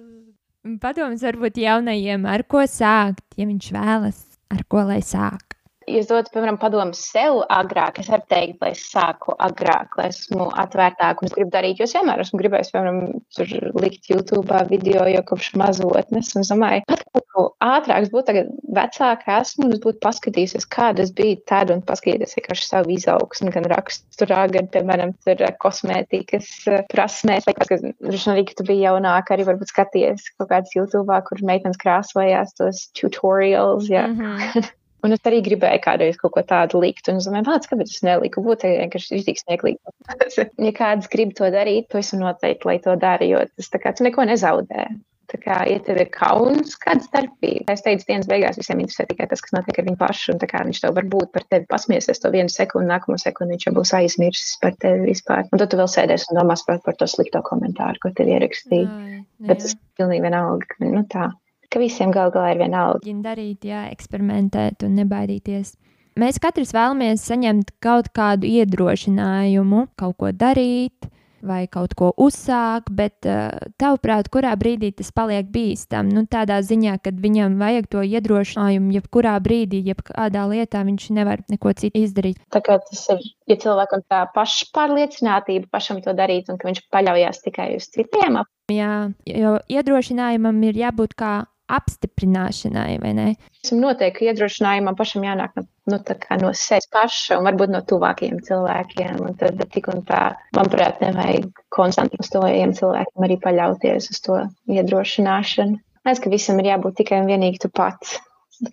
Padoms 0.82 1.22
varbūt 1.24 1.62
jaunajiem, 1.62 2.26
ar 2.28 2.44
ko 2.44 2.66
sākt, 2.68 3.24
ja 3.40 3.48
viņš 3.48 3.70
vēlas, 3.72 4.20
ar 4.52 4.66
ko 4.68 4.84
lai 4.90 5.00
sāk 5.04 5.59
ja 5.90 6.00
es 6.02 6.08
dotu, 6.10 6.32
piemēram, 6.34 6.58
padomu 6.60 6.96
sev 6.96 7.40
agrāk, 7.52 8.00
es 8.02 8.10
varu 8.10 8.26
teikt, 8.30 8.60
lai 8.62 8.72
es 8.74 8.82
sāku 8.92 9.34
agrāk, 9.42 9.96
lai 9.98 10.08
esmu 10.10 10.48
atvērtāk 10.62 11.22
un 11.22 11.30
es 11.30 11.36
gribu 11.36 11.52
darīt, 11.54 11.80
jo 11.80 11.88
es 11.88 11.94
vienmēr 11.96 12.22
esmu 12.24 12.40
gribējis, 12.40 12.72
piemēram, 12.74 13.00
tur 13.36 13.54
likt 13.82 14.10
YouTube 14.10 14.62
video 14.70 15.06
jau 15.10 15.22
kopš 15.32 15.52
mazotnes. 15.60 16.32
Un 16.34 16.44
es 16.44 16.52
domāju, 16.52 16.86
pat 16.88 17.26
kaut 17.34 17.54
ātrāk, 17.64 18.08
būtu 18.12 18.28
tagad 18.30 18.50
vecāka 18.80 19.38
esmu 19.40 19.68
un 19.68 19.76
es 19.76 19.82
būtu 19.84 20.02
paskatījusies, 20.04 20.68
kāda 20.70 21.04
es 21.04 21.14
biju 21.16 21.38
tad 21.50 21.72
un 21.74 21.84
paskatīties 21.86 22.36
vienkārši 22.38 22.66
savu 22.66 22.94
izaugsmu, 22.96 23.52
gan 23.54 23.68
raksturā, 23.74 24.46
gan, 24.54 24.70
piemēram, 24.74 25.14
tur 25.26 25.44
kosmētikas 25.62 26.50
prasmēs. 26.92 27.48
Liekas, 27.50 27.70
ka 27.70 27.80
droši 27.82 28.30
vien 28.30 28.34
arī, 28.34 28.46
ka 28.48 28.58
tu 28.58 28.68
biji 28.70 28.86
jaunāka, 28.86 29.36
arī 29.36 29.48
varbūt 29.48 29.72
skaties 29.72 30.28
kaut 30.36 30.50
kādas 30.52 30.74
YouTube, 30.76 31.22
kur 31.28 31.46
meitenes 31.46 31.80
krāsojās 31.80 32.56
tos 32.58 32.88
tutorials, 32.98 33.90
jā. 33.90 34.06
Mm 34.10 34.20
-hmm. 34.20 34.70
Un 35.06 35.16
es 35.16 35.22
arī 35.28 35.40
gribēju 35.44 35.82
kādreiz 35.84 36.18
kaut 36.20 36.34
ko 36.36 36.44
tādu 36.46 36.80
likt, 36.84 37.08
un 37.08 37.20
es 37.20 37.28
domāju, 37.28 37.48
kāpēc, 37.48 37.68
kāpēc 37.72 37.92
es 37.94 38.02
neliku, 38.06 38.44
būtu 38.44 38.70
vienkārši 38.70 39.20
iztīgs 39.20 39.46
smieklīgi. 39.46 39.78
ja 40.66 40.72
kāds 40.76 41.10
grib 41.12 41.36
to 41.38 41.48
darīt, 41.52 41.88
to 41.92 42.00
es 42.02 42.12
noteikti, 42.16 42.68
lai 42.68 42.80
to 42.84 42.96
dara, 43.00 43.28
jo 43.28 43.44
tas 43.48 43.72
tā 43.72 43.80
kā 43.82 43.94
tu 43.96 44.06
neko 44.06 44.28
nezaudē. 44.28 44.90
Tā 45.30 45.38
kā, 45.38 45.56
ja 45.70 45.78
tev 45.86 46.00
ir 46.02 46.08
kauns, 46.10 46.74
kāda 46.82 47.04
starpība? 47.04 47.70
Es 47.70 47.84
teicu, 47.86 48.02
dienas 48.08 48.26
beigās 48.26 48.56
visiem 48.58 48.80
interesē 48.82 49.04
tikai 49.06 49.28
tas, 49.30 49.42
kas 49.44 49.54
notiek 49.54 49.78
ar 49.78 49.86
viņu 49.86 49.98
pašu, 50.00 50.32
un 50.34 50.40
kā 50.50 50.62
viņš 50.66 50.80
tev 50.82 50.96
var 50.96 51.06
būt 51.12 51.30
par 51.36 51.44
tevi 51.52 51.68
pasmiesies 51.70 52.18
to 52.22 52.32
vienu 52.34 52.50
sekundi, 52.50 52.90
nākamo 52.90 53.18
sekundi 53.20 53.54
viņš 53.54 53.68
jau 53.68 53.74
būs 53.76 53.92
aizmirsis 54.00 54.56
par 54.62 54.74
tevi 54.82 55.12
vispār. 55.12 55.46
Un 55.46 55.62
tad 55.62 55.70
tu 55.70 55.78
vēl 55.78 55.90
sēdēs 55.92 56.26
un 56.32 56.40
domās 56.40 56.66
par, 56.66 56.80
par 56.82 56.98
to 56.98 57.06
slikto 57.10 57.44
komentāru, 57.46 58.02
ko 58.02 58.10
tev 58.16 58.32
ierakstīja. 58.32 59.20
Bet 59.46 59.62
tas 59.62 59.76
ir 59.76 59.84
pilnīgi 60.00 60.26
vienalga, 60.26 60.80
nu 60.82 61.04
tā 61.14 61.30
ka 61.70 61.82
visiem 61.82 62.10
gal 62.14 62.32
galā 62.34 62.54
ir 62.54 62.64
vienalga. 62.64 63.04
Viņa 63.06 63.24
darīt, 63.24 63.68
jā, 63.70 63.86
eksperimentēt 63.94 64.84
un 64.86 64.98
nebaidīties. 64.98 65.76
Mēs 66.18 66.40
katrs 66.42 66.74
vēlamies 66.74 67.22
saņemt 67.22 67.70
kaut 67.80 68.10
kādu 68.16 68.48
iedrošinājumu, 68.50 69.86
kaut 70.00 70.18
ko 70.18 70.32
darīt, 70.34 71.06
vai 71.40 71.64
kaut 71.72 71.94
ko 71.96 72.10
uzsākt, 72.20 72.90
bet 72.92 73.26
uh, 73.28 73.56
tavuprāt, 73.80 74.28
kurā 74.32 74.52
brīdī 74.60 74.90
tas 74.96 75.10
paliek 75.14 75.48
bīstami? 75.52 76.12
Nu, 76.16 76.24
tādā 76.30 76.60
ziņā, 76.64 76.98
ka 77.00 77.12
viņam 77.16 77.56
vajag 77.60 77.88
to 77.94 78.04
iedrošinājumu, 78.04 78.92
jebkurā 78.98 79.36
brīdī, 79.44 79.80
jebkādā 79.90 80.44
lietā 80.50 80.82
viņš 80.86 81.06
nevar 81.16 81.44
neko 81.52 81.72
citu 81.78 82.02
izdarīt. 82.04 82.42
Tā 82.52 82.62
kā 82.64 82.76
tas 82.84 83.04
ir, 83.14 83.24
ja 83.50 83.58
cilvēkam 83.62 84.04
tā 84.10 84.24
pašpārliecinātība 84.36 85.70
pašam 85.72 86.02
to 86.04 86.14
darīt, 86.16 86.50
un 86.52 86.60
ka 86.60 86.68
viņš 86.68 86.84
paļaujas 86.92 87.44
tikai 87.46 87.70
uz 87.78 87.88
citiem. 87.94 88.42
Jā, 88.70 89.10
jo 89.26 89.56
iedrošinājumam 89.72 90.60
ir 90.68 90.84
jābūt 90.84 91.16
kā 91.18 91.32
apstiprināšanai, 91.76 92.94
vai 93.02 93.12
ne? 93.16 93.26
Esam 93.64 93.80
noteikti 93.82 94.28
iedrošinājumam 94.30 94.96
pašam 94.98 95.26
jānāk 95.26 95.56
no, 95.58 95.66
nu, 95.92 95.98
no 96.42 96.52
sevis 96.56 96.88
paša 96.92 97.38
un 97.38 97.46
varbūt 97.48 97.74
no 97.74 97.82
tuvākajiem 97.86 98.40
cilvēkiem. 98.46 99.20
Un 99.26 99.36
tad 99.40 99.60
tik 99.74 99.90
un 99.92 100.02
tā, 100.08 100.22
manuprāt, 100.56 101.02
nevajag 101.04 101.62
konstanti 101.74 102.20
uz 102.20 102.32
tojiem 102.32 102.74
cilvēkiem 102.78 103.28
arī 103.28 103.38
paļauties 103.44 104.10
uz 104.14 104.24
to 104.26 104.40
iedrošināšanu. 104.72 105.78
Liekas, 106.00 106.24
ka 106.24 106.32
visam 106.32 106.60
ir 106.60 106.72
jābūt 106.72 107.00
tikai 107.02 107.20
un 107.20 107.30
vienīgi 107.30 107.64
tu 107.66 107.72
pats. 107.72 108.18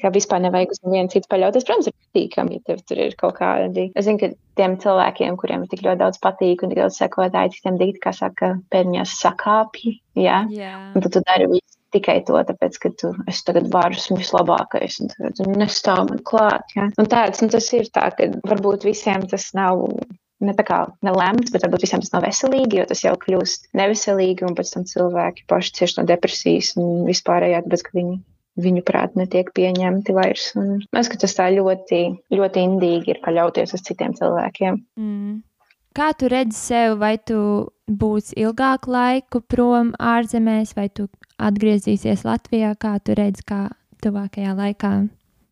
Kā 0.02 0.10
vispār 0.12 0.42
nevajag 0.44 0.74
uz 0.74 0.82
nevienu 0.84 1.12
citu 1.14 1.30
paļauties. 1.32 1.64
Protams, 1.68 1.88
ir 1.88 1.96
patīkami, 1.96 2.58
ja 2.58 2.64
tev 2.68 2.82
tur 2.88 3.00
ir 3.06 3.16
kaut 3.20 3.38
kādi. 3.38 3.88
Es 3.96 4.08
zinu, 4.08 4.20
ka 4.20 4.32
tiem 4.60 4.76
cilvēkiem, 4.84 5.38
kuriem 5.40 5.64
ir 5.64 5.72
tik 5.72 5.86
ļoti 5.86 6.02
daudz 6.02 6.20
patīk 6.24 6.64
un 6.64 6.74
tik 6.74 6.82
daudz 6.82 7.00
sekotāji, 7.00 7.56
citiem 7.56 7.80
dikti, 7.80 8.04
kā 8.04 8.12
saka, 8.16 8.54
pēdiņās 8.74 9.16
sakāpji. 9.22 9.98
Jā, 10.20 10.42
yeah. 10.52 10.90
un 10.92 11.06
tad 11.06 11.16
tu 11.16 11.24
dari 11.24 11.48
visu 11.54 11.77
tikai 11.96 12.20
to, 12.28 12.38
tāpēc, 12.50 12.78
ka 12.84 12.92
tu 13.00 13.12
esi 13.30 13.44
tagad 13.48 13.68
varu, 13.74 13.98
esmu 13.98 14.20
vislabākais, 14.22 15.00
un 15.04 15.12
tagad 15.14 15.42
nestāv 15.58 16.06
man 16.10 16.24
klāt. 16.28 16.78
Ja? 16.78 16.88
Un 17.00 17.10
tāds, 17.12 17.44
un 17.44 17.52
tas 17.54 17.68
ir 17.78 17.90
tā, 17.94 18.10
ka 18.18 18.32
varbūt 18.48 18.88
visiem 18.88 19.28
tas 19.30 19.52
nav. 19.58 19.86
Ne 20.38 20.54
tā 20.54 20.62
kā 20.62 20.84
nelēmts, 21.02 21.50
bet 21.50 21.64
varbūt 21.66 21.82
visiem 21.88 22.02
tas 22.04 22.12
nav 22.14 22.28
veselīgi, 22.28 22.78
jo 22.78 22.84
tas 22.86 23.00
jau 23.02 23.16
kļūst 23.18 23.72
neveselīgi, 23.74 24.46
un 24.46 24.54
pēc 24.54 24.70
tam 24.76 24.84
cilvēki 24.86 25.48
paši 25.50 25.72
cieši 25.80 25.98
no 25.98 26.04
depresijas 26.12 26.76
un 26.78 27.08
vispārējā, 27.08 27.64
tāpēc, 27.66 27.84
ka 27.88 27.96
viņi 27.98 28.20
viņu 28.62 28.84
prāt 28.86 29.18
netiek 29.18 29.50
pieņemti 29.56 30.16
vairs. 30.18 30.52
Un 30.58 30.78
es 30.78 30.88
domāju, 30.88 31.12
ka 31.14 31.22
tas 31.24 31.36
tā 31.38 31.50
ļoti, 31.54 32.02
ļoti 32.34 32.64
indīgi 32.70 33.14
ir 33.14 33.22
paļauties 33.26 33.76
uz 33.78 33.86
citiem 33.86 34.16
cilvēkiem. 34.18 34.82
Mm. 35.00 35.38
Kā 35.98 36.12
tu 36.14 36.30
redzi 36.30 36.58
sevi, 36.58 36.98
vai 37.02 37.16
tu 37.18 37.40
būsi 37.90 38.36
ilgāku 38.38 38.92
laiku 38.94 39.42
prom 39.42 39.94
ārzemēs, 39.98 40.76
vai 40.78 40.90
tu 40.94 41.08
atgriezīsies 41.38 42.26
Latvijā, 42.28 42.74
kā 42.80 42.98
tu 43.04 43.16
redzi, 43.18 43.46
kā 43.48 43.62
tuvākajā 44.04 44.56
laikā? 44.58 44.92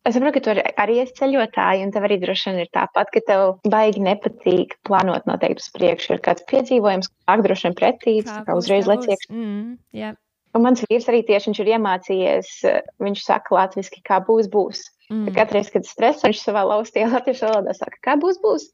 Es 0.06 0.14
saprotu, 0.14 0.38
ka 0.38 0.42
tu 0.44 0.74
arī 0.78 1.00
esi 1.02 1.16
ceļotāji, 1.18 1.82
un 1.82 1.90
tev 1.94 2.04
arī 2.06 2.20
droši 2.22 2.52
vien 2.52 2.60
ir 2.62 2.68
tāpat, 2.74 3.08
ka 3.10 3.22
tev 3.26 3.46
baigi 3.66 4.04
nepatīk 4.06 4.76
plānot 4.86 5.26
noteikti 5.26 5.64
uz 5.64 5.72
priekšu. 5.74 6.12
Ir 6.14 6.22
kāds 6.22 6.44
piedzīvojums, 6.50 7.10
kā 7.26 7.36
droši 7.42 7.66
vien 7.66 7.74
pretī, 7.80 8.14
kā, 8.28 8.54
uzreiz 8.54 8.86
leciek. 8.86 9.24
Mm, 9.32 9.80
yeah. 9.96 10.14
Un 10.54 10.62
mans 10.62 10.84
vīrs 10.86 11.08
arī 11.10 11.24
tieši 11.26 11.50
viņš 11.50 11.62
ir 11.62 11.72
iemācījies, 11.74 12.52
viņš 13.02 13.24
saka 13.24 13.56
latviski, 13.58 14.04
kā 14.06 14.20
būs, 14.28 14.46
būs. 14.52 14.84
Mm. 15.10 15.34
Katru 15.34 15.58
reizi, 15.58 15.72
kad 15.74 15.86
stress, 15.86 16.24
viņš 16.26 16.38
savā 16.42 16.62
laustajā 16.70 17.10
latviešu 17.16 17.48
valodā 17.48 17.74
saka, 17.74 17.98
kā 18.06 18.14
būs, 18.22 18.38
būs. 18.42 18.68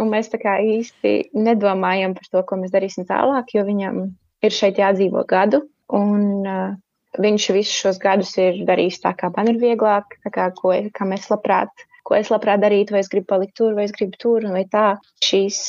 Un 0.00 0.10
mēs 0.12 0.32
tā 0.32 0.40
kā 0.40 0.56
īsti 0.64 1.30
nedomājam 1.36 2.16
par 2.16 2.32
to, 2.32 2.42
ko 2.48 2.60
mēs 2.60 2.72
darīsim 2.72 3.04
tālāk, 3.08 3.52
jo 3.52 3.68
viņam 3.68 4.02
ir 4.44 4.56
šeit 4.56 4.80
jādzīvo 4.80 5.28
gadu. 5.28 5.62
Un 5.96 6.46
uh, 6.46 6.74
viņš 7.18 7.46
visus 7.56 7.78
šos 7.84 8.00
gadus 8.02 8.32
ir 8.38 8.62
darījis 8.68 9.00
tā, 9.04 9.14
kā 9.18 9.32
man 9.34 9.50
ir 9.50 9.60
vieglāk, 9.62 10.18
kā, 10.30 10.50
ko, 10.56 10.74
kā 10.94 11.08
mēs 11.08 11.28
labprāt, 11.32 11.72
ko 12.06 12.16
es 12.18 12.30
labprāt 12.32 12.62
darītu, 12.62 12.94
vai 12.94 13.02
es 13.04 13.10
gribu 13.12 13.30
palikt 13.32 13.56
tur, 13.58 13.74
vai 13.76 13.88
es 13.88 13.94
gribu 13.96 14.18
tur, 14.20 14.46
vai 14.54 14.64
tā. 14.70 14.86
Šīs 15.24 15.60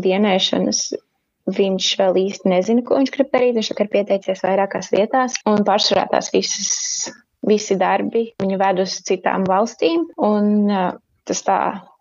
dienēšanas 0.00 0.82
viņš 1.50 1.90
vēl 2.00 2.18
īsti 2.24 2.50
nezina, 2.52 2.84
ko 2.86 3.00
viņš 3.00 3.12
grib 3.14 3.30
darīt. 3.34 3.56
Viņš 3.58 3.72
ir 3.74 3.92
pieteicies 3.92 4.44
vairākās 4.44 4.90
vietās, 4.94 5.38
un 5.50 5.64
pārsvarā 5.66 6.06
tās 6.12 6.30
visas, 6.34 7.10
visi 7.46 7.76
darbi 7.80 8.30
viņu 8.42 8.58
ved 8.60 8.82
uz 8.84 8.98
citām 9.06 9.46
valstīm. 9.48 10.06
Un, 10.20 10.52
uh, 10.68 10.92
tas 11.28 11.44
tā 11.46 11.58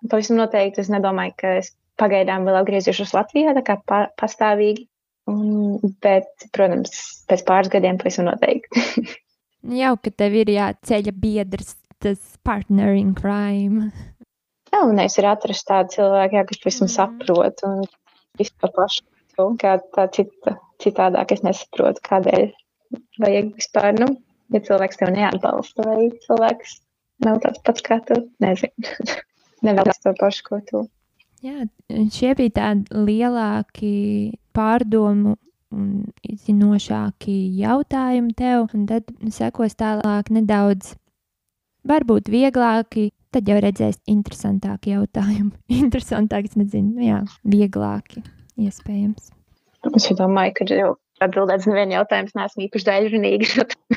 pavisam 0.10 0.40
noteikti. 0.40 0.84
Es 0.84 0.92
nedomāju, 0.92 1.36
ka 1.40 1.58
es 1.62 1.74
pagaidām 2.00 2.48
vēl 2.48 2.62
atgriezīšos 2.62 3.14
Latvijā, 3.16 3.54
tā 3.58 3.66
kā 3.66 3.80
pa, 3.86 4.06
pastāvīgi. 4.20 4.88
Un, 5.30 5.94
bet, 6.04 6.30
protams, 6.56 7.24
pēc 7.30 7.44
pāris 7.48 7.72
gadiem 7.74 8.00
pavisam 8.02 8.30
noteikti. 8.30 8.84
Jau, 9.80 9.94
ka 10.00 10.12
tev 10.16 10.38
ir 10.40 10.54
jāceļa 10.54 11.14
biedrs, 11.20 11.76
tas 12.00 12.20
partner 12.48 12.96
in 12.96 13.12
crime. 13.18 13.90
Galvenais 14.72 15.18
ir 15.20 15.28
atrast 15.28 15.68
tādu 15.68 15.98
cilvēku, 15.98 16.38
jā, 16.40 16.46
kas 16.48 16.62
pavisam 16.64 16.88
mm. 16.88 16.94
saprot 16.96 17.64
un 17.68 17.82
vispār 18.40 18.74
pašu 18.76 19.06
kā 19.60 19.78
tā 19.96 20.08
cita, 20.12 20.58
citādāk. 20.84 21.32
Es 21.32 21.44
nesaprotu, 21.46 22.04
kādēļ 22.08 22.50
vajag 23.24 23.52
vispār, 23.56 23.94
nu, 24.00 24.10
ja 24.54 24.62
cilvēks 24.66 25.00
tev 25.00 25.14
neatbalsta, 25.16 25.86
vai 25.88 26.10
cilvēks 26.26 26.80
nav 27.26 27.40
tāds 27.44 27.64
pats 27.64 27.86
kā 27.86 28.00
tu, 28.08 28.22
nezinu. 28.44 28.96
Nevēlas 29.66 30.00
to 30.04 30.14
pašu, 30.20 30.46
ko 30.48 30.62
tu. 30.68 30.86
Jā, 31.44 31.64
šie 32.12 32.34
bija 32.36 32.56
tādi 32.58 33.04
lielāki 33.08 33.94
pārdomu 34.60 35.38
un 35.74 35.90
izzinošāki 36.26 37.36
jautājumi 37.60 38.34
tev, 38.38 38.68
un 38.76 38.88
tad 38.90 39.10
sekos 39.34 39.78
tālāk 39.80 40.32
nedaudz, 40.34 40.96
varbūt 41.88 42.32
vieglāki, 42.34 43.10
tad 43.34 43.50
jau 43.50 43.60
redzēs 43.62 44.00
interesantāki 44.10 44.96
jautājumi. 44.96 45.54
interesantāki, 45.84 46.52
es 46.52 46.60
nezinu, 46.60 46.96
nu 46.98 47.12
jā, 47.12 47.20
vieglāki 47.48 48.24
iespējams. 48.60 49.32
Es 49.96 50.10
domāju, 50.20 50.58
ka 50.58 50.68
jau 50.74 50.96
atbildēts 51.24 51.68
nevienu 51.70 51.98
jautājumu, 51.98 52.34
neesmu 52.36 52.66
īpaši 52.66 52.88
daļrunīgs. 52.90 53.56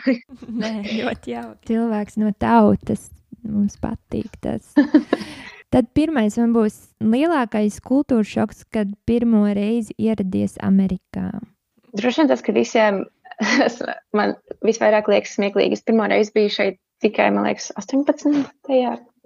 Nē, 0.62 0.72
ļoti 1.00 1.34
jau. 1.34 1.48
Cilvēks 1.68 2.20
no 2.22 2.30
tautas 2.38 3.08
mums 3.42 3.78
patīk 3.82 4.38
tas. 4.42 4.74
Tad 5.72 5.88
pirmais 5.96 6.36
man 6.36 6.52
būs 6.52 6.74
lielākais 7.00 7.78
kultūras 7.80 8.28
šoks, 8.28 8.66
kad 8.74 8.90
pirmo 9.08 9.46
reizi 9.56 9.94
ieradies 9.96 10.58
Amerikā. 10.60 11.30
Droši 11.96 12.22
vien 12.22 12.28
tas, 12.28 12.42
ka 12.44 12.52
visiem 12.52 13.04
man 14.18 14.34
visvairāk 14.66 15.08
liekas 15.08 15.38
smieklīgi. 15.38 15.78
Es 15.78 15.86
pirmo 15.86 16.04
reizi 16.12 16.34
biju 16.34 16.52
šeit 16.52 16.78
tikai, 17.02 17.30
man 17.34 17.48
liekas, 17.48 17.70
18. 17.80 18.44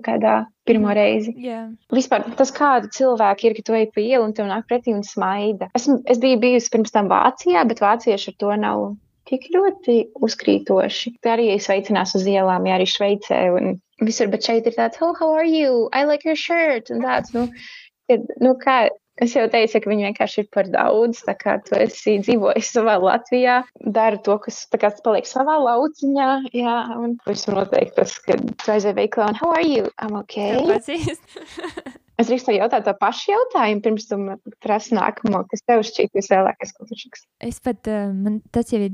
gadā, 0.07 0.37
pirmo 0.69 0.89
mhm. 0.91 0.97
reizi. 0.97 1.35
Yeah. 1.41 1.73
Vispār 1.95 2.29
tas, 2.39 2.53
kāda 2.55 2.91
cilvēka 2.95 3.49
ir, 3.49 3.57
ka 3.59 3.67
tu 3.67 3.77
ej 3.77 3.89
pa 3.95 4.05
ielu 4.05 4.29
un 4.29 4.37
tev 4.37 4.47
nāk 4.51 4.69
pretī 4.71 4.95
un 4.95 5.03
smaida. 5.07 5.71
Es, 5.77 5.89
es 6.07 6.23
biju 6.23 6.39
bijusi 6.43 6.71
pirms 6.73 6.95
tam 6.95 7.11
Vācijā, 7.13 7.65
bet 7.69 7.83
vācieši 7.85 8.33
ar 8.33 8.39
to 8.43 8.55
nav 8.63 8.85
tik 9.27 9.49
ļoti 9.51 9.99
uzkrītoši. 10.23 11.17
Tā 11.25 11.35
arī 11.35 11.51
sveicinās 11.59 12.15
uz 12.19 12.27
ielām, 12.31 12.69
ja 12.69 12.79
arī 12.79 12.87
Šveicē 12.87 13.41
un 13.57 13.77
visur, 14.05 14.31
bet 14.33 14.47
šeit 14.47 14.69
ir 14.69 14.77
tāds, 14.77 15.01
oh, 15.01 15.15
how 15.19 15.33
are 15.35 15.49
you? 15.49 15.89
I 15.93 16.05
like 16.05 16.25
your 16.25 16.37
shirt. 16.37 16.91
Un 16.91 17.03
tāds, 17.05 17.33
nu, 17.37 17.49
kad, 18.11 18.25
nu 18.41 18.55
kā, 18.61 18.87
Es 19.17 19.33
jau 19.33 19.47
teicu, 19.49 19.81
ka 19.81 19.89
viņi 19.89 20.05
vienkārši 20.11 20.43
ir 20.43 20.49
par 20.53 20.67
daudz. 20.69 21.23
Tā 21.25 21.33
kā 21.41 21.55
tu 21.65 21.73
esi 21.81 22.19
dzīvojis 22.21 22.69
savā 22.75 22.99
Latvijā, 23.01 23.63
dari 23.81 24.21
to, 24.27 24.37
kas 24.45 24.59
kā, 24.77 24.91
paliek 25.07 25.25
savā 25.25 25.57
lauciņā. 25.63 26.31
Jā, 26.53 26.77
un 27.01 27.17
es 27.33 27.47
noteikti 27.49 27.97
tas, 27.97 28.19
ka 28.27 28.37
tu 28.37 28.75
aizēji 28.75 28.99
veikalā 29.01 29.33
un 29.33 29.41
how 29.41 29.55
are 29.57 29.65
you? 29.65 29.89
I'm 29.97 30.21
okay. 30.21 30.61
es 32.21 32.27
drīkstu 32.31 32.55
jautāt 32.57 32.85
to 32.87 32.93
pašu 33.01 33.33
jautājumu, 33.33 33.83
pirms 33.85 34.05
tu 34.11 34.17
prasi 34.65 34.91
nākamo, 34.97 35.39
kas 35.51 35.61
tev 35.69 35.79
šķiet 35.87 36.11
vislielākais 36.17 36.73
kultūršķis. 36.79 37.23
Es 37.49 37.57
pat, 37.65 37.81
eh, 37.89 37.95
man 38.13 38.35
tas 38.55 38.67
jau 38.73 38.81
ir 38.87 38.93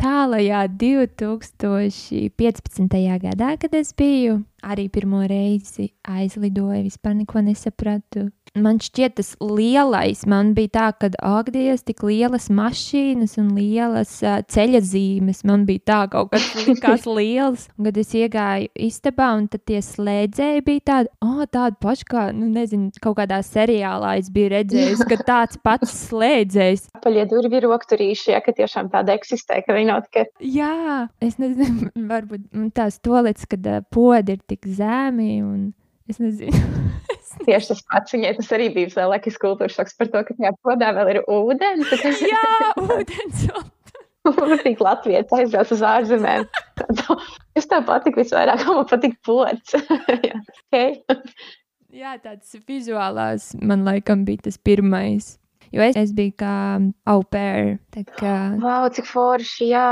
tālajā 0.00 0.60
2015. 0.80 3.18
gadā, 3.22 3.50
kad 3.60 3.72
es 3.74 3.88
biju 3.96 4.34
arī 4.62 4.88
pirmo 4.90 5.28
reizi 5.28 5.92
aizlidoju, 6.02 6.82
vispār 6.88 7.14
neko 7.20 7.38
nesapratu 7.44 8.30
man 8.54 8.78
šķiet, 8.82 9.16
tas 9.18 9.32
lielais 9.42 10.24
man 10.30 10.52
bija 10.54 10.70
tā, 10.74 10.86
ka 10.98 11.10
Agdijas 11.24 11.84
tik 11.86 12.04
lielas 12.06 12.46
mašīnas 12.54 13.36
un 13.42 13.50
lielas 13.56 14.16
uh, 14.22 14.38
ceļa 14.50 14.80
zīmes. 14.84 15.42
Man 15.48 15.64
bija 15.68 15.82
tā 15.90 16.00
kaut 16.12 16.32
kas 16.34 16.46
likās 16.68 17.06
liels. 17.18 17.66
Un, 17.74 17.88
kad 17.88 17.98
es 18.00 18.14
iegāju 18.14 18.70
istabā, 18.86 19.32
un 19.38 19.48
tad 19.52 19.64
tie 19.68 19.80
slēdzēji 19.84 20.64
bija 20.66 20.84
tādi, 20.90 21.12
oh, 21.24 21.42
tādi 21.50 21.78
paši 21.82 22.08
kā, 22.10 22.26
nu, 22.36 22.48
nezinu, 22.54 22.92
kaut 23.04 23.18
kādā 23.20 23.40
seriālā 23.46 24.16
es 24.20 24.30
biju 24.34 24.52
redzējis, 24.54 25.04
ka 25.10 25.20
tāds 25.32 25.60
pats 25.64 25.96
slēdzējs. 26.08 26.88
Paļie 27.04 27.26
durvju 27.30 27.64
rokturīši, 27.66 28.32
ja, 28.36 28.42
ka 28.44 28.54
tiešām 28.56 28.92
tāda 28.94 29.16
eksistē, 29.18 29.60
ka 29.66 29.76
viņi 29.76 29.90
nav 29.90 30.04
tikai. 30.08 30.28
Jā, 30.54 31.08
es 31.24 31.40
nezinu, 31.42 31.90
varbūt 32.12 32.46
tās 32.76 33.00
tolets, 33.04 33.48
kad 33.50 33.66
uh, 33.66 33.82
podi 33.94 34.38
ir 34.38 34.44
tik 34.46 34.68
zemi 34.78 35.40
un 35.42 35.72
es 36.10 36.20
nezinu. 36.22 37.12
Tieši 37.46 37.70
tas 37.72 37.82
pats 37.90 38.14
viņai 38.16 38.34
tas 38.38 38.50
arī 38.56 38.70
bija 38.74 38.92
lielākais 38.94 39.38
kultūras 39.42 39.76
šoks 39.78 39.96
par 39.98 40.10
to, 40.12 40.22
ka 40.26 40.36
tajā 40.38 40.52
podā 40.64 40.92
vēl 40.96 41.14
ir 41.14 41.20
ūdens. 41.30 41.94
Jā, 42.34 42.74
ūdens. 42.82 43.46
Tik 44.64 44.80
Latvijas 44.80 45.32
aizbrauc 45.36 45.72
uz 45.74 45.82
ārzemēm. 45.84 46.46
Es 47.58 47.68
tev 47.68 47.84
patiku 47.88 48.22
visvairāk, 48.22 48.64
man 48.70 48.88
patīk 48.88 49.18
pods. 49.26 49.76
Jā, 49.76 50.40
okay. 50.72 50.96
Jā, 51.94 52.16
tāds 52.18 52.56
vizuālās 52.66 53.52
man 53.62 53.84
laikam 53.86 54.24
bija 54.26 54.48
tas 54.48 54.56
pirmais. 54.58 55.34
Jo 55.74 55.82
es, 55.82 55.96
es 55.98 56.12
biju 56.14 56.34
kā 56.38 56.56
au 57.10 57.22
pair. 57.26 57.76
Kā... 58.18 58.34
Wow, 58.62 58.86
cik 58.94 59.08
forši, 59.10 59.72
jā, 59.72 59.86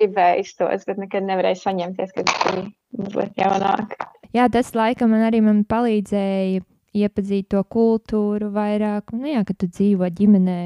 gribēju 0.00 0.44
iztos, 0.44 0.84
bet 0.88 1.00
nekad 1.00 1.24
nevarēju 1.28 1.60
saņemties, 1.62 2.12
kad 2.16 2.32
bija 2.32 2.64
mazliet 2.98 3.40
jaunāk. 3.40 3.96
Jā, 4.36 4.48
tas 4.52 4.72
laikam 4.76 5.12
man 5.12 5.24
arī 5.28 5.40
man 5.44 5.62
palīdzēja 5.68 6.64
iepazīt 6.96 7.50
to 7.52 7.62
kultūru 7.64 8.52
vairāk, 8.54 9.12
nu, 9.16 9.28
jā, 9.32 9.42
ka 9.48 9.56
tu 9.56 9.68
dzīvo 9.70 10.08
ģimenē 10.18 10.62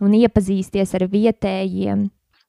un 0.00 0.16
iepazīsties 0.16 0.96
ar 0.98 1.06
vietējiem. 1.12 2.08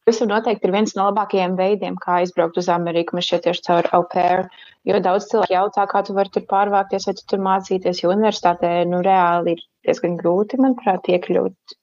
Tas 0.10 0.18
noteikti 0.26 0.66
ir 0.66 0.74
viens 0.74 0.96
no 0.98 1.06
labākajiem 1.08 1.54
veidiem, 1.60 1.96
kā 2.02 2.18
aizbraukt 2.22 2.58
uz 2.58 2.68
Ameriku. 2.74 3.16
Man 3.16 3.26
šķiet, 3.26 3.44
tieši 3.46 3.66
caur 3.68 3.90
au 3.96 4.06
pair. 4.10 4.48
Jo 4.90 4.98
daudz 5.04 5.28
cilvēku 5.30 5.54
jautā, 5.54 5.86
kā 5.92 6.02
tu 6.08 6.16
vari 6.18 6.34
tur 6.34 6.44
pārvākties, 6.50 7.06
vai 7.08 7.14
tu 7.20 7.28
tur 7.30 7.44
mācīties. 7.46 8.02
Jo 8.02 8.10
universitātē 8.16 8.72
nu, 8.90 9.04
reāli 9.06 9.54
ir 9.56 9.62
diezgan 9.86 10.18
grūti, 10.18 10.58
manuprāt, 10.64 11.06
iekļūt. 11.14 11.78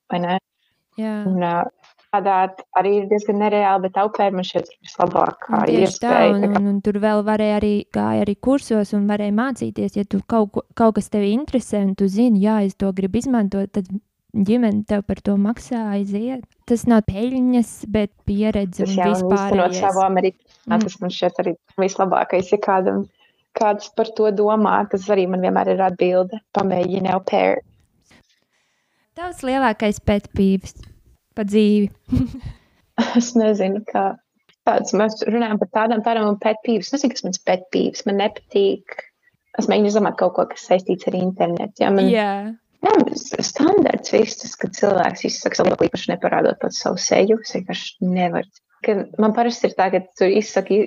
Jā. 0.99 1.15
Un, 1.31 1.47
strādāt 2.09 2.63
arī 2.79 2.95
ir 3.03 3.07
diezgan 3.11 3.39
nereāli, 3.43 3.85
bet 3.87 3.99
aupēr 4.01 4.33
man 4.33 4.47
šķiet 4.47 4.71
vislabākā 4.85 5.63
iespēja. 5.69 6.01
Tā, 6.01 6.21
un, 6.33 6.47
un, 6.49 6.69
un 6.73 6.81
tur 6.85 6.99
vēl 7.03 7.23
varēja 7.27 7.59
arī 7.61 7.73
gāja 7.95 8.25
arī 8.25 8.35
kursos 8.41 8.95
un 8.97 9.09
varēja 9.11 9.35
mācīties, 9.37 9.97
ja 9.99 10.05
tu 10.09 10.21
kaut, 10.27 10.57
kaut 10.79 10.97
kas 10.97 11.11
tevi 11.13 11.33
interesē 11.37 11.83
un 11.85 11.95
tu 11.99 12.09
zini, 12.09 12.41
jā, 12.47 12.63
es 12.67 12.79
to 12.81 12.91
gribu 12.97 13.21
izmantot, 13.21 13.71
tad 13.77 13.91
ģimene 14.33 14.85
tev 14.89 15.05
par 15.09 15.21
to 15.25 15.37
maksā 15.41 15.85
aiziet. 15.95 16.45
Tas 16.69 16.85
nav 16.89 17.05
peļņas, 17.09 17.77
bet 17.93 18.13
pieredze 18.29 18.85
tas 18.85 18.97
un 18.97 19.13
vispār. 19.13 19.63
savu 19.77 20.05
Ameriku. 20.05 20.45
Mm. 20.69 20.83
Tas 20.85 20.99
man 21.03 21.15
šķiet 21.15 21.41
arī 21.45 21.57
vislabākais, 21.81 22.53
ja 22.53 22.61
kādam, 22.61 23.07
kāds 23.57 23.89
par 23.97 24.13
to 24.17 24.29
domā, 24.37 24.83
tas 24.93 25.09
arī 25.13 25.27
man 25.29 25.45
vienmēr 25.45 25.75
ir 25.75 25.83
atbilde. 25.85 26.41
Pamēģini 26.57 27.13
au 27.13 27.25
pair. 27.25 27.65
Tavs 29.19 29.41
lielākais 29.43 29.99
pēt 30.07 30.29
pīvs 30.37 30.77
pa 31.39 31.47
dzīvi? 31.47 31.89
es 33.21 33.33
nezinu, 33.39 33.85
kā 33.89 34.11
tāds. 34.69 34.95
Mēs 34.97 35.21
runājam 35.29 35.61
par 35.63 35.73
tādām, 35.77 36.05
tādām 36.07 36.39
pēt 36.43 36.61
pīvs. 36.67 36.91
Es 36.91 36.99
nezinu, 36.99 37.15
kas 37.15 37.27
man 37.27 37.39
pēt 37.51 37.69
pīvs. 37.75 38.07
Man 38.09 38.21
nepatīk. 38.23 39.03
Es 39.59 39.67
mēģinu 39.71 39.91
izdomāt 39.91 40.19
kaut 40.21 40.37
ko, 40.37 40.47
kas 40.51 40.69
saistīts 40.69 41.09
ar 41.11 41.17
internetu. 41.19 41.83
Ja, 41.83 41.93
man, 41.95 42.11
yeah. 42.13 42.51
Jā, 42.85 42.93
standarts 43.43 44.13
viss, 44.15 44.39
tas, 44.39 44.53
ka 44.59 44.69
cilvēks 44.71 45.25
izsaka 45.27 45.59
savu 45.59 45.75
īpaši 45.89 46.13
neparādot 46.13 46.61
pats 46.63 46.79
savu 46.85 47.01
seju. 47.03 47.41
Es 47.43 47.57
vienkārši 47.57 48.07
nevaru 48.07 48.47
ka 48.85 48.95
man 49.21 49.35
parasti 49.37 49.69
ir 49.69 49.75
tā, 49.79 49.89
ka 49.93 50.01
tu 50.19 50.29
izsaki 50.31 50.81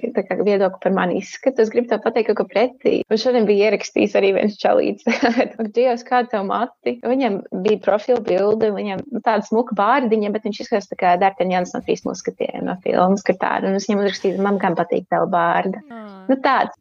viedokli 0.46 0.82
par 0.84 0.94
mani 0.96 1.20
izskatu. 1.22 1.64
Es 1.64 1.72
gribu 1.74 1.92
tev 1.92 2.02
pateikt, 2.06 2.34
ko 2.38 2.46
pretī. 2.50 3.02
Un 3.12 3.22
šodien 3.22 3.48
bija 3.50 3.70
ierakstījis 3.70 4.16
arī 4.20 4.34
viens 4.38 4.60
čalīts. 4.62 5.08
Dievs, 5.78 6.06
kāda 6.08 6.32
tev 6.36 6.46
mati? 6.50 6.98
Viņam 7.06 7.42
bija 7.66 7.82
profila 7.84 8.22
bilde, 8.26 8.72
viņam 8.76 9.04
tāda 9.20 9.42
smuka 9.48 9.78
bārdiņa, 9.78 10.32
bet 10.36 10.48
viņš 10.48 10.64
izskatās 10.64 10.92
tā 10.92 11.00
kā 11.00 11.16
Dārtaņjans 11.22 11.76
no 11.76 11.84
trīs 11.86 12.06
muskatiem 12.08 12.68
no 12.68 12.78
filmas, 12.86 13.26
ka 13.28 13.36
tāda. 13.38 13.72
Un 13.72 13.80
es 13.80 13.90
viņam 13.90 14.06
uzrakstīju, 14.06 14.46
man 14.46 14.62
gan 14.62 14.78
patīk 14.80 15.10
tev 15.12 15.28
bārda. 15.34 15.84
Mm. 15.90 16.24
Nu 16.32 16.40
tāds 16.44 16.78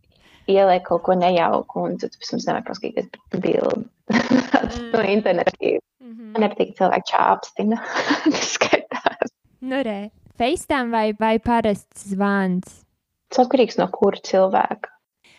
ieliek 0.51 0.85
kaut 0.87 1.05
ko 1.07 1.17
nejauku, 1.19 1.85
un 1.87 1.99
tu 2.01 2.11
pēc 2.11 2.33
tam 2.33 2.43
nevar 2.47 2.65
paskatīties 2.67 3.11
bildi 3.43 3.85
mm. 4.15 4.91
no 4.95 5.05
interneta. 5.05 5.55
Mm 5.61 6.15
-hmm. 6.15 6.33
Man 6.33 6.47
nepatīk 6.47 6.75
cilvēki 6.79 7.11
čāpstina. 7.13 7.83
Tas 8.25 8.53
skaitās. 8.57 9.37
Nu, 9.61 9.83
re. 9.83 10.11
FaceTime 10.41 10.89
vai, 10.89 11.13
vai 11.13 11.37
parasts 11.37 12.07
zvans? 12.15 12.79
Tas 13.29 13.43
atkarīgs 13.43 13.77
no 13.77 13.85
kura 13.93 14.23
cilvēka. 14.25 14.89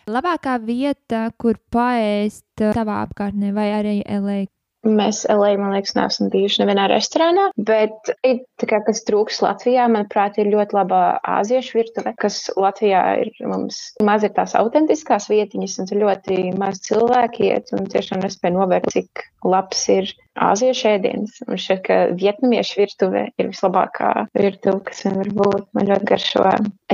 Labākā 0.06 0.54
vieta, 0.62 1.24
kur 1.42 1.58
paēst 1.74 2.62
savā 2.76 3.00
apkārtnē, 3.08 3.50
vai 3.56 3.66
arī 3.74 3.96
LA? 4.06 4.44
Mēs 4.82 5.22
LA, 5.30 5.52
man 5.60 5.76
liekas, 5.76 5.94
neesam 5.94 6.30
bijuši 6.32 6.64
nevienā 6.64 6.88
restorānā, 6.90 7.44
bet 7.54 8.10
kā, 8.58 8.80
kas 8.82 9.04
trūks 9.06 9.38
Latvijā, 9.44 9.84
manuprāt, 9.92 10.40
ir 10.42 10.50
ļoti 10.50 10.74
laba 10.74 11.02
āziešu 11.38 11.78
virtuve, 11.78 12.14
kas 12.18 12.40
Latvijā 12.58 13.02
ir 13.22 13.30
mums 13.46 13.78
maz 14.02 14.26
ir 14.26 14.34
tās 14.34 14.56
autentiskās 14.58 15.28
vietiņas, 15.30 15.78
un 15.84 16.02
ļoti 16.02 16.40
maz 16.58 16.82
cilvēki 16.88 17.52
iet, 17.52 17.70
un 17.78 17.86
tiešām 17.92 18.24
nespēja 18.26 18.56
novērt, 18.56 18.90
cik 18.90 19.24
labs 19.46 19.86
ir 19.94 20.10
āziešu 20.50 20.90
ēdiens. 20.96 21.38
Un 21.46 21.62
šeit, 21.62 21.84
ka 21.86 22.02
vietnamiešu 22.18 22.82
virtuve 22.82 23.28
ir 23.38 23.50
vislabākā 23.52 24.12
virtuve, 24.34 24.82
kas 24.90 25.06
vien 25.06 25.18
var 25.22 25.34
būt. 25.38 25.72
Man 25.78 25.90
ļoti 25.94 26.10
garšo 26.10 26.46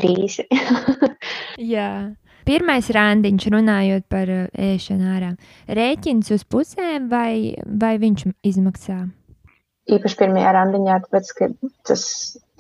rīsi. 0.05 0.49
Jā. 1.74 1.91
Pirmais 2.49 2.88
randiņš, 2.96 3.46
runājot 3.53 4.09
par 4.09 4.30
ēšanu 4.49 5.12
ārā, 5.12 5.34
rēķins 5.68 6.32
uz 6.32 6.46
pusēm 6.49 7.11
vai, 7.12 7.55
vai 7.68 7.99
viņš 8.01 8.26
izmaksā? 8.49 9.03
īpaši 9.88 10.18
pirmajā 10.20 10.53
randiņā, 10.57 10.99
tāpēc, 11.07 11.30
ka 11.38 11.49
tas, 11.88 12.03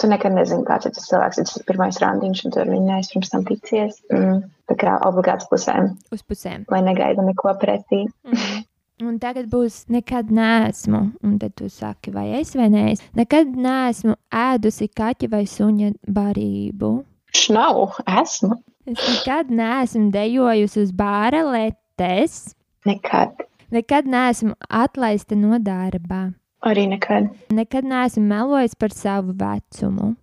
tu 0.00 0.08
nekad 0.10 0.34
nezini, 0.36 0.64
kāds 0.68 0.88
ir 0.88 0.94
tas 0.96 1.08
cilvēks, 1.10 1.40
tas 1.42 1.58
ir 1.60 1.66
pirmais 1.68 2.00
randiņš, 2.02 2.44
un 2.44 2.54
tu 2.54 2.62
ar 2.62 2.72
viņu 2.72 2.86
neesi 2.88 3.14
pirms 3.14 3.32
tam 3.34 3.44
ticies. 3.48 4.00
Mm, 4.12 4.40
tā 4.70 4.78
kā 4.80 4.96
obligāts 5.08 5.48
pusēm. 5.50 5.92
Uz 6.14 6.24
pusēm. 6.24 6.64
Lai 6.72 6.82
negaida 6.86 7.24
neko 7.24 7.54
pretī. 7.60 8.06
Mm. 8.28 8.64
Un 9.08 9.18
tagad 9.22 9.46
būs, 9.46 9.84
nekad 9.94 10.32
neesmu, 10.34 11.02
un 11.22 11.36
tad 11.38 11.52
tu 11.58 11.68
saki, 11.70 12.10
vai 12.10 12.32
es 12.40 12.56
vai 12.58 12.66
nē, 12.72 12.80
es 12.96 13.04
nekad 13.14 13.52
neesmu 13.54 14.16
ēdusi 14.34 14.88
kaķa 14.90 15.28
vai 15.36 15.44
suņa 15.46 15.92
barību. 16.16 16.90
Šnavu, 17.38 17.84
esmu. 18.24 18.56
Es 18.88 19.00
nekad 19.04 19.50
neesmu 19.52 20.08
dejojusi 20.14 20.80
uz 20.80 20.92
bāra 20.96 21.42
letes. 21.44 22.54
Nekad. 22.88 23.34
Nekad 23.74 24.06
neesmu 24.08 24.54
atlaista 24.72 25.36
no 25.36 25.58
darba. 25.60 26.30
Arī 26.64 26.86
nekad. 26.88 27.28
Nekad 27.52 27.84
neesmu 27.84 28.22
melojis 28.30 28.72
par 28.80 28.94
savu 28.96 29.34
vecumu. 29.36 30.14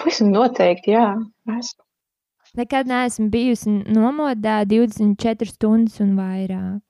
Pavisam 0.00 0.32
noteikti, 0.34 0.96
jā. 0.96 1.04
Esmu. 1.46 1.84
Nekad 2.58 2.90
neesmu 2.90 3.28
bijusi 3.32 3.70
nomodā 3.86 4.58
24 4.68 5.52
stundas 5.54 6.00
un 6.02 6.16
vairāk. 6.18 6.80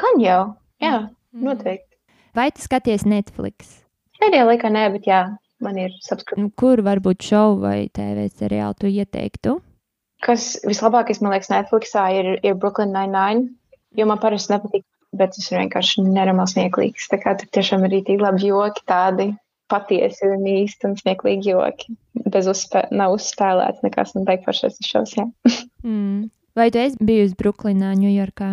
Gan 0.00 0.22
jau, 0.24 0.40
jā, 0.80 0.94
noteikti. 1.36 1.98
Vai 2.34 2.48
tu 2.50 2.64
skaties 2.64 3.04
Netflix? 3.04 3.82
Pēdējā 4.22 4.48
laikā 4.48 4.70
nē, 4.72 4.86
bet 4.96 5.04
jā, 5.10 5.20
man 5.60 5.76
ir 5.84 5.92
subscription. 6.00 6.48
Nu, 6.48 6.54
Kur 6.56 6.80
varbūt 6.86 7.28
šovu 7.28 7.60
vai 7.66 7.76
TV 7.92 8.24
seriālu 8.32 8.80
tu 8.80 8.88
ieteiktu? 8.88 9.58
Kas 10.22 10.54
vislabākais, 10.66 11.20
man 11.22 11.34
liekas, 11.34 11.50
Netflixā 11.50 12.06
ir, 12.14 12.32
ir 12.46 12.58
Brooklyn 12.58 12.92
Nine-Nine, 12.94 13.48
jo 13.98 14.06
man 14.06 14.20
parasti 14.22 14.54
nepatīk, 14.54 14.84
bet 15.18 15.34
tas 15.34 15.48
ir 15.50 15.58
vienkārši 15.64 16.04
nenormāls 16.06 16.54
smieklīgs. 16.54 17.08
Tā 17.10 17.18
kā 17.22 17.34
tur 17.38 17.50
tiešām 17.56 17.86
ir 17.88 17.98
arī 17.98 18.18
labi 18.20 18.52
joki 18.52 18.84
tādi 18.88 19.32
patiesi 19.72 20.28
un 20.28 20.44
īsti 20.48 20.88
un 20.88 20.96
smieklīgi 21.00 21.52
joki. 21.54 21.96
Bez 22.32 22.48
uzspē, 22.50 22.86
nav 22.94 23.16
uzspēlēts 23.16 23.82
nekas, 23.84 24.14
man 24.16 24.28
beig 24.28 24.44
pašais 24.46 24.80
šos, 24.86 25.16
jā. 25.18 25.28
Mm. 25.82 26.28
Vai 26.54 26.68
tu 26.70 26.78
esi 26.78 26.94
bijusi 27.02 27.34
Brooklynā, 27.34 27.88
Ņujorkā? 27.98 28.48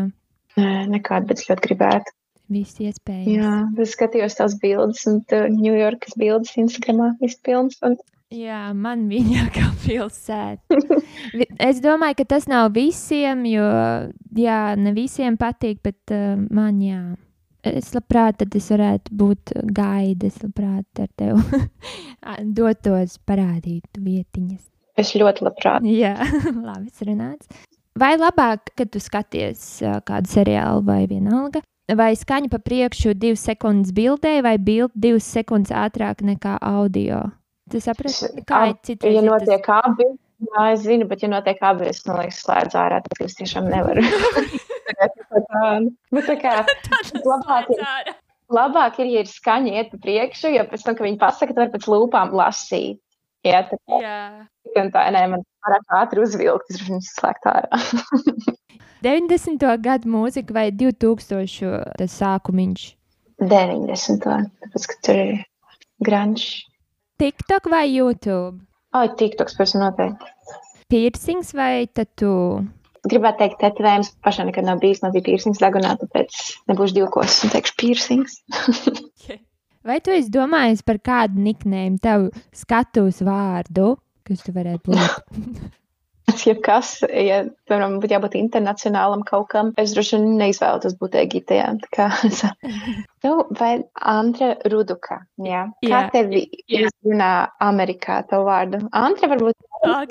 Nē, 0.57 0.69
nekādu, 0.89 1.27
bet 1.29 1.43
es 1.43 1.45
ļoti 1.45 1.67
gribētu. 1.67 2.13
Viss 2.49 2.79
iespējams. 2.81 3.29
Jā, 3.29 3.51
es 3.83 3.91
skatījos 3.93 4.39
tās 4.39 4.55
bildes 4.57 5.03
un 5.11 5.19
Ņujorkas 5.59 6.15
bildes 6.17 6.55
Instagramā 6.57 7.11
vispilns. 7.21 7.77
Un 7.85 7.99
Jā, 8.29 8.69
man 8.77 9.07
viņa 9.09 9.47
kā 9.55 9.65
pilsēta. 9.83 10.77
Es 11.57 11.79
domāju, 11.81 12.19
ka 12.19 12.27
tas 12.35 12.45
nav 12.49 12.69
visiem, 12.75 13.41
jo 13.49 13.65
jā, 14.37 14.59
ne 14.77 14.93
visiem 14.93 15.37
patīk, 15.39 15.81
bet 15.85 16.13
uh, 16.13 16.37
man 16.37 16.77
jā. 16.83 17.01
Es 17.65 17.89
labprāt, 17.91 18.37
tad 18.39 18.53
es 18.55 18.69
varētu 18.71 19.15
būt 19.19 19.51
gaida. 19.75 20.29
Es 20.29 20.37
labprāt 20.43 21.01
ar 21.01 21.09
tevi 21.19 21.63
dotos 22.59 23.17
parādīt 23.27 23.99
vietiņas. 23.99 24.61
es 25.01 25.15
ļoti 25.17 25.43
labprāt. 25.47 25.89
Jā, 25.89 26.13
labi 26.69 27.09
runāts. 27.09 27.49
Vai 27.99 28.13
labāk, 28.15 28.71
kad 28.77 28.93
tu 28.93 29.01
skaties 29.01 29.81
ā, 29.83 29.97
kādu 30.05 30.29
seriālu 30.31 30.85
vai 30.87 31.01
vienalga, 31.09 31.63
vai 31.97 32.13
skaņa 32.15 32.53
pa 32.53 32.61
priekšu 32.63 33.17
divas 33.17 33.41
sekundes 33.49 33.91
bildē, 33.97 34.37
vai 34.45 34.55
bilde 34.61 34.93
divas 34.95 35.27
sekundes 35.27 35.73
ātrāk 35.75 36.21
nekā 36.23 36.59
audio? 36.61 37.25
Tu 37.69 37.81
saprati, 37.83 38.43
kā 38.49 38.59
ir 38.71 38.75
citreiz 38.87 39.13
Ja 39.13 39.21
ir 39.21 39.27
tas- 39.27 39.31
notiek 39.47 39.69
abi, 39.75 40.05
jā, 40.49 40.63
es 40.73 40.85
zinu, 40.85 41.07
bet 41.09 41.21
ja 41.23 41.29
notiek 41.29 41.59
abi, 41.61 41.89
es 41.91 41.99
man 42.07 42.21
liekas, 42.23 42.39
slēdzu 42.45 42.79
ārā, 42.81 43.01
tad 43.05 43.21
es 43.25 43.35
tiešām 43.37 43.67
nevaru. 43.69 44.01
Bet 44.89 46.25
tā 46.31 46.37
kā 46.41 46.55
labāk 47.31 47.69
ir, 47.75 47.83
labāk 48.49 48.99
ir, 49.03 49.11
ja 49.13 49.21
ir 49.25 49.29
skaņa 49.29 49.75
iet 49.75 49.91
pa 49.93 49.99
priekšu, 50.07 50.53
jo 50.55 50.65
pēc 50.71 50.85
tam, 50.87 50.97
kad 50.97 51.05
viņi 51.05 51.21
pasaka, 51.21 51.53
tad 51.53 51.61
var 51.67 51.73
pēc 51.75 51.85
lūpām 51.93 52.33
lasīt. 52.39 52.99
Jā, 53.47 53.61
tā 53.69 53.77
kā 53.87 53.99
Jā. 54.03 54.15
un 54.81 54.89
tā, 54.91 55.05
nē, 55.15 55.21
man 55.31 55.43
pārāk 55.63 55.93
ātri 56.01 56.25
uzvilkt, 56.25 56.73
es 56.73 56.81
viņu 56.83 56.99
slēgt 57.05 57.45
ārā. 57.47 57.79
90. 59.05 59.63
gadu 59.79 60.09
mūzika 60.11 60.51
vai 60.57 60.65
2000. 60.75 61.93
tas 62.01 62.17
sākumiņš? 62.19 62.81
90. 63.39 64.25
Tāpēc, 64.27 64.87
ka 64.91 64.97
tur 65.07 65.21
ir 65.21 65.37
grunge. 66.03 66.65
TikTok 67.19 67.65
vai 67.67 67.83
YouTube? 67.91 68.61
Ai, 68.95 69.09
tiktoks, 69.19 69.57
pēc 69.59 69.73
noteikti. 69.75 70.29
Piercings 70.89 71.49
vai 71.51 71.83
tatu? 71.91 72.29
Gribētu 73.11 73.41
teikt, 73.41 73.57
tetovējums 73.59 74.13
pašai 74.23 74.45
nekad 74.47 74.67
nav 74.67 74.79
bijis, 74.79 75.01
man 75.03 75.11
bija 75.11 75.25
piercings 75.25 75.59
dagunā, 75.59 75.97
tāpēc 75.99 76.37
nebūšu 76.71 76.95
divkos 76.95 77.41
un 77.43 77.51
teikšu 77.51 77.75
piercings. 77.79 78.39
Vai 79.89 79.99
tu 80.03 80.15
esi 80.15 80.31
domājis 80.31 80.83
par 80.87 81.01
kādu 81.03 81.43
niknēm, 81.43 81.99
tavu 82.03 82.31
skatuves 82.55 83.19
vārdu, 83.23 83.93
kas 84.27 84.43
tu 84.47 84.55
varētu 84.55 84.95
būt? 84.95 85.69
Tas 86.33 86.45
ir 86.47 86.59
kas, 86.65 86.91
ja, 87.09 87.41
piemēram, 87.69 87.97
būtu 88.03 88.15
jābūt 88.15 88.37
internacionālam 88.39 89.23
kaut 89.27 89.49
kam, 89.53 89.71
es 89.81 89.95
droši 89.95 90.17
vien 90.17 90.37
neizvēlētos 90.41 90.97
būt 91.01 91.17
kā, 91.95 92.09
nu, 93.25 93.33
vai 93.59 93.71
Andra 93.95 94.53
Ruduka, 94.69 95.21
jā. 95.43 95.65
Kā 95.85 95.89
Jā. 95.89 96.03
tevi 96.13 96.45
izrunā 96.67 97.49
Amerikā 97.63 98.21
tavu 98.29 98.47
vārdu? 98.49 98.83
Andra 98.91 99.31
varbūt 99.33 99.57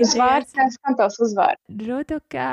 uzvārds, 0.03 0.55
kā 0.57 0.69
skan 0.75 0.99
tavs 0.99 1.21
uzvārds. 1.23 1.63
Rudukā. 1.87 2.51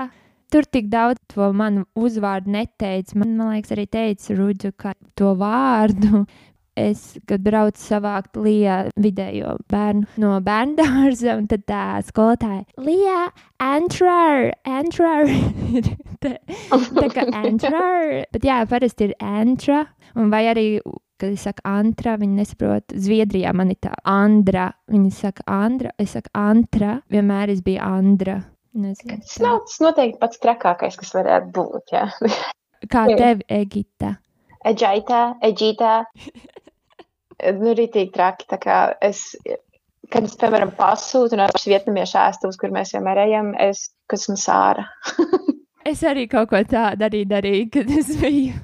Tur 0.53 0.67
tik 0.69 0.91
daudz 0.91 1.19
to 1.33 1.47
manu 1.57 1.87
uzvārdu 1.97 2.51
neteica. 2.53 3.17
Man, 3.17 3.33
man 3.39 3.55
liekas, 3.55 3.73
arī 3.75 3.87
teica 3.91 4.35
Rudukā 4.37 4.93
to 5.17 5.33
vārdu. 5.39 6.25
Es, 6.75 7.15
kad 7.23 7.39
braucu 7.39 7.79
savākt 7.79 8.35
Lijā 8.35 8.89
vidējo 8.99 9.53
bērnu 9.71 10.19
no 10.19 10.33
bērnu 10.43 10.75
dārza, 10.75 11.37
un 11.39 11.45
tad 11.47 11.63
tā 11.69 11.83
skolotāja- 12.03 12.65
Lijā, 12.87 13.29
Antrar, 13.63 14.49
Antrar. 14.67 15.31
tā, 16.23 16.33
tā 16.99 17.07
kā 17.13 17.23
Antrar. 17.31 18.25
Bet 18.35 18.43
jā, 18.43 18.57
parasti 18.67 19.07
ir 19.07 19.15
Antra. 19.23 19.85
Un 20.19 20.27
vai 20.33 20.43
arī, 20.51 20.65
kad 21.19 21.31
es 21.31 21.45
saku 21.47 21.63
Antra, 21.69 22.17
viņi 22.19 22.41
nesaprot. 22.41 22.97
Zviedrijā 23.07 23.55
man 23.55 23.71
ir 23.71 23.79
tā 23.87 23.93
Andra. 24.03 24.67
Viņi 24.91 25.13
saka 25.15 25.47
Andra, 25.47 25.95
es 25.97 26.11
saku 26.17 26.33
Antra. 26.35 26.97
Vienmēr 27.11 27.55
es 27.55 27.63
biju 27.63 27.79
Andra. 27.87 28.41
Nezinu, 28.75 29.21
Tas 29.23 29.39
nav 29.39 29.61
tas 29.63 29.79
noteikti 29.79 30.19
pats 30.19 30.43
trakākais, 30.43 30.99
kas 30.99 31.15
varētu 31.15 31.55
būt, 31.55 31.95
jā. 31.95 32.09
Kā 32.91 33.05
tev, 33.15 33.47
Egita? 33.47 34.17
Eģaitā, 34.67 35.23
eģītā. 35.45 35.95
Nu, 37.59 37.75
rītīgi 37.75 38.13
traki, 38.15 38.47
tā 38.51 38.59
kā 38.61 38.77
es, 39.03 39.27
kad 40.13 40.27
es, 40.27 40.37
piemēram, 40.39 40.71
pasūtu 40.77 41.39
no 41.39 41.49
šīs 41.51 41.67
vietnamiešu 41.73 42.19
ēstuves, 42.21 42.59
kur 42.61 42.73
mēs 42.75 42.95
vienmēr 42.95 43.25
ejam, 43.25 43.53
es, 43.59 43.89
kas 44.11 44.29
man 44.31 44.41
sāra. 44.41 44.87
Es 45.85 45.99
arī 46.01 46.23
kaut 46.25 46.49
ko 46.49 46.57
tādu 46.65 47.05
arī 47.05 47.19
darīju, 47.29 47.65
kad 47.75 47.91
es 47.93 48.07
biju 48.17 48.55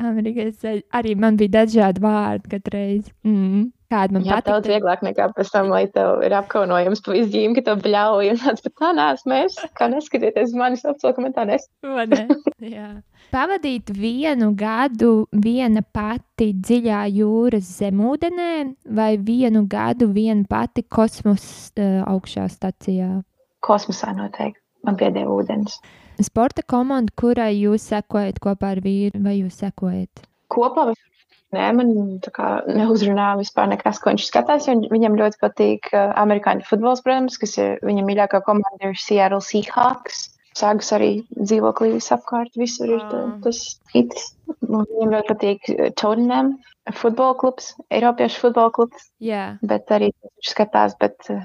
Amerikā. 0.00 0.46
Es 0.48 0.62
arī 0.96 1.12
man 1.12 1.36
bija 1.36 1.58
dažādi 1.58 2.00
vārdi 2.00 2.52
katru 2.54 2.72
reizi. 2.72 3.12
Mm. 3.26 3.66
Kāda 3.92 4.16
man 4.16 4.24
patīk? 4.24 4.46
daudz 4.46 4.70
vieglāk 4.70 5.02
nekā 5.04 5.26
pēc 5.36 5.50
tam, 5.52 5.68
lai 5.74 5.82
tev 5.92 6.22
ir 6.24 6.32
apkaunojums 6.38 7.04
pa 7.04 7.12
visu 7.12 7.28
ģīmi, 7.34 7.58
ka 7.58 7.66
tev 7.66 7.82
bļauj 7.84 8.32
un 8.32 8.40
tāds, 8.40 8.64
bet 8.64 8.76
tā 8.80 8.94
neesmu 8.96 9.36
es. 9.42 9.58
Kā 9.76 9.90
neskatieties, 9.92 10.56
manis 10.56 10.86
apsolu, 10.88 11.18
ka 11.18 11.24
man 11.26 11.36
tā 11.36 11.44
nes. 11.50 11.68
Vai 11.98 12.06
ne? 12.08 12.24
Jā. 12.64 12.88
Pavadīt 13.30 13.92
vienu 13.94 14.48
gadu 14.58 15.28
viena 15.30 15.84
pati 15.94 16.48
dziļā 16.50 17.04
jūras 17.14 17.68
zemūdenē, 17.78 18.54
vai 18.90 19.12
vienu 19.22 19.62
gadu 19.70 20.08
viena 20.10 20.42
pati 20.50 20.82
kosmosa 20.82 21.70
uh, 21.78 22.00
augšā 22.10 22.48
stacijā? 22.50 23.20
Kosmosā 23.62 24.10
noteikti. 24.16 24.58
Man 24.82 24.98
piedēja 24.98 25.30
ūdens. 25.30 25.76
Sporta 26.18 26.64
komanda, 26.66 27.12
kurai 27.20 27.52
jūs 27.54 27.86
sekojat 27.92 28.40
kopā 28.42 28.72
ar 28.74 28.82
vīru, 28.82 29.20
vai 29.22 29.36
jūs 29.38 29.60
sekojat? 29.62 30.26
Kopā 30.50 30.90
Nē, 31.50 31.64
man 31.74 31.88
neuzrunā 32.78 33.32
vispār 33.40 33.70
nekas, 33.72 33.98
ko 33.98 34.12
viņš 34.12 34.26
skatās. 34.28 34.68
Viņam 34.70 35.16
ļoti 35.18 35.38
patīk 35.42 35.88
uh, 35.90 36.12
amerikāņu 36.18 36.66
futbols, 36.66 37.02
protams, 37.06 37.38
kas 37.42 37.56
ir 37.58 37.80
viņa 37.86 38.04
mīļākā 38.06 38.42
komanda, 38.46 38.90
ir 38.90 38.98
Seattle 38.98 39.42
Seahawks. 39.42 40.28
Sāgas 40.56 40.90
arī 40.96 41.10
dzīvoklī 41.38 41.92
visapkārt, 41.94 42.56
visur 42.58 42.90
ir 42.90 43.00
tā- 43.10 43.20
Ah. 43.28 43.38
tas 43.44 43.78
hits. 43.94 44.34
Un 44.68 44.84
Viņam 44.86 45.12
ļoti 45.14 45.28
patīk 45.30 45.68
uh, 45.78 45.90
Tottenham 45.94 46.58
futbola 46.92 47.34
klubs, 47.38 47.74
Eiropiešu 47.90 48.40
futbola 48.40 48.70
klubs, 48.74 49.10
Jā, 49.20 49.58
bet 49.62 49.86
arī 49.94 50.10
viņš 50.12 50.50
skatās, 50.54 50.96
bet 50.98 51.16
uh, 51.30 51.42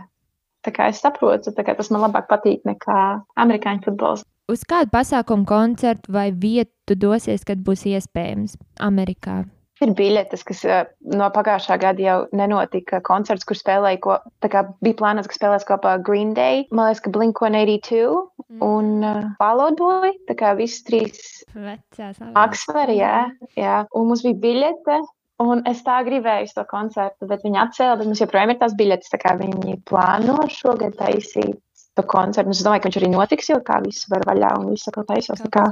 tā 0.66 0.74
kā 0.74 0.90
es 0.90 1.02
saprotu, 1.02 1.54
tā 1.54 1.64
kā 1.64 1.76
tas 1.78 1.92
man 1.92 2.02
labāk 2.02 2.28
patīk 2.28 2.64
nekā 2.66 3.22
amerikāņu 3.38 3.84
futbols. 3.86 4.24
Uz 4.50 4.62
kādu 4.64 4.90
pasākumu, 4.94 5.46
koncertu 5.46 6.12
vai 6.12 6.32
vietu 6.32 6.72
tu 6.86 6.96
dosies, 6.96 7.44
kad 7.46 7.58
būs 7.66 7.86
iespējams 7.90 8.58
Amerikā? 8.80 9.46
Ir 9.84 9.92
biļetes, 9.92 10.46
kas 10.48 10.62
uh, 10.64 10.86
no 11.12 11.28
pagājušā 11.36 11.76
gada 11.82 12.00
jau 12.00 12.20
nenotika. 12.36 13.02
Koncerts, 13.04 13.44
kur 13.48 13.58
spēlēja, 13.60 14.00
ko, 14.06 14.16
tā 14.40 14.48
kā 14.54 14.62
bija 14.86 14.96
plānots, 15.02 15.28
ka 15.28 15.36
spēlēs 15.36 15.68
kopā 15.68 15.98
Green 16.06 16.32
Day, 16.38 16.64
man 16.72 16.88
liekas, 16.88 17.04
ka 17.04 17.12
Blink 17.12 17.42
182 17.44 18.62
un 18.64 19.04
uh, 19.04 19.26
Fall 19.42 19.66
Out 19.66 19.82
Boy. 19.82 20.16
Tā 20.30 20.38
kā 20.40 20.54
visi 20.56 20.80
trīs 20.88 21.44
Vecās 21.52 22.24
Aksleri, 22.40 23.02
jā, 23.02 23.28
jā. 23.60 23.84
Un 23.92 24.10
mums 24.12 24.24
bija 24.24 24.40
biļete. 24.48 25.04
Un 25.44 25.66
es 25.68 25.82
tā 25.84 25.98
gribēju 26.08 26.54
to 26.56 26.64
koncertu, 26.70 27.28
bet 27.28 27.42
viņi 27.44 27.60
atcēla, 27.60 27.98
bet 28.00 28.08
mums 28.08 28.22
joprojām 28.24 28.54
ir 28.54 28.60
tās 28.62 28.76
biļetes. 28.80 29.12
Tā 29.12 29.20
kā 29.20 29.36
viņi 29.42 29.82
plāno 29.90 30.38
šogad 30.48 30.96
taisīt 30.96 31.60
to 32.00 32.06
koncertu. 32.08 32.56
Es 32.56 32.64
domāju, 32.64 32.86
ka 32.86 32.90
viņš 32.90 33.00
arī 33.02 33.10
notiks, 33.12 33.52
jo 33.52 33.60
kā 33.68 33.82
viss 33.84 34.08
var 34.12 34.24
vaļā 34.30 34.54
un 34.62 34.72
viss 34.72 34.88
atkal 34.88 35.08
taisās. 35.10 35.44
Tā 35.44 35.52
kā 35.52 35.66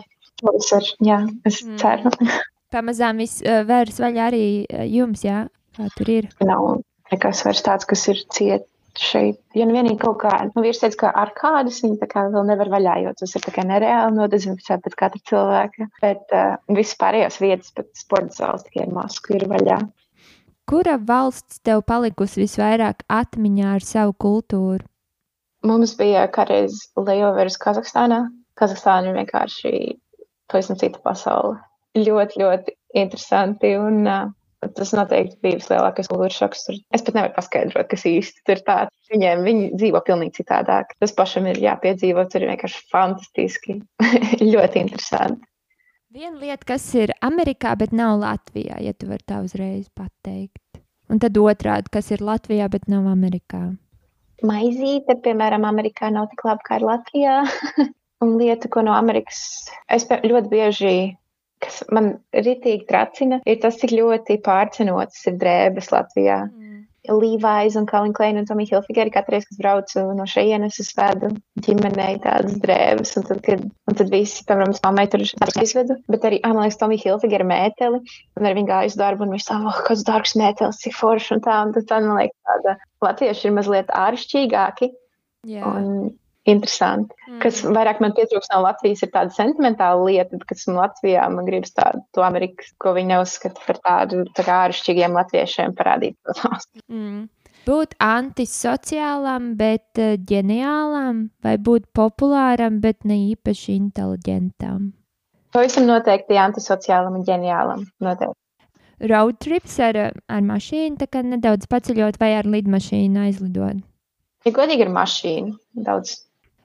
tas 0.44 0.74
ir, 0.76 0.90
jā, 1.08 1.22
es 1.48 1.64
mm. 1.64 1.80
ceru. 1.80 2.12
Pamazām 2.74 3.22
viss 3.22 3.44
uh, 3.46 3.62
vērs 3.70 4.02
vaļā 4.02 4.28
arī 4.32 4.46
uh, 4.66 4.84
jums, 4.90 5.24
jā? 5.26 5.46
Kā 5.78 5.90
tur 5.98 6.10
ir? 6.10 6.30
Nav 6.46 6.82
nekas 7.14 7.44
vairs 7.46 7.64
tāds, 7.66 7.88
kas 7.90 8.06
ir 8.12 8.22
ciet 8.34 8.68
šeit. 9.00 9.40
Ja 9.58 9.66
nu 9.66 9.74
vienīgi 9.74 9.98
kaut 10.02 10.20
kā, 10.22 10.32
nu 10.52 10.64
vīrs 10.66 10.84
teica, 10.84 11.00
ka 11.04 11.12
ar 11.24 11.32
kādas 11.38 11.80
viņi 11.82 11.98
tā 12.02 12.08
kā 12.12 12.28
vēl 12.34 12.46
nevar 12.50 12.70
vaļā, 12.74 13.00
jo 13.06 13.14
tas 13.18 13.34
ir 13.34 13.42
tā 13.46 13.54
kā 13.56 13.66
nereāli 13.66 14.18
nodezinficēt 14.18 14.84
pēc 14.86 14.98
katra 15.00 15.22
cilvēka. 15.30 15.90
Bet 16.04 16.36
uh, 16.36 16.56
viss 16.78 16.98
pārējās 17.02 17.40
vietas, 17.42 17.74
pat 17.78 17.90
sporta 17.98 18.38
zāles 18.38 18.66
tikai 18.68 18.88
masku 18.94 19.38
ir 19.38 19.48
vaļā. 19.50 19.82
Kura 20.70 20.96
valsts 21.02 21.60
tev 21.66 21.82
palikusi 21.90 22.46
visvairāk 22.46 23.04
atmiņā 23.12 23.74
ar 23.76 23.84
savu 23.84 24.14
kultūru? 24.16 24.86
Mums 25.68 25.96
bija 26.00 26.26
kādreiz 26.32 26.78
layovers 27.00 27.58
Kazahstānā. 27.60 28.26
Kazahstāna 28.60 29.10
ir 29.10 29.20
vienkārši 29.22 29.74
pavisam 30.52 30.78
cita 30.80 31.02
pasaule. 31.04 31.58
Ļoti, 31.98 32.40
ļoti 32.42 32.74
interesanti 32.98 33.76
un 33.78 34.08
uh, 34.08 34.32
Tas 34.76 34.94
noteikti 34.96 35.40
bija 35.44 35.60
vislielākais 35.60 36.10
kultūras 36.12 36.38
šoks. 36.40 36.66
Tur. 36.68 36.78
Es 36.96 37.04
pat 37.06 37.18
nevaru 37.18 37.36
paskaidrot, 37.36 37.88
kas 37.92 38.06
īsti 38.08 38.46
tur 38.48 38.62
tāds. 38.68 38.94
Viņiem 39.12 39.44
viņi 39.48 39.70
dzīvo 39.76 40.02
pavisam 40.06 40.36
citādāk. 40.38 40.94
Tas 41.04 41.16
pašam 41.18 41.50
ir 41.52 41.60
jāpiedzīvo. 41.64 42.26
Tur 42.32 42.46
ir 42.46 42.54
vienkārši 42.54 42.84
fantastiski. 42.94 43.80
ļoti 44.54 44.84
interesanti. 44.86 45.44
Viena 46.14 46.38
lieta, 46.38 46.62
kas 46.76 46.86
ir 46.94 47.12
Amerikā, 47.26 47.74
bet 47.80 47.94
nav 47.96 48.20
Latvijā, 48.22 48.78
ja 48.86 48.94
tu 48.94 49.08
vari 49.10 49.26
tā 49.26 49.40
uzreiz 49.42 49.88
pateikt. 49.98 50.62
Un 51.10 51.18
tad 51.20 51.38
otrādi, 51.42 51.90
kas 51.94 52.12
ir 52.14 52.22
Latvijā, 52.22 52.68
bet 52.70 52.86
nav 52.92 53.08
Amerikā. 53.10 53.72
Maizīte, 54.46 55.18
piemēram, 55.26 55.66
Amerikā 55.66 56.12
nav 56.14 56.30
tik 56.30 56.46
laba 56.46 56.62
kā 56.68 56.78
Latvijā. 56.84 57.42
Un 58.24 58.38
lieta, 58.40 58.70
ko 58.72 58.86
no 58.86 58.94
Amerikas 58.96 59.42
es 59.92 60.06
ļoti 60.08 60.52
bieži 60.52 60.94
kas 61.64 61.84
man 61.94 62.18
ritīgi 62.36 62.88
tracina, 62.90 63.40
ir 63.50 63.62
tas, 63.64 63.80
cik 63.82 63.96
ļoti 63.96 64.40
pārcenotas 64.46 65.24
ir 65.30 65.40
drēbes 65.42 65.92
Latvijā. 65.94 66.44
Mm. 66.50 66.62
Līvais 67.04 67.76
un 67.76 67.84
Kalniņa 67.84 68.16
Kleina 68.16 68.40
un 68.40 68.46
Tomija 68.48 68.78
Hilfigeri 68.78 69.12
katru 69.12 69.36
reizi, 69.36 69.50
kad 69.50 69.58
braucu 69.60 70.04
no 70.16 70.24
šejienes, 70.30 70.78
es 70.80 70.94
vedu 70.96 71.34
ģimenei 71.66 72.16
tādas 72.24 72.56
drēbes, 72.64 73.12
un 73.20 73.28
tad, 73.28 73.42
kad, 73.44 73.66
un 73.92 73.98
tad 74.00 74.14
visi, 74.14 74.46
piemēram, 74.48 74.72
mammai 74.86 75.10
tur 75.12 75.26
izvedu, 75.26 75.98
bet 76.08 76.30
arī, 76.30 76.40
ah, 76.48 76.56
man 76.56 76.64
liekas, 76.64 76.80
Tomija 76.80 77.04
Hilfigeri 77.04 77.50
mēteli, 77.50 78.00
un 78.40 78.48
arī 78.48 78.62
viņa 78.62 78.72
gāja 78.72 78.94
uz 78.94 78.98
darbu, 79.04 79.28
un 79.28 79.36
viņš 79.36 79.50
tā, 79.50 79.60
oh, 79.68 79.84
kāds 79.90 80.08
dārgs 80.08 80.38
mētelis, 80.40 80.80
cik 80.86 80.96
forši, 80.96 81.36
un 81.36 81.44
tā, 81.44 81.60
un 81.68 81.76
tad, 81.76 81.90
tad 81.92 82.08
man 82.08 82.22
liekas, 82.22 82.40
tāda 82.48 82.78
latvieši 83.04 83.50
ir 83.50 83.58
mazliet 83.60 83.96
āršķīgāki. 84.06 84.94
Yeah. 85.44 85.68
Un 85.68 86.14
interesanti. 86.50 87.16
Mm. 87.28 87.38
Kas 87.44 87.62
vairāk 87.64 88.02
man 88.04 88.16
pietrūks 88.18 88.52
no 88.52 88.64
Latvijas, 88.66 89.04
ir 89.06 89.12
tāda 89.14 89.34
sentimentāla 89.36 90.02
lieta, 90.08 90.40
kas 90.50 90.66
man 90.68 90.82
Latvijā, 90.82 91.28
man 91.32 91.48
gribas 91.48 91.76
tādu, 91.78 92.04
to 92.16 92.26
Ameriku, 92.26 92.68
ko 92.84 92.96
viņi 92.98 93.14
neuzskata 93.14 93.64
par 93.68 93.80
tādu 93.86 94.26
tā 94.36 94.46
kā 94.48 94.60
āršķirīgiem 94.68 95.16
latviešiem 95.20 95.78
parādīt. 95.80 96.20
Mm. 96.92 97.30
Būt 97.64 97.96
antisociālam, 98.04 99.54
bet 99.56 100.02
uh, 100.02 100.18
ģeniālam, 100.20 101.30
vai 101.46 101.56
būt 101.56 101.88
populāram, 101.96 102.82
bet 102.84 103.08
ne 103.08 103.16
īpaši 103.32 103.78
inteliģentam? 103.78 104.90
Pavisam 105.56 105.88
noteikti 105.88 106.36
antisociālam 106.42 107.22
un 107.22 107.24
ģeniālam. 107.28 107.86
Noteikti. 108.04 108.36
Road 109.08 109.40
trips 109.40 109.78
ar, 109.84 109.98
ar 110.28 110.44
mašīnu, 110.44 110.98
tā 111.00 111.08
kā 111.12 111.24
nedaudz 111.24 111.70
paceļot 111.72 112.20
vai 112.20 112.34
ar 112.38 112.48
lidmašīnu 112.52 113.24
aizlidot? 113.30 113.80
Ja 114.44 114.52
godīgi 114.52 114.84
ar 114.84 114.92
mašīnu, 114.92 115.56
daudz 115.88 116.18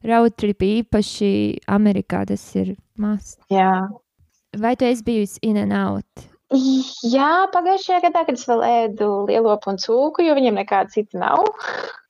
roadtrip 0.06 0.62
īpaši 0.62 1.30
Amerikā 1.70 2.24
tas 2.28 2.44
ir 2.58 2.74
maz. 2.98 3.36
Jā. 3.52 3.88
Vai 4.58 4.74
tu 4.78 4.86
esi 4.88 5.04
bijusi 5.04 5.40
in 5.42 5.58
and 5.60 5.76
out? 5.76 6.28
Jā, 6.48 7.44
pagājušajā 7.52 8.00
gadā, 8.06 8.22
kad 8.24 8.38
es 8.38 8.46
vēl 8.48 8.62
ēdu 8.64 9.08
lielopu 9.28 9.68
un 9.68 9.80
cūku, 9.82 10.24
jo 10.24 10.36
viņiem 10.38 10.56
nekāda 10.56 10.88
cita 10.94 11.20
nav. 11.20 11.44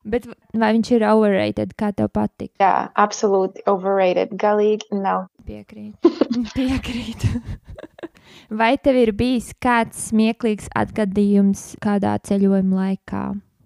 Bet 0.07 0.29
vai 0.55 0.71
viņš 0.77 0.91
ir 0.95 1.05
overrated, 1.09 1.75
kā 1.79 1.91
tev 1.97 2.13
patīk? 2.15 2.53
Jā, 2.63 2.89
absolūti 2.95 3.65
overrated. 3.69 4.37
Galīgi 4.39 5.01
nav. 5.03 5.27
Piekrīt. 5.49 6.07
Piekrīt. 6.57 7.27
vai 8.63 8.77
tev 8.79 9.01
ir 9.03 9.13
bijis 9.19 9.51
kāds 9.59 10.09
smieklīgs 10.13 10.71
atgadījums 10.79 11.73
kādā 11.83 12.15
ceļojuma 12.23 12.85
laikā, 12.85 13.25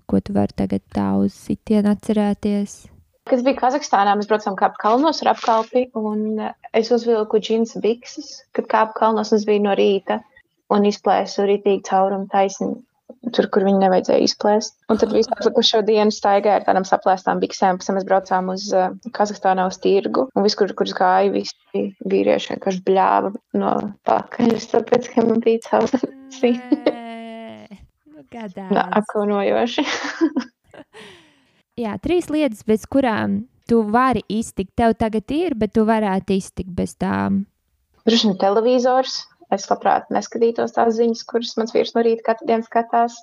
ko 0.09 0.25
tu 0.25 0.35
vari 0.39 0.57
tagad 0.57 0.87
tā 0.97 1.12
uz 1.20 1.37
sitienu 1.37 1.93
atcerēties? 1.93 2.91
Kad 3.31 3.45
bija 3.47 3.59
Kazahstānā, 3.61 4.16
mēs 4.18 4.29
braucām 4.31 4.57
kāpt 4.59 4.81
kalnos 4.83 5.23
ar 5.23 5.33
apkalpi, 5.37 5.87
un 5.99 6.41
eh, 6.43 6.55
es 6.75 6.91
uzvilku 6.95 7.39
džinsa 7.39 7.83
bikses, 7.85 8.41
kad 8.57 8.66
kāpu 8.70 8.97
kalnos, 8.99 9.31
un 9.31 9.39
es 9.39 9.47
biju 9.47 9.62
no 9.68 9.77
rīta, 9.79 10.18
un 10.75 10.89
izplēsu 10.89 11.47
rītīgi 11.47 11.85
caurumu 11.87 12.27
taisni 12.33 12.75
tur, 13.37 13.47
kur 13.55 13.62
viņi 13.66 13.79
nevajadzēja 13.85 14.27
izplēst. 14.27 14.75
Un 14.91 14.99
tad 14.99 15.12
visu 15.14 15.31
atlikušo 15.37 15.83
dienu 15.87 16.14
staigāja 16.14 16.59
ar 16.59 16.66
tādām 16.66 16.87
saplēstām 16.89 17.43
biksēm, 17.43 17.79
pēc 17.79 17.89
tam 17.89 17.99
mēs 17.99 18.07
braucām 18.09 18.51
uz 18.55 18.66
uh, 18.75 18.91
Kazahstānā 19.14 19.68
uz 19.70 19.79
tirgu, 19.83 20.27
un 20.35 20.47
viss, 20.47 20.59
kur, 20.59 20.73
gāja, 20.75 21.31
visi 21.35 21.85
vīrieši 22.03 22.55
vienkārši 22.55 22.83
bļāva 22.89 23.33
no 23.61 23.75
pakaļas, 24.09 24.70
tāpēc, 24.75 25.12
ka 25.14 25.27
man 25.29 25.45
bija 25.45 25.62
caurs. 25.68 25.95
Nu. 28.33 28.81
Apkaunojoši. 28.83 29.87
Jā, 31.81 31.97
trīs 32.05 32.29
lietas, 32.29 32.64
bez 32.68 32.85
kurām 32.85 33.43
tu 33.68 33.81
vari 33.89 34.20
iztikt. 34.29 34.75
Tev 34.77 34.97
tagad 35.01 35.31
ir, 35.33 35.57
bet 35.57 35.73
tu 35.77 35.87
varētu 35.89 36.37
iztikt 36.37 36.73
bez 36.77 36.97
tām. 37.01 37.45
Vien 38.09 38.37
televizors. 38.41 39.23
Es 39.53 39.66
labprāt 39.68 40.09
neskatītos 40.12 40.73
tās 40.73 40.97
ziņas, 40.97 41.27
kuras 41.29 41.53
mans 41.61 41.75
vīrs 41.75 41.93
no 41.93 42.03
rīta 42.05 42.25
katru 42.31 42.49
dienu 42.49 42.64
skatās. 42.64 43.18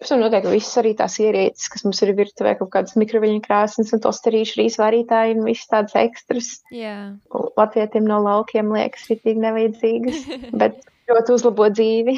Protams, 0.00 0.22
noteikti 0.24 0.50
visas 0.50 0.78
arī 0.80 0.94
tās 0.98 1.18
ierīces, 1.22 1.68
kas 1.70 1.84
mums 1.84 2.00
ir 2.02 2.14
virtuvē, 2.18 2.56
kaut 2.58 2.72
kādas 2.72 2.96
mikroviļņu 2.98 3.42
krāsnes 3.44 3.92
un 3.94 4.00
tosterīšu 4.02 4.58
rīsvārītāji 4.58 5.36
un 5.36 5.44
visas 5.46 5.68
tādas 5.70 5.94
ekstras. 6.00 6.48
Yeah. 6.74 7.12
Latvietiem 7.60 8.08
no 8.08 8.18
laukiem 8.24 8.72
liekas 8.74 9.06
ritīgi 9.12 9.44
nevajadzīgas, 9.44 10.24
bet 10.64 10.82
ļoti 11.12 11.36
uzlabo 11.36 11.68
dzīvi. 11.76 12.16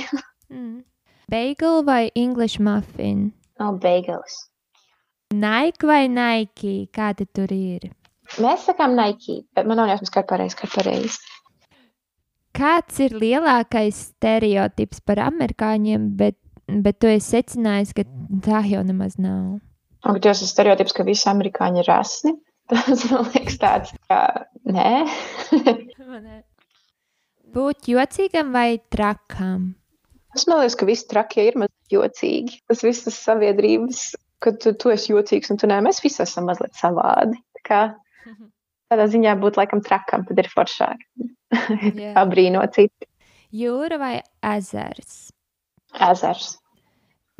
mm. 0.55 0.81
Bagel 1.35 1.85
vai 1.85 2.09
English 2.15 2.63
muffin? 2.63 3.33
Oh, 3.61 3.75
bagels. 3.83 4.47
Nike 5.35 5.87
vai 5.89 6.07
Nike? 6.09 6.87
Kāda 6.95 7.27
tur 7.27 7.51
ir? 7.55 7.91
Mēs 8.43 8.65
sakām 8.69 8.95
Nike, 8.99 9.43
bet 9.57 9.67
man 9.69 9.81
nav 9.81 9.91
jāsmas, 9.91 10.13
kā 10.15 10.23
pareizi, 10.27 10.57
kā 10.59 10.69
pareizi. 10.73 11.19
Kāds 12.55 13.01
ir 13.03 13.17
lielākais 13.19 13.99
stereotips 14.13 15.03
par 15.03 15.21
amerikāņiem, 15.25 16.07
bet, 16.19 16.39
bet 16.71 17.01
tu 17.03 17.11
esi 17.11 17.35
secinājis, 17.35 17.95
ka 17.99 18.07
tā 18.47 18.63
jau 18.71 18.83
nemaz 18.87 19.19
nav? 19.19 19.59
Un, 20.05 20.21
tas 20.23 20.43
ir 20.45 20.51
stereotips, 20.51 20.95
ka 20.95 21.07
visi 21.07 21.27
amerikāņi 21.31 21.83
ir 21.83 21.91
rasni. 21.91 22.35
Tas 22.71 23.03
man 23.11 23.27
liekas 23.35 23.59
tāds, 23.61 23.91
ka 24.09 24.47
nē. 24.65 25.05
Būt 27.55 27.91
jocīgam 27.93 28.55
vai 28.55 28.79
trakam? 28.89 29.75
Es 30.35 30.47
liekas, 30.49 30.77
ka 30.81 30.89
visi 30.89 31.05
trakie 31.11 31.45
ir 31.51 31.59
mazliet 31.61 31.93
jocīgi. 31.93 32.63
Tas 32.71 32.81
viss 32.87 33.05
tas 33.05 33.19
sabiedrības 33.27 34.01
ka 34.45 34.53
tu, 34.61 34.75
tu 34.77 34.93
esi 34.93 35.13
jocīgs 35.13 35.53
un 35.53 35.61
tu 35.61 35.71
nē, 35.71 35.81
mēs 35.87 36.03
visi 36.05 36.23
esam 36.25 36.49
mazliet 36.51 36.77
savādi. 36.79 37.41
Tā 37.59 37.65
kā, 37.69 37.81
tādā 38.93 39.09
ziņā 39.13 39.37
būt 39.41 39.61
laikam 39.61 39.83
trakam, 39.85 40.27
tad 40.29 40.43
ir 40.43 40.51
foršāk. 40.53 41.07
yeah. 41.95 42.15
Abrīnot 42.21 42.77
citu. 42.77 43.09
Jūra 43.55 44.01
vai 44.01 44.15
ezers? 44.55 45.31
Ezers. 46.03 46.57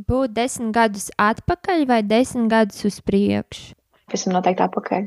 Būt 0.07 0.35
desmit 0.35 0.73
gadus 0.75 1.09
atpakaļ 1.23 1.85
vai 1.91 2.01
desmit 2.07 2.51
gadus 2.51 2.85
uz 2.87 3.01
priekšu? 3.03 3.75
Es 4.11 4.23
esmu 4.23 4.37
noteikti 4.37 4.65
atpakaļ. 4.67 5.07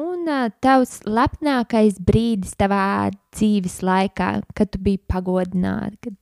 Un 0.00 0.28
tavs 0.62 1.00
lepnākais 1.06 1.98
brīdis 2.06 2.54
tavā 2.58 3.10
dzīves 3.34 3.80
laikā, 3.86 4.28
kad 4.54 4.70
tu 4.70 4.82
biji 4.82 5.00
pagodināta? 5.10 5.96
Kad... 6.06 6.18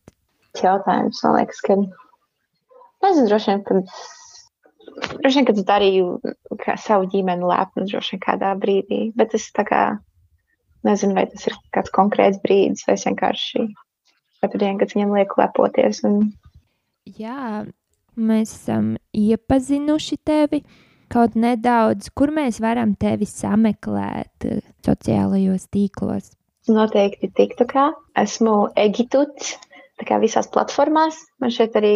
Jautājums, 0.57 1.21
man 1.25 1.37
liekas, 1.37 1.61
ka 1.67 1.77
nezinu, 1.77 3.27
droši 3.29 3.53
vien, 3.53 3.65
kad 3.69 3.93
Droši 4.99 5.41
vien, 5.41 5.47
kad 5.49 5.59
es 5.59 5.67
darīju 5.69 6.19
savu 6.81 7.09
ģimeni 7.13 7.47
lepnu, 7.49 7.87
droši 7.89 8.17
vien 8.17 8.23
kādā 8.25 8.53
brīdī, 8.61 9.01
bet 9.19 9.35
es 9.39 9.49
tā 9.57 9.65
kā 9.69 9.83
nezinu, 10.87 11.17
vai 11.19 11.27
tas 11.31 11.49
ir 11.49 11.57
kāds 11.75 11.93
konkrēts 11.95 12.41
brīdis, 12.45 12.87
vai 12.89 12.97
es 12.99 13.07
vienkārši 13.09 13.67
katru 14.43 14.63
dienu, 14.63 14.79
kad 14.81 14.95
viņam 14.95 15.15
lieku 15.17 15.41
lepoties. 15.43 16.03
Un... 16.07 16.33
Jā, 17.19 17.65
mēs 18.19 18.55
esam 18.61 18.95
iepazinuši 19.17 20.21
tevi 20.27 20.63
kaut 21.13 21.39
nedaudz, 21.39 22.11
kur 22.15 22.33
mēs 22.35 22.61
varam 22.61 22.93
tevi 23.01 23.29
sameklēt 23.29 24.49
eh, 24.49 24.61
sociālajos 24.85 25.71
tīklos. 25.73 26.35
Noteikti 26.69 27.31
TikTokā. 27.33 27.89
Esmu 28.21 28.69
Egituts 28.77 29.55
kā, 30.07 30.19
visās 30.23 30.51
platformās. 30.53 31.17
Man 31.41 31.53
šeit 31.55 31.77
arī 31.79 31.95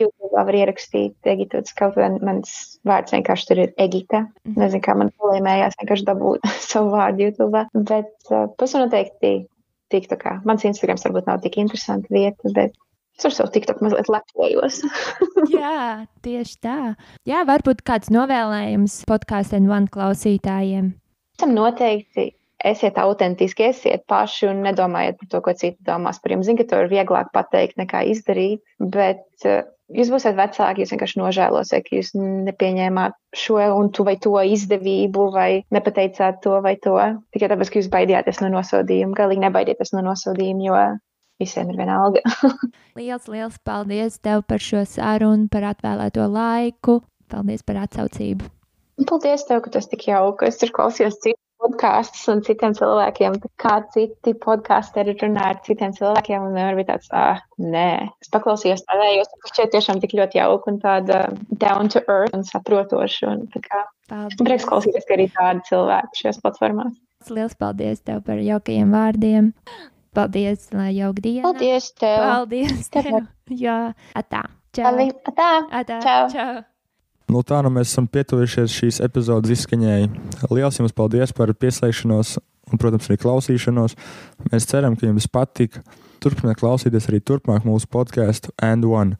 YouTube 0.00 0.32
var 0.34 0.56
ierakstīt 0.56 1.28
Egiptes 1.30 1.74
kaut 1.78 1.98
vai 1.98 2.10
mans 2.18 2.54
vārds 2.88 3.14
vienkārši 3.14 3.48
tur 3.50 3.62
ir 3.64 3.74
Egita. 3.80 4.24
Mhm. 4.44 4.60
Nezinu, 4.60 4.84
kā 4.84 4.96
man 4.98 5.12
polēmējās 5.20 5.78
vienkārši 5.80 6.08
dabūt 6.10 6.48
savu 6.70 6.94
vārdu 6.94 7.28
YouTube. 7.28 7.66
Bet 7.74 8.14
uh, 8.30 8.48
tas 8.58 8.76
noteikti 8.78 9.34
TikTokā. 9.94 10.40
Mans 10.48 10.64
Instagrams 10.66 11.04
varbūt 11.06 11.28
nav 11.30 11.42
tik 11.44 11.58
interesanta 11.62 12.10
vieta, 12.12 12.52
bet 12.56 12.74
es 13.18 13.26
ar 13.28 13.34
savu 13.34 13.52
TikTok 13.54 13.82
mazliet 13.84 14.10
lepojos. 14.10 14.80
Jā, 15.54 16.06
tieši 16.26 16.56
tā. 16.64 16.78
Jā, 17.28 17.44
varbūt 17.48 17.84
kāds 17.86 18.10
novēlējums 18.14 19.02
podkāstu 19.10 19.60
N1 19.60 19.90
klausītājiem. 19.94 20.94
Tam 21.38 21.54
noteikti 21.54 22.32
esiet 22.64 22.98
autentiski, 22.98 23.68
esiet 23.70 24.06
paši 24.08 24.48
un 24.48 24.62
nedomājiet 24.64 25.18
par 25.20 25.30
to, 25.30 25.40
ko 25.44 25.54
citi 25.58 25.76
domās 25.86 26.20
par 26.22 26.34
jums. 26.34 26.48
Zinu, 26.48 26.62
ka 26.62 26.68
to 26.70 26.80
ir 26.84 26.90
vieglāk 26.92 27.30
pateikt 27.34 27.78
nekā 27.80 28.04
izdarīt, 28.14 28.62
bet 28.80 29.26
jūs 29.94 30.10
būsiet 30.12 30.36
vecāki, 30.38 30.82
jūs 30.82 30.92
vienkārši 30.94 31.20
nožēlosiet, 31.20 31.86
ka 31.86 31.96
jūs 31.98 32.12
nepieņēmāt 32.18 33.16
šo 33.38 33.58
un 33.78 33.90
tu 33.94 34.06
vai 34.06 34.16
to 34.20 34.34
izdevību, 34.34 35.28
vai 35.34 35.48
nepateicāt 35.74 36.42
to 36.44 36.58
vai 36.64 36.76
to. 36.82 36.96
Tikai 37.34 37.50
tāpēc, 37.52 37.70
ka 37.70 37.80
jūs 37.80 37.90
baidījāties 37.92 38.42
no 38.44 38.50
nosodījuma. 38.56 39.16
Galīgi 39.18 39.44
nebaidieties 39.46 39.94
no 39.96 40.04
nosodījuma, 40.08 40.66
jo 40.68 40.82
visiem 41.42 41.70
ir 41.72 41.80
viena 41.80 42.00
alga. 42.04 42.24
liels, 43.00 43.30
liels 43.30 43.60
paldies 43.64 44.18
tev 44.24 44.44
par 44.48 44.62
šo 44.62 44.84
sarunu, 44.88 45.48
par 45.52 45.70
atvēlēto 45.74 46.26
laiku. 46.30 47.00
Paldies 47.30 47.64
par 47.66 47.84
atsaucību. 47.86 48.50
Paldies, 49.08 49.46
tev, 49.48 49.64
ka 49.64 49.72
tas 49.74 49.88
tik 49.90 50.06
jauki. 50.06 50.46
Es 50.50 50.60
tur 50.60 50.70
klausījos 50.74 51.18
citu 51.22 51.43
podkāstus 51.62 52.24
un 52.32 52.42
citiem 52.44 52.74
cilvēkiem, 52.76 53.38
kā 53.60 53.76
citi 53.94 54.34
podkāsteri 54.42 55.14
runā 55.20 55.46
ar 55.52 55.60
citiem 55.66 55.94
cilvēkiem. 55.96 56.48
Un 56.48 56.56
vienmēr 56.56 56.78
bija 56.78 56.90
tāds, 56.92 57.08
ah, 57.14 57.40
nē, 57.60 57.88
es 58.24 58.32
paklausījos 58.34 58.84
tādējos, 58.88 59.30
ka 59.40 59.52
šķiet 59.52 59.72
tiešām 59.76 60.02
tik 60.02 60.16
ļoti 60.18 60.40
jauki 60.40 60.72
un 60.72 60.82
tāda 60.82 61.22
down 61.62 61.90
to 61.92 62.02
earth 62.08 62.36
un 62.36 62.44
saprotoša. 62.48 63.32
Un 63.32 63.46
tā 63.54 63.64
kā 63.64 63.84
prieks 64.42 64.68
klausīties, 64.68 65.08
ka 65.08 65.18
arī 65.18 65.30
tādi 65.36 65.66
cilvēki 65.70 66.22
šajās 66.22 66.42
platformās. 66.44 66.94
Liels 67.32 67.56
paldies 67.56 68.04
tev 68.04 68.20
par 68.26 68.42
jaukajiem 68.42 68.92
vārdiem. 68.92 69.54
Paldies, 70.14 70.68
lai 70.76 70.92
jauka 70.94 71.24
diena. 71.24 71.48
Paldies 71.48 71.88
tev. 71.98 72.20
Paldies 72.22 72.92
tev. 72.94 73.24
Jā, 73.50 73.78
atā. 74.14 74.44
Čau. 74.76 74.94
Atā. 75.32 75.50
Atā. 75.82 75.98
Čau. 76.04 76.22
Čau. 76.34 76.62
Nu, 77.30 77.40
tā 77.40 77.62
nu 77.64 77.70
mēs 77.72 77.92
esam 77.92 78.06
pietuvušies 78.10 78.72
šīs 78.74 79.00
epizodes 79.04 79.52
izskaņai. 79.54 80.10
Lielas 80.50 80.76
jums 80.80 80.92
paldies 80.96 81.32
par 81.36 81.52
pieslēgšanos 81.56 82.36
un, 82.70 82.80
protams, 82.80 83.08
arī 83.08 83.18
klausīšanos. 83.22 83.96
Mēs 84.50 84.68
ceram, 84.68 84.96
ka 84.98 85.08
jums 85.08 85.28
patika. 85.32 85.82
Turpiniet 86.24 86.60
klausīties 86.60 87.08
arī 87.10 87.20
turpmāk 87.24 87.66
mūsu 87.68 87.88
podkāstu 87.92 88.52
And 88.62 88.84
One. 88.88 89.18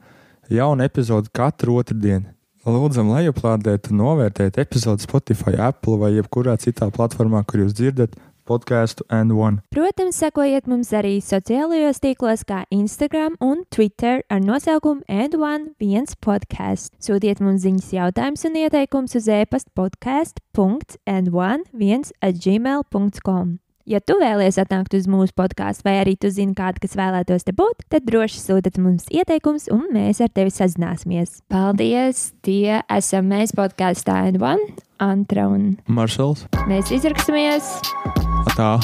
Jauna 0.52 0.88
epizode 0.88 1.32
katru 1.34 1.78
otrdienu. 1.80 2.30
Lūdzam, 2.64 3.10
lejuplādēt 3.12 3.90
un 3.92 3.98
novērtēt 4.00 4.56
epizodi 4.62 5.04
Spotify, 5.04 5.52
Apple 5.60 5.98
vai 6.00 6.14
jebkurā 6.14 6.54
citā 6.60 6.88
platformā, 6.92 7.42
kur 7.44 7.60
jūs 7.60 7.74
dzirdat 7.76 8.16
podkāstu 8.46 9.02
And 9.08 9.32
One. 9.32 9.62
Protams, 9.74 10.16
sekojiet 10.20 10.66
mums 10.70 10.92
arī 10.92 11.20
sociālajos 11.24 12.00
tīklos, 12.04 12.44
kā 12.48 12.64
Instagram 12.74 13.32
un 13.40 13.64
Twitter 13.74 14.16
ar 14.28 14.40
nosaukumu 14.44 15.02
And 15.08 15.34
One 15.40 15.64
viens 15.80 16.14
podkāsts. 16.20 16.90
Sūtiet 17.02 17.40
mums 17.40 17.62
ziņas, 17.64 17.92
jautājumus 17.96 18.44
un 18.48 18.54
ieteikumus 18.62 19.16
uz 19.18 19.26
e-pasta 19.32 19.70
podkāstu.and1 19.74 22.12
at 22.20 22.34
gmail.com. 22.40 23.63
Ja 23.84 23.98
tu 24.00 24.14
vēlies 24.16 24.56
atnākt 24.56 24.94
uz 24.96 25.04
mūsu 25.12 25.34
podkāstu, 25.36 25.84
vai 25.84 25.98
arī 26.00 26.14
tu 26.16 26.30
zini 26.32 26.56
kādu, 26.56 26.80
kas 26.80 26.96
vēlētos 26.96 27.44
te 27.44 27.52
būt, 27.56 27.84
tad 27.92 28.06
droši 28.08 28.40
sūtiet 28.40 28.80
mums 28.80 29.04
ieteikumus, 29.12 29.68
un 29.74 29.84
mēs 29.92 30.22
ar 30.24 30.32
tevi 30.32 30.54
sazināsimies. 30.54 31.42
Paldies! 31.52 32.30
Tie 32.44 32.80
esam 32.80 33.28
mēs 33.28 33.52
podkāstā 33.56 34.22
N1, 34.32 34.64
Antra 35.04 35.50
un 35.52 35.74
Maršals. 35.84 36.46
mēs 36.64 36.94
izraksimies! 36.96 37.74
Tā. 38.56 38.78